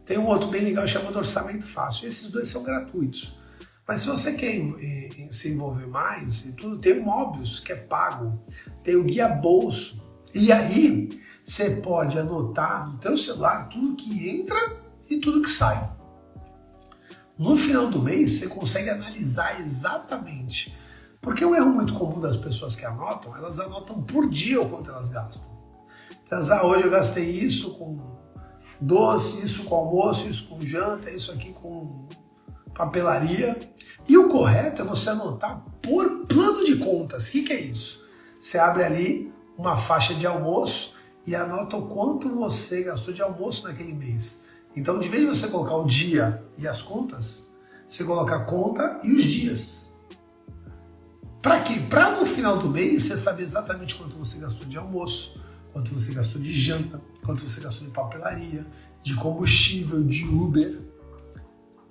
Tem 0.06 0.20
um 0.20 0.28
outro 0.28 0.52
bem 0.52 0.62
legal 0.62 0.88
chamado 0.88 1.18
Orçamento 1.18 1.66
Fácil. 1.66 2.08
Esses 2.08 2.30
dois 2.30 2.48
são 2.48 2.62
gratuitos. 2.62 3.36
Mas 3.88 4.02
se 4.02 4.08
você 4.08 4.34
quer 4.34 4.60
se 5.32 5.50
envolver 5.50 5.88
mais 5.88 6.46
e 6.46 6.54
tudo, 6.54 6.78
tem 6.78 7.00
o 7.00 7.04
Mobius, 7.04 7.60
que 7.60 7.72
é 7.72 7.76
pago, 7.76 8.44
tem 8.84 8.96
o 8.96 9.04
Guia 9.04 9.30
Bolso. 9.30 10.04
E 10.34 10.52
aí 10.52 11.10
você 11.44 11.70
pode 11.78 12.20
anotar 12.20 12.90
no 12.90 12.98
teu 12.98 13.18
celular 13.18 13.70
tudo 13.70 13.96
que 13.96 14.30
entra 14.30 14.82
e 15.10 15.20
tudo 15.20 15.42
que 15.42 15.50
sai. 15.50 15.96
No 17.40 17.56
final 17.56 17.88
do 17.88 18.02
mês, 18.02 18.32
você 18.32 18.48
consegue 18.48 18.90
analisar 18.90 19.62
exatamente 19.62 20.76
porque 21.28 21.44
o 21.44 21.54
erro 21.54 21.72
muito 21.72 21.94
comum 21.94 22.22
das 22.22 22.38
pessoas 22.38 22.74
que 22.74 22.86
anotam, 22.86 23.36
elas 23.36 23.60
anotam 23.60 24.02
por 24.02 24.30
dia 24.30 24.62
o 24.62 24.70
quanto 24.70 24.90
elas 24.90 25.10
gastam. 25.10 25.52
Então, 26.24 26.40
ah, 26.40 26.66
hoje 26.66 26.86
eu 26.86 26.90
gastei 26.90 27.30
isso 27.30 27.72
com 27.72 28.18
doce, 28.80 29.44
isso 29.44 29.66
com 29.66 29.76
almoço, 29.76 30.30
isso 30.30 30.48
com 30.48 30.62
janta, 30.62 31.12
isso 31.12 31.32
aqui 31.34 31.52
com 31.52 32.08
papelaria. 32.78 33.58
E 34.08 34.18
o 34.18 34.30
correto 34.30 34.84
é 34.84 34.86
você 34.86 35.10
anotar 35.10 35.66
por 35.82 36.28
plano 36.28 36.64
de 36.64 36.78
contas. 36.78 37.28
O 37.28 37.32
que, 37.32 37.44
que 37.44 37.54
é 37.54 37.60
isso? 37.60 38.06
Você 38.40 38.60
abre 38.60 38.84
ali 38.84 39.34
uma 39.58 39.76
faixa 39.76 40.14
de 40.14 40.28
almoço 40.28 40.94
e 41.26 41.36
anota 41.36 41.76
o 41.76 41.88
quanto 41.88 42.30
você 42.30 42.84
gastou 42.84 43.14
de 43.14 43.22
almoço 43.22 43.68
naquele 43.68 43.94
mês. 43.94 44.42
Então, 44.76 45.00
de 45.00 45.10
vez 45.10 45.24
de 45.24 45.28
você 45.28 45.48
colocar 45.48 45.76
o 45.76 45.86
dia 45.86 46.46
e 46.58 46.68
as 46.68 46.82
contas, 46.82 47.48
você 47.88 48.04
coloca 48.04 48.36
a 48.36 48.46
conta 48.46 49.00
e 49.04 49.12
os 49.12 49.24
dias. 49.24 49.88
Para 51.42 51.62
quê? 51.62 51.82
Para 51.90 52.20
no 52.20 52.26
final 52.26 52.60
do 52.60 52.70
mês 52.70 53.04
você 53.04 53.18
saber 53.18 53.44
exatamente 53.44 53.96
quanto 53.96 54.16
você 54.16 54.38
gastou 54.38 54.68
de 54.68 54.78
almoço, 54.78 55.42
quanto 55.74 55.94
você 55.94 56.14
gastou 56.14 56.40
de 56.40 56.54
janta, 56.54 57.02
quanto 57.26 57.48
você 57.48 57.60
gastou 57.60 57.88
de 57.88 57.94
papelaria, 57.94 58.66
de 59.02 59.16
combustível, 59.16 60.04
de 60.04 60.26
Uber. 60.26 60.87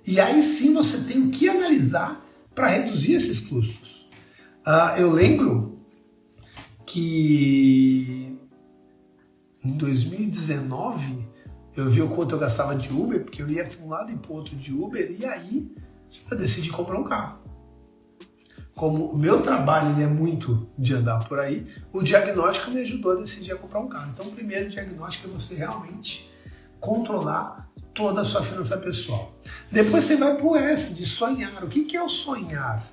E 0.07 0.19
aí 0.19 0.41
sim 0.41 0.73
você 0.73 1.03
tem 1.03 1.21
o 1.21 1.29
que 1.29 1.49
analisar 1.49 2.25
para 2.55 2.69
reduzir 2.69 3.13
esses 3.13 3.41
custos. 3.41 4.09
Uh, 4.65 4.99
eu 4.99 5.11
lembro 5.11 5.79
que 6.85 8.39
em 9.63 9.77
2019 9.77 11.27
eu 11.75 11.89
vi 11.89 12.01
o 12.01 12.09
quanto 12.09 12.33
eu 12.33 12.39
gastava 12.39 12.75
de 12.75 12.89
Uber, 12.91 13.23
porque 13.23 13.41
eu 13.41 13.49
ia 13.49 13.65
para 13.65 13.85
um 13.85 13.89
lado 13.89 14.11
e 14.11 14.15
para 14.15 14.31
o 14.31 14.35
outro 14.35 14.55
de 14.55 14.73
Uber, 14.73 15.15
e 15.19 15.25
aí 15.25 15.69
eu 16.31 16.37
decidi 16.37 16.69
comprar 16.69 16.97
um 16.97 17.03
carro 17.03 17.47
como 18.77 19.05
o 19.05 19.17
meu 19.17 19.41
trabalho 19.41 19.99
é 20.01 20.05
muito 20.05 20.69
de 20.77 20.93
andar 20.93 21.27
por 21.27 21.39
aí, 21.39 21.67
o 21.91 22.03
diagnóstico 22.03 22.69
me 22.69 22.81
ajudou 22.81 23.13
a 23.13 23.15
decidir 23.15 23.51
a 23.51 23.55
comprar 23.55 23.79
um 23.79 23.89
carro. 23.89 24.11
Então, 24.13 24.27
o 24.27 24.31
primeiro 24.31 24.69
diagnóstico 24.69 25.27
é 25.27 25.31
você 25.31 25.55
realmente 25.55 26.31
controlar 26.79 27.66
toda 27.97 28.21
a 28.21 28.23
sua 28.23 28.43
finança 28.43 28.77
pessoal. 28.77 29.33
Depois 29.71 30.05
você 30.05 30.15
vai 30.15 30.35
para 30.35 30.45
o 30.45 30.55
S, 30.55 30.93
de 30.93 31.03
sonhar. 31.03 31.63
O 31.63 31.67
que 31.67 31.97
é 31.97 32.03
o 32.03 32.07
sonhar? 32.07 32.87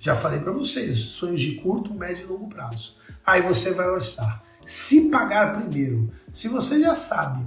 Já 0.00 0.16
falei 0.16 0.40
para 0.40 0.52
vocês, 0.52 0.98
sonhos 0.98 1.40
de 1.42 1.56
curto, 1.56 1.92
médio 1.92 2.24
e 2.24 2.26
longo 2.26 2.48
prazo. 2.48 2.96
Aí 3.26 3.42
você 3.42 3.74
vai 3.74 3.86
orçar. 3.86 4.42
Se 4.64 5.10
pagar 5.10 5.60
primeiro, 5.60 6.10
se 6.32 6.48
você 6.48 6.80
já 6.80 6.94
sabe 6.94 7.46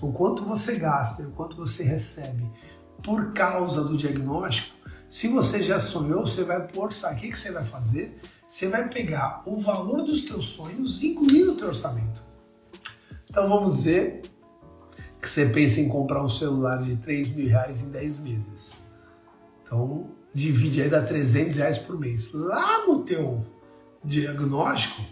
o 0.00 0.12
quanto 0.12 0.44
você 0.44 0.74
gasta 0.76 1.22
o 1.22 1.30
quanto 1.30 1.56
você 1.56 1.84
recebe 1.84 2.50
por 3.04 3.32
causa 3.32 3.84
do 3.84 3.96
diagnóstico, 3.96 4.74
se 5.08 5.28
você 5.28 5.62
já 5.62 5.78
sonhou, 5.78 6.26
você 6.26 6.42
vai 6.42 6.68
orçar. 6.74 7.14
O 7.14 7.16
que, 7.16 7.30
que 7.30 7.38
você 7.38 7.52
vai 7.52 7.64
fazer? 7.64 8.20
Você 8.48 8.66
vai 8.66 8.88
pegar 8.88 9.42
o 9.46 9.60
valor 9.60 10.02
dos 10.02 10.22
teus 10.22 10.46
sonhos 10.46 11.00
incluir 11.02 11.44
no 11.44 11.54
teu 11.54 11.68
orçamento. 11.68 12.20
Então 13.28 13.48
vamos 13.48 13.76
dizer 13.76 14.22
que 15.20 15.28
você 15.28 15.46
pensa 15.46 15.80
em 15.80 15.88
comprar 15.88 16.24
um 16.24 16.28
celular 16.28 16.78
de 16.78 16.96
3 16.96 17.28
mil 17.34 17.48
reais 17.48 17.82
em 17.82 17.90
10 17.90 18.18
meses. 18.20 18.76
Então, 19.62 20.10
divide 20.34 20.82
aí, 20.82 20.88
dá 20.88 21.02
300 21.02 21.56
reais 21.56 21.78
por 21.78 21.98
mês. 21.98 22.32
Lá 22.32 22.86
no 22.86 23.02
teu 23.04 23.44
diagnóstico, 24.04 25.02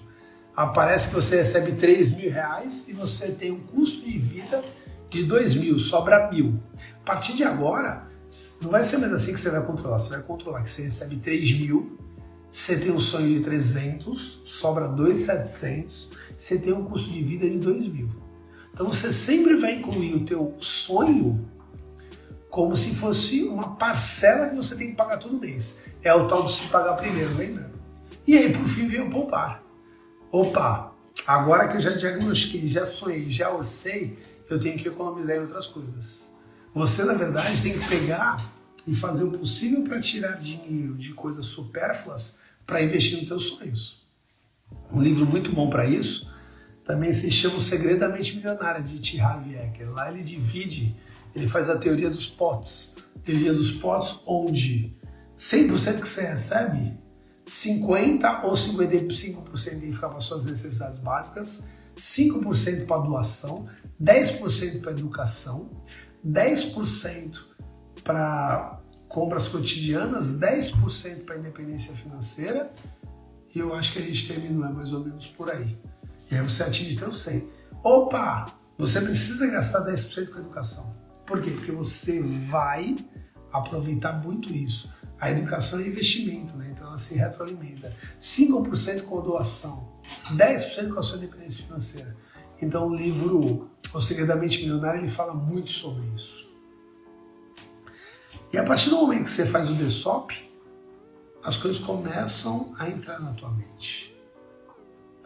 aparece 0.56 1.08
que 1.08 1.14
você 1.14 1.36
recebe 1.36 1.72
3 1.72 2.16
mil 2.16 2.30
reais 2.30 2.88
e 2.88 2.92
você 2.92 3.32
tem 3.32 3.52
um 3.52 3.60
custo 3.60 4.04
de 4.04 4.18
vida 4.18 4.64
de 5.10 5.24
2 5.24 5.56
mil, 5.56 5.78
sobra 5.78 6.30
mil. 6.30 6.60
A 7.02 7.04
partir 7.04 7.34
de 7.34 7.44
agora, 7.44 8.06
não 8.60 8.70
vai 8.70 8.84
ser 8.84 8.98
mais 8.98 9.12
assim 9.12 9.32
que 9.32 9.40
você 9.40 9.50
vai 9.50 9.64
controlar. 9.64 9.98
Você 9.98 10.10
vai 10.10 10.22
controlar 10.22 10.62
que 10.62 10.70
você 10.70 10.82
recebe 10.82 11.16
3 11.16 11.60
mil, 11.60 11.98
você 12.52 12.76
tem 12.76 12.90
um 12.90 12.98
sonho 12.98 13.28
de 13.28 13.40
300, 13.40 14.42
sobra 14.44 14.88
2,700, 14.88 16.10
você 16.36 16.58
tem 16.58 16.72
um 16.72 16.84
custo 16.84 17.10
de 17.10 17.22
vida 17.22 17.48
de 17.48 17.58
2 17.58 17.88
mil. 17.88 18.27
Então 18.78 18.86
você 18.86 19.12
sempre 19.12 19.56
vai 19.56 19.74
incluir 19.74 20.14
o 20.14 20.24
teu 20.24 20.54
sonho 20.60 21.50
como 22.48 22.76
se 22.76 22.94
fosse 22.94 23.42
uma 23.42 23.74
parcela 23.74 24.48
que 24.48 24.54
você 24.54 24.76
tem 24.76 24.90
que 24.90 24.94
pagar 24.94 25.16
todo 25.16 25.36
mês. 25.36 25.80
É 26.00 26.14
o 26.14 26.28
tal 26.28 26.44
de 26.44 26.52
se 26.52 26.62
pagar 26.66 26.94
primeiro, 26.94 27.34
lembra? 27.34 27.72
E 28.24 28.38
aí, 28.38 28.52
por 28.52 28.68
fim, 28.68 28.86
vem 28.86 29.00
o 29.00 29.10
poupar. 29.10 29.64
Opa, 30.30 30.92
agora 31.26 31.66
que 31.66 31.74
eu 31.74 31.80
já 31.80 31.90
diagnostiquei, 31.90 32.68
já 32.68 32.86
sonhei, 32.86 33.28
já 33.28 33.50
orcei, 33.50 34.16
eu 34.48 34.60
tenho 34.60 34.78
que 34.78 34.86
economizar 34.86 35.34
em 35.34 35.40
outras 35.40 35.66
coisas. 35.66 36.30
Você, 36.72 37.02
na 37.02 37.14
verdade, 37.14 37.60
tem 37.60 37.76
que 37.76 37.88
pegar 37.88 38.48
e 38.86 38.94
fazer 38.94 39.24
o 39.24 39.32
possível 39.32 39.82
para 39.82 39.98
tirar 39.98 40.38
dinheiro 40.38 40.94
de 40.94 41.14
coisas 41.14 41.46
supérfluas 41.46 42.36
para 42.64 42.80
investir 42.80 43.18
nos 43.18 43.26
teus 43.26 43.44
sonhos. 43.48 44.06
Um 44.92 45.02
livro 45.02 45.26
muito 45.26 45.50
bom 45.50 45.68
para 45.68 45.84
isso 45.84 46.37
também 46.88 47.12
se 47.12 47.30
chama 47.30 47.58
O 47.58 47.60
Segredo 47.60 48.00
da 48.00 48.08
Mente 48.08 48.34
Milionária, 48.34 48.82
de 48.82 48.98
T. 48.98 49.20
Harv 49.20 49.46
Eker. 49.46 49.90
Lá 49.92 50.10
ele 50.10 50.22
divide 50.22 50.96
ele 51.36 51.46
faz 51.46 51.68
a 51.68 51.76
teoria 51.76 52.08
dos 52.08 52.26
potes. 52.26 52.96
Teoria 53.22 53.52
dos 53.52 53.72
potes 53.72 54.18
onde 54.26 54.96
100% 55.36 56.00
que 56.00 56.08
você 56.08 56.22
recebe, 56.22 56.98
50% 57.46 58.44
ou 58.44 58.54
55% 58.54 59.80
tem 59.80 59.92
ficar 59.92 60.08
para 60.08 60.20
suas 60.20 60.46
necessidades 60.46 60.98
básicas, 60.98 61.62
5% 61.94 62.86
para 62.86 63.02
doação, 63.02 63.66
10% 64.02 64.80
para 64.80 64.92
educação, 64.92 65.70
10% 66.26 67.38
para 68.02 68.80
compras 69.08 69.46
cotidianas, 69.46 70.40
10% 70.40 71.24
para 71.24 71.36
independência 71.36 71.94
financeira, 71.94 72.72
e 73.54 73.58
eu 73.58 73.74
acho 73.74 73.92
que 73.92 73.98
a 73.98 74.02
gente 74.02 74.26
terminou 74.26 74.64
é 74.64 74.72
mais 74.72 74.92
ou 74.92 75.04
menos 75.04 75.26
por 75.26 75.50
aí. 75.50 75.76
E 76.30 76.34
aí 76.34 76.42
você 76.42 76.62
atinge 76.62 76.96
teu 76.96 77.12
100. 77.12 77.48
Opa! 77.82 78.52
Você 78.76 79.00
precisa 79.00 79.46
gastar 79.46 79.84
10% 79.84 80.30
com 80.30 80.38
educação. 80.38 80.94
Por 81.26 81.42
quê? 81.42 81.50
Porque 81.50 81.72
você 81.72 82.20
vai 82.22 82.96
aproveitar 83.52 84.12
muito 84.12 84.52
isso. 84.52 84.92
A 85.20 85.30
educação 85.30 85.80
é 85.80 85.86
investimento, 85.88 86.56
né? 86.56 86.68
então 86.70 86.86
ela 86.86 86.98
se 86.98 87.14
retroalimenta. 87.14 87.94
5% 88.20 89.02
com 89.02 89.20
doação, 89.20 90.00
10% 90.32 90.94
com 90.94 91.00
a 91.00 91.02
sua 91.02 91.18
independência 91.18 91.64
financeira. 91.64 92.16
Então 92.62 92.88
o 92.88 92.94
livro 92.94 93.68
O 93.92 94.00
Segredo 94.00 94.28
da 94.28 94.36
Mente 94.36 94.58
Milionária 94.58 94.98
ele 94.98 95.08
fala 95.08 95.34
muito 95.34 95.70
sobre 95.70 96.06
isso. 96.14 96.48
E 98.52 98.58
a 98.58 98.64
partir 98.64 98.90
do 98.90 98.96
momento 98.96 99.24
que 99.24 99.30
você 99.30 99.44
faz 99.44 99.68
o 99.68 99.74
DSOP, 99.74 100.32
as 101.44 101.56
coisas 101.56 101.82
começam 101.82 102.72
a 102.78 102.88
entrar 102.88 103.20
na 103.20 103.32
tua 103.32 103.50
mente. 103.50 104.17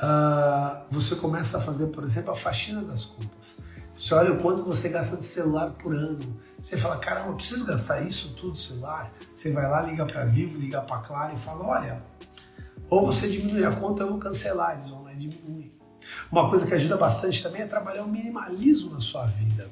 Uh, 0.03 0.83
você 0.91 1.15
começa 1.15 1.59
a 1.59 1.61
fazer, 1.61 1.87
por 1.89 2.03
exemplo, 2.03 2.33
a 2.33 2.37
faxina 2.37 2.83
das 2.83 3.05
contas. 3.05 3.59
Você 3.97 4.15
olha 4.15 4.33
o 4.33 4.43
quanto 4.43 4.65
você 4.65 4.89
gasta 4.89 5.17
de 5.17 5.23
celular 5.25 5.71
por 5.71 5.95
ano. 5.95 6.41
Você 6.61 6.77
fala, 6.77 6.97
caramba, 6.97 7.29
eu 7.29 7.35
preciso 7.35 7.65
gastar 7.65 8.01
isso 8.01 8.35
tudo 8.35 8.57
celular? 8.57 9.13
Você 9.33 9.53
vai 9.53 9.69
lá, 9.69 9.83
liga 9.83 10.05
para 10.05 10.25
Vivo, 10.25 10.59
liga 10.59 10.81
para 10.81 10.99
Claro 11.03 11.35
e 11.35 11.39
fala, 11.39 11.65
olha, 11.65 12.03
ou 12.91 13.07
você 13.07 13.29
diminui 13.29 13.65
a 13.65 13.71
conta, 13.71 14.03
eu 14.03 14.09
vou 14.09 14.19
cancelar. 14.19 14.75
Eles 14.75 14.89
vão 14.89 15.05
lá 15.05 15.13
e 15.13 15.17
diminuem. 15.17 15.73
Uma 16.33 16.51
coisa 16.51 16.67
que 16.67 16.75
ajuda 16.75 16.97
bastante 16.97 17.43
também 17.43 17.63
é 17.63 17.67
trabalhar 17.67 18.03
o 18.03 18.09
minimalismo 18.09 18.93
na 18.93 19.01
sua 19.01 19.27
vida. 19.27 19.71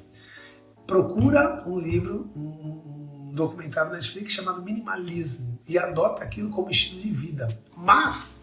Procura 0.86 1.64
um 1.66 1.78
livro, 1.78 2.30
um, 2.36 3.30
um 3.30 3.32
documentário 3.34 3.90
da 3.90 3.96
Netflix 3.96 4.32
chamado 4.32 4.62
Minimalismo 4.62 5.58
e 5.66 5.76
adota 5.78 6.22
aquilo 6.22 6.50
como 6.50 6.70
estilo 6.70 7.02
de 7.02 7.10
vida. 7.10 7.48
Mas 7.76 8.39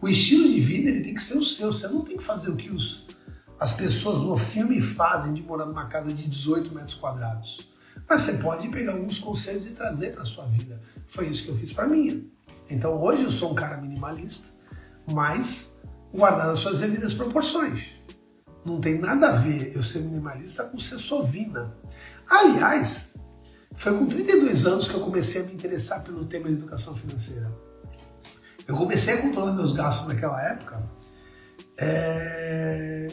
o 0.00 0.08
estilo 0.08 0.48
de 0.48 0.60
vida 0.60 0.88
ele 0.88 1.00
tem 1.00 1.14
que 1.14 1.22
ser 1.22 1.36
o 1.36 1.44
seu. 1.44 1.72
Você 1.72 1.86
não 1.88 2.02
tem 2.02 2.16
que 2.16 2.22
fazer 2.22 2.50
o 2.50 2.56
que 2.56 2.70
os 2.70 3.08
as 3.60 3.72
pessoas 3.72 4.22
no 4.22 4.38
filme 4.38 4.80
fazem 4.80 5.34
de 5.34 5.42
morar 5.42 5.66
numa 5.66 5.86
casa 5.86 6.10
de 6.14 6.26
18 6.26 6.74
metros 6.74 6.94
quadrados. 6.94 7.70
Mas 8.08 8.22
você 8.22 8.38
pode 8.38 8.66
pegar 8.68 8.92
alguns 8.92 9.18
conceitos 9.18 9.66
e 9.66 9.70
trazer 9.70 10.14
para 10.14 10.24
sua 10.24 10.46
vida. 10.46 10.80
Foi 11.06 11.28
isso 11.28 11.44
que 11.44 11.50
eu 11.50 11.56
fiz 11.56 11.70
para 11.70 11.86
minha. 11.86 12.24
Então 12.70 12.94
hoje 13.02 13.22
eu 13.22 13.30
sou 13.30 13.52
um 13.52 13.54
cara 13.54 13.76
minimalista, 13.76 14.48
mas 15.06 15.78
guardando 16.10 16.52
as 16.52 16.58
suas 16.58 16.80
devidas 16.80 17.12
proporções. 17.12 17.88
Não 18.64 18.80
tem 18.80 18.98
nada 18.98 19.28
a 19.28 19.36
ver 19.36 19.76
eu 19.76 19.82
ser 19.82 20.00
minimalista 20.00 20.64
com 20.64 20.78
ser 20.78 20.98
sovina. 20.98 21.76
Aliás, 22.28 23.14
foi 23.76 23.96
com 23.96 24.06
32 24.06 24.66
anos 24.66 24.88
que 24.88 24.94
eu 24.94 25.00
comecei 25.00 25.42
a 25.42 25.44
me 25.44 25.52
interessar 25.52 26.02
pelo 26.02 26.24
tema 26.24 26.48
de 26.48 26.54
educação 26.54 26.96
financeira. 26.96 27.52
Eu 28.70 28.76
comecei 28.76 29.14
a 29.14 29.22
controlar 29.22 29.52
meus 29.52 29.72
gastos 29.72 30.06
naquela 30.06 30.40
época 30.40 30.80
é... 31.76 33.10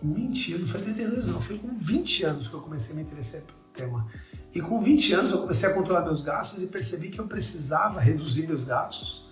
Mentira, 0.00 0.58
não 0.60 0.66
foi 0.66 0.80
32 0.80 1.26
não, 1.26 1.42
foi 1.42 1.58
com 1.58 1.76
20 1.76 2.24
anos 2.24 2.48
que 2.48 2.54
eu 2.54 2.62
comecei 2.62 2.94
a 2.94 2.96
me 2.96 3.02
interessar 3.02 3.42
pelo 3.42 3.58
tema. 3.74 4.06
E 4.54 4.62
com 4.62 4.80
20 4.80 5.12
anos 5.12 5.32
eu 5.32 5.42
comecei 5.42 5.68
a 5.68 5.74
controlar 5.74 6.06
meus 6.06 6.22
gastos 6.22 6.62
e 6.62 6.66
percebi 6.68 7.10
que 7.10 7.18
eu 7.18 7.26
precisava 7.26 8.00
reduzir 8.00 8.46
meus 8.46 8.64
gastos 8.64 9.28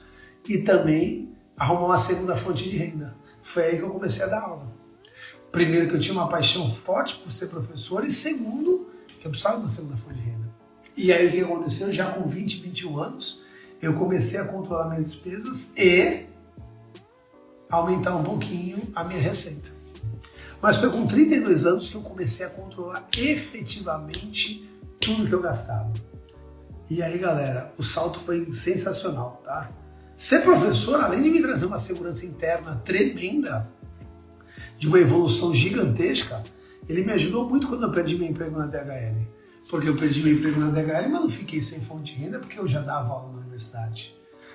e 0.46 0.58
também 0.58 1.34
arrumar 1.56 1.86
uma 1.86 1.98
segunda 1.98 2.36
fonte 2.36 2.68
de 2.68 2.76
renda. 2.76 3.16
Foi 3.40 3.64
aí 3.64 3.76
que 3.78 3.82
eu 3.82 3.88
comecei 3.88 4.26
a 4.26 4.28
dar 4.28 4.42
aula. 4.42 4.70
Primeiro 5.50 5.88
que 5.88 5.94
eu 5.94 6.00
tinha 6.00 6.12
uma 6.12 6.28
paixão 6.28 6.70
forte 6.70 7.16
por 7.16 7.32
ser 7.32 7.46
professor 7.46 8.04
e 8.04 8.10
segundo 8.10 8.90
que 9.18 9.26
eu 9.26 9.30
precisava 9.30 9.56
de 9.56 9.62
uma 9.62 9.70
segunda 9.70 9.96
fonte 9.96 10.16
de 10.16 10.20
renda. 10.20 10.54
E 10.94 11.10
aí 11.14 11.28
o 11.28 11.30
que 11.30 11.40
aconteceu? 11.40 11.90
Já 11.94 12.10
com 12.10 12.28
20, 12.28 12.60
21 12.60 12.98
anos, 12.98 13.45
eu 13.80 13.94
comecei 13.94 14.40
a 14.40 14.46
controlar 14.46 14.88
minhas 14.88 15.12
despesas 15.12 15.70
e 15.76 16.26
aumentar 17.70 18.16
um 18.16 18.24
pouquinho 18.24 18.80
a 18.94 19.04
minha 19.04 19.20
receita. 19.20 19.70
Mas 20.60 20.78
foi 20.78 20.90
com 20.90 21.06
32 21.06 21.66
anos 21.66 21.88
que 21.88 21.96
eu 21.96 22.00
comecei 22.00 22.46
a 22.46 22.50
controlar 22.50 23.06
efetivamente 23.16 24.68
tudo 25.00 25.26
que 25.26 25.32
eu 25.32 25.42
gastava. 25.42 25.92
E 26.88 27.02
aí, 27.02 27.18
galera, 27.18 27.72
o 27.76 27.82
salto 27.82 28.20
foi 28.20 28.52
sensacional, 28.52 29.42
tá? 29.44 29.70
Ser 30.16 30.42
professor, 30.42 31.00
além 31.00 31.22
de 31.22 31.30
me 31.30 31.42
trazer 31.42 31.66
uma 31.66 31.78
segurança 31.78 32.24
interna 32.24 32.76
tremenda, 32.84 33.68
de 34.78 34.88
uma 34.88 34.98
evolução 34.98 35.52
gigantesca, 35.54 36.42
ele 36.88 37.04
me 37.04 37.12
ajudou 37.12 37.48
muito 37.48 37.66
quando 37.66 37.82
eu 37.82 37.90
perdi 37.90 38.16
meu 38.16 38.28
emprego 38.28 38.58
na 38.58 38.66
DHL. 38.66 39.26
Porque 39.68 39.88
eu 39.88 39.96
perdi 39.96 40.22
meu 40.22 40.34
emprego 40.34 40.60
na 40.60 40.70
DHL, 40.70 41.08
mas 41.10 41.20
não 41.20 41.28
fiquei 41.28 41.60
sem 41.60 41.80
fonte 41.80 42.14
de 42.14 42.20
renda 42.20 42.38
porque 42.38 42.58
eu 42.58 42.68
já 42.68 42.80
dava 42.80 43.08
aula 43.08 43.40
na 43.40 43.45
universidade. 43.56 44.14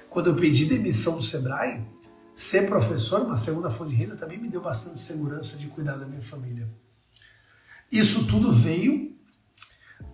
Quando 0.10 0.28
eu 0.28 0.36
pedi 0.36 0.66
demissão 0.66 1.18
do 1.18 1.24
Sebrae, 1.24 1.84
Ser 2.42 2.66
professor, 2.66 3.22
uma 3.22 3.38
segunda 3.38 3.70
fonte 3.70 3.92
de 3.92 3.98
renda, 3.98 4.16
também 4.16 4.36
me 4.36 4.50
deu 4.50 4.62
bastante 4.62 5.00
segurança 5.00 5.58
de 5.58 5.68
cuidar 5.68 5.98
da 5.98 6.08
minha 6.08 6.24
família. 6.24 6.68
Isso 7.92 8.26
tudo 8.26 8.52
veio 8.52 9.16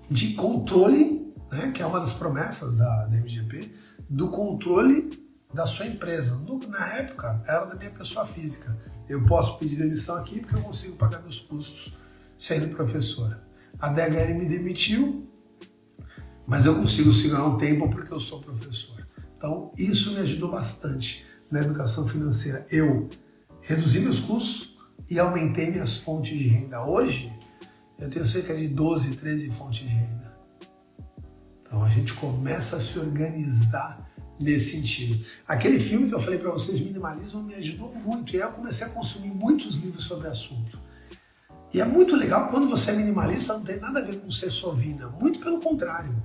de 0.09 0.33
controle, 0.33 1.33
né, 1.49 1.71
que 1.71 1.81
é 1.81 1.85
uma 1.85 2.01
das 2.01 2.11
promessas 2.11 2.75
da, 2.75 3.05
da 3.05 3.15
MGP, 3.15 3.71
do 4.09 4.29
controle 4.29 5.25
da 5.53 5.65
sua 5.65 5.85
empresa. 5.85 6.35
No, 6.39 6.59
na 6.67 6.95
época, 6.95 7.41
era 7.47 7.65
da 7.65 7.75
minha 7.75 7.91
pessoa 7.91 8.25
física. 8.25 8.77
Eu 9.07 9.23
posso 9.25 9.57
pedir 9.57 9.77
demissão 9.77 10.17
aqui 10.17 10.41
porque 10.41 10.55
eu 10.55 10.63
consigo 10.63 10.97
pagar 10.97 11.21
meus 11.21 11.39
custos 11.39 11.95
sendo 12.37 12.75
professor. 12.75 13.39
A 13.79 13.89
DHL 13.89 14.33
me 14.37 14.47
demitiu, 14.47 15.31
mas 16.47 16.65
eu 16.65 16.75
consigo 16.75 17.13
segurar 17.13 17.45
um 17.45 17.57
tempo 17.57 17.89
porque 17.89 18.13
eu 18.13 18.19
sou 18.19 18.41
professor. 18.41 19.05
Então, 19.35 19.73
isso 19.77 20.13
me 20.13 20.19
ajudou 20.21 20.49
bastante 20.49 21.25
na 21.51 21.59
educação 21.59 22.07
financeira. 22.07 22.65
Eu 22.71 23.09
reduzi 23.61 23.99
meus 23.99 24.21
custos 24.21 24.77
e 25.09 25.19
aumentei 25.19 25.69
minhas 25.69 25.97
fontes 25.97 26.37
de 26.37 26.47
renda. 26.47 26.83
Hoje, 26.83 27.31
eu 27.99 28.09
tenho 28.09 28.25
cerca 28.25 28.55
de 28.55 28.67
12, 28.67 29.15
13 29.15 29.51
fontes 29.51 29.81
de 29.81 29.87
renda. 29.87 30.37
Então 31.61 31.83
a 31.83 31.89
gente 31.89 32.13
começa 32.13 32.77
a 32.77 32.79
se 32.79 32.97
organizar 32.97 34.09
nesse 34.39 34.77
sentido. 34.77 35.25
Aquele 35.45 35.79
filme 35.79 36.07
que 36.07 36.15
eu 36.15 36.19
falei 36.19 36.39
para 36.39 36.51
vocês, 36.51 36.79
Minimalismo, 36.79 37.43
me 37.43 37.55
ajudou 37.55 37.93
muito. 37.93 38.33
E 38.33 38.41
aí 38.41 38.47
eu 38.47 38.53
comecei 38.53 38.87
a 38.87 38.89
consumir 38.89 39.31
muitos 39.31 39.75
livros 39.75 40.05
sobre 40.05 40.27
o 40.27 40.31
assunto. 40.31 40.79
E 41.73 41.81
é 41.81 41.85
muito 41.85 42.15
legal 42.15 42.49
quando 42.49 42.69
você 42.69 42.91
é 42.91 42.95
minimalista, 42.95 43.53
não 43.53 43.63
tem 43.63 43.77
nada 43.79 43.99
a 43.99 44.01
ver 44.01 44.21
com 44.21 44.31
ser 44.31 44.49
sovina. 44.51 45.09
Muito 45.09 45.39
pelo 45.39 45.59
contrário. 45.59 46.15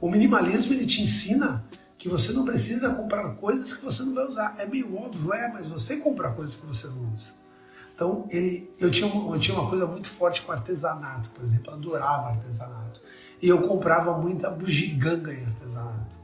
O 0.00 0.10
minimalismo 0.10 0.72
ele 0.72 0.86
te 0.86 1.02
ensina 1.02 1.64
que 1.98 2.08
você 2.08 2.32
não 2.32 2.44
precisa 2.44 2.90
comprar 2.94 3.34
coisas 3.34 3.72
que 3.72 3.84
você 3.84 4.02
não 4.04 4.14
vai 4.14 4.26
usar. 4.26 4.54
É 4.58 4.64
meio 4.64 4.96
óbvio, 4.96 5.32
é, 5.32 5.48
mas 5.52 5.66
você 5.66 5.96
compra 5.96 6.30
coisas 6.30 6.56
que 6.56 6.64
você 6.64 6.86
não 6.86 7.12
usa. 7.14 7.32
Então, 7.94 8.28
ele, 8.30 8.70
eu, 8.78 8.90
tinha 8.92 9.12
uma, 9.12 9.34
eu 9.34 9.40
tinha 9.40 9.58
uma 9.58 9.68
coisa 9.68 9.84
muito 9.84 10.08
forte 10.08 10.42
com 10.42 10.52
artesanato, 10.52 11.30
por 11.30 11.42
exemplo, 11.44 11.72
eu 11.72 11.74
adorava 11.74 12.28
artesanato. 12.28 13.00
E 13.42 13.48
eu 13.48 13.66
comprava 13.66 14.16
muita 14.16 14.48
bugiganga 14.50 15.32
em 15.32 15.44
artesanato. 15.44 16.16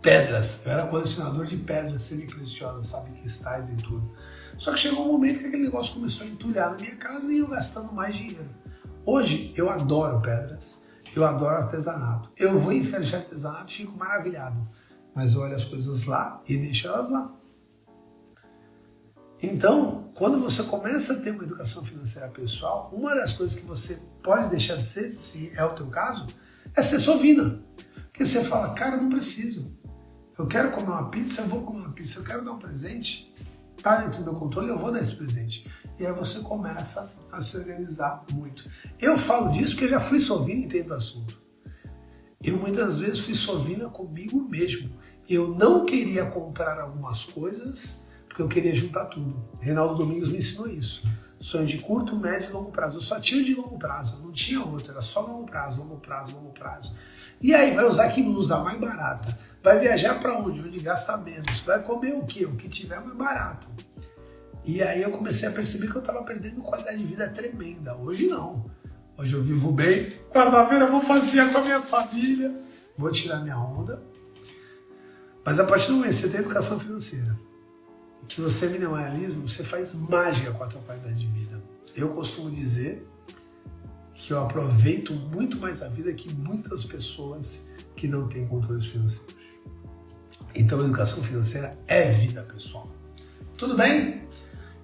Pedras. 0.00 0.64
Eu 0.64 0.70
era 0.70 0.86
colecionador 0.86 1.46
de 1.46 1.56
pedras 1.56 2.02
semi-preciosas, 2.02 2.86
sabe? 2.86 3.18
Cristais 3.18 3.68
e 3.68 3.74
tudo. 3.76 4.08
Só 4.56 4.72
que 4.72 4.78
chegou 4.78 5.08
um 5.08 5.12
momento 5.12 5.40
que 5.40 5.46
aquele 5.46 5.64
negócio 5.64 5.94
começou 5.94 6.24
a 6.24 6.30
entulhar 6.30 6.70
na 6.70 6.76
minha 6.76 6.94
casa 6.94 7.32
e 7.32 7.38
eu 7.38 7.48
gastando 7.48 7.92
mais 7.92 8.14
dinheiro. 8.14 8.46
Hoje 9.04 9.52
eu 9.56 9.68
adoro 9.68 10.20
pedras, 10.20 10.80
eu 11.18 11.24
adoro 11.24 11.64
artesanato. 11.64 12.30
Eu 12.36 12.58
vou 12.58 12.72
em 12.72 12.82
de 12.82 13.16
artesanato 13.16 13.72
e 13.72 13.76
fico 13.76 13.96
maravilhado. 13.96 14.68
Mas 15.14 15.34
eu 15.34 15.40
olho 15.40 15.54
as 15.54 15.64
coisas 15.64 16.04
lá 16.04 16.42
e 16.48 16.56
deixo 16.56 16.88
elas 16.88 17.10
lá. 17.10 17.32
Então, 19.40 20.10
quando 20.14 20.38
você 20.38 20.62
começa 20.62 21.12
a 21.12 21.20
ter 21.20 21.30
uma 21.30 21.44
educação 21.44 21.84
financeira 21.84 22.28
pessoal, 22.28 22.90
uma 22.92 23.14
das 23.14 23.32
coisas 23.32 23.54
que 23.58 23.66
você 23.66 23.98
pode 24.22 24.48
deixar 24.48 24.76
de 24.76 24.84
ser, 24.84 25.12
se 25.12 25.52
é 25.54 25.64
o 25.64 25.74
teu 25.74 25.86
caso, 25.88 26.26
é 26.74 26.82
ser 26.82 26.98
sovina. 26.98 27.62
Porque 28.06 28.24
você 28.24 28.42
fala, 28.42 28.72
cara, 28.74 28.96
não 28.96 29.08
preciso. 29.08 29.76
Eu 30.38 30.46
quero 30.46 30.72
comer 30.72 30.86
uma 30.86 31.10
pizza, 31.10 31.42
eu 31.42 31.48
vou 31.48 31.62
comer 31.62 31.80
uma 31.80 31.92
pizza. 31.92 32.20
Eu 32.20 32.24
quero 32.24 32.44
dar 32.44 32.52
um 32.52 32.58
presente, 32.58 33.34
tá 33.82 33.96
dentro 33.96 34.20
do 34.20 34.30
meu 34.30 34.40
controle, 34.40 34.68
eu 34.68 34.78
vou 34.78 34.90
dar 34.90 35.00
esse 35.00 35.14
presente. 35.14 35.70
E 35.98 36.06
aí 36.06 36.12
você 36.12 36.40
começa 36.40 37.12
a 37.36 37.42
se 37.42 37.56
organizar 37.56 38.24
muito. 38.32 38.68
Eu 39.00 39.16
falo 39.18 39.52
disso 39.52 39.72
porque 39.72 39.88
já 39.88 40.00
fui 40.00 40.18
sovina 40.18 40.60
e 40.60 40.64
entendo 40.64 40.90
o 40.90 40.94
assunto. 40.94 41.42
Eu 42.42 42.58
muitas 42.58 42.98
vezes 42.98 43.18
fui 43.20 43.34
sovina 43.34 43.88
comigo 43.88 44.46
mesmo. 44.48 44.90
Eu 45.28 45.48
não 45.48 45.86
queria 45.86 46.26
comprar 46.26 46.78
algumas 46.78 47.24
coisas 47.24 48.04
porque 48.28 48.42
eu 48.42 48.48
queria 48.48 48.74
juntar 48.74 49.06
tudo. 49.06 49.48
Reinaldo 49.60 49.94
Domingos 49.94 50.28
me 50.28 50.38
ensinou 50.38 50.68
isso. 50.68 51.06
Sonho 51.38 51.66
de 51.66 51.78
curto, 51.78 52.16
médio 52.16 52.50
e 52.50 52.52
longo 52.52 52.72
prazo. 52.72 52.98
Eu 52.98 53.02
só 53.02 53.20
tinha 53.20 53.44
de 53.44 53.54
longo 53.54 53.78
prazo, 53.78 54.20
não 54.22 54.32
tinha 54.32 54.64
outro, 54.64 54.92
era 54.92 55.02
só 55.02 55.20
longo 55.20 55.46
prazo, 55.46 55.82
longo 55.82 55.98
prazo, 55.98 56.34
longo 56.34 56.52
prazo. 56.52 56.96
E 57.40 57.54
aí, 57.54 57.74
vai 57.74 57.84
usar 57.84 58.08
que 58.08 58.22
blusa 58.22 58.58
mais 58.58 58.80
barata? 58.80 59.38
Vai 59.62 59.78
viajar 59.78 60.18
para 60.20 60.38
onde? 60.38 60.60
Onde 60.60 60.80
gasta 60.80 61.16
menos? 61.16 61.60
Vai 61.60 61.82
comer 61.82 62.14
o 62.14 62.24
que? 62.24 62.44
O 62.44 62.56
que 62.56 62.68
tiver 62.68 63.00
mais 63.00 63.16
barato. 63.16 63.68
E 64.64 64.82
aí 64.82 65.02
eu 65.02 65.10
comecei 65.10 65.48
a 65.48 65.52
perceber 65.52 65.90
que 65.90 65.96
eu 65.96 66.00
estava 66.00 66.22
perdendo 66.22 66.62
qualidade 66.62 66.98
de 66.98 67.04
vida 67.04 67.28
tremenda. 67.28 67.96
Hoje 67.96 68.26
não. 68.26 68.64
Hoje 69.16 69.34
eu 69.34 69.42
vivo 69.42 69.70
bem. 69.70 70.10
Quarta-feira 70.32 70.86
eu 70.86 70.90
vou 70.90 71.00
passear 71.00 71.52
com 71.52 71.58
a 71.58 71.60
minha 71.62 71.82
família. 71.82 72.52
Vou 72.96 73.10
tirar 73.10 73.40
minha 73.40 73.58
onda. 73.58 74.02
Mas 75.44 75.60
a 75.60 75.64
partir 75.64 75.88
do 75.88 75.94
momento 75.94 76.10
que 76.10 76.16
você 76.16 76.28
tem 76.30 76.40
educação 76.40 76.80
financeira, 76.80 77.38
que 78.26 78.40
você 78.40 78.66
é 78.66 78.68
minimalismo, 78.70 79.46
você 79.46 79.62
faz 79.62 79.92
mágica 79.94 80.50
com 80.52 80.64
a 80.64 80.66
tua 80.66 80.80
qualidade 80.80 81.18
de 81.18 81.26
vida. 81.26 81.62
Eu 81.94 82.14
costumo 82.14 82.50
dizer 82.50 83.06
que 84.14 84.32
eu 84.32 84.40
aproveito 84.40 85.12
muito 85.12 85.58
mais 85.58 85.82
a 85.82 85.88
vida 85.88 86.12
que 86.14 86.32
muitas 86.32 86.84
pessoas 86.84 87.68
que 87.94 88.08
não 88.08 88.26
têm 88.26 88.46
controles 88.46 88.86
financeiros. 88.86 89.34
Então, 90.54 90.80
educação 90.80 91.22
financeira 91.22 91.76
é 91.86 92.12
vida 92.12 92.42
pessoal. 92.42 92.88
Tudo 93.56 93.76
bem? 93.76 94.26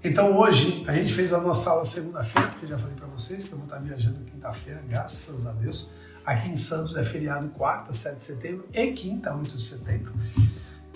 Então, 0.03 0.39
hoje 0.39 0.83
a 0.89 0.93
gente 0.93 1.13
fez 1.13 1.33
a 1.33 1.41
nossa 1.41 1.71
aula 1.71 1.85
segunda-feira, 1.85 2.49
porque 2.49 2.67
já 2.67 2.79
falei 2.79 2.97
para 2.97 3.07
vocês 3.09 3.45
que 3.45 3.53
eu 3.53 3.59
vou 3.59 3.67
estar 3.67 3.79
viajando 3.79 4.25
quinta-feira, 4.25 4.83
graças 4.89 5.47
a 5.47 5.53
Deus. 5.53 5.91
Aqui 6.25 6.49
em 6.49 6.57
Santos 6.57 6.97
é 6.97 7.05
feriado 7.05 7.49
quarta, 7.51 7.93
7 7.93 8.17
de 8.17 8.23
setembro 8.23 8.69
e 8.73 8.93
quinta, 8.93 9.35
8 9.35 9.57
de 9.57 9.63
setembro. 9.63 10.13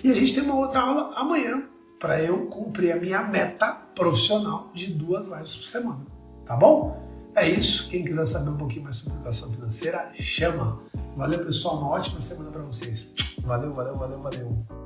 E 0.02 0.10
a 0.10 0.14
gente 0.14 0.34
tem 0.34 0.42
uma 0.44 0.56
outra 0.56 0.80
aula 0.80 1.14
amanhã, 1.16 1.64
para 1.98 2.22
eu 2.22 2.46
cumprir 2.46 2.92
a 2.92 2.96
minha 2.96 3.22
meta 3.22 3.72
profissional 3.94 4.70
de 4.74 4.92
duas 4.92 5.28
lives 5.28 5.56
por 5.56 5.68
semana. 5.68 6.00
Tá 6.46 6.56
bom? 6.56 7.00
É 7.34 7.48
isso. 7.48 7.88
Quem 7.88 8.04
quiser 8.04 8.26
saber 8.26 8.50
um 8.50 8.58
pouquinho 8.58 8.84
mais 8.84 8.96
sobre 8.96 9.14
educação 9.14 9.50
financeira, 9.52 10.12
chama. 10.20 10.76
Valeu, 11.16 11.44
pessoal. 11.44 11.78
Uma 11.78 11.90
ótima 11.90 12.20
semana 12.20 12.50
para 12.50 12.62
vocês. 12.62 13.08
Valeu, 13.42 13.74
valeu, 13.74 13.96
valeu, 13.96 14.20
valeu. 14.20 14.83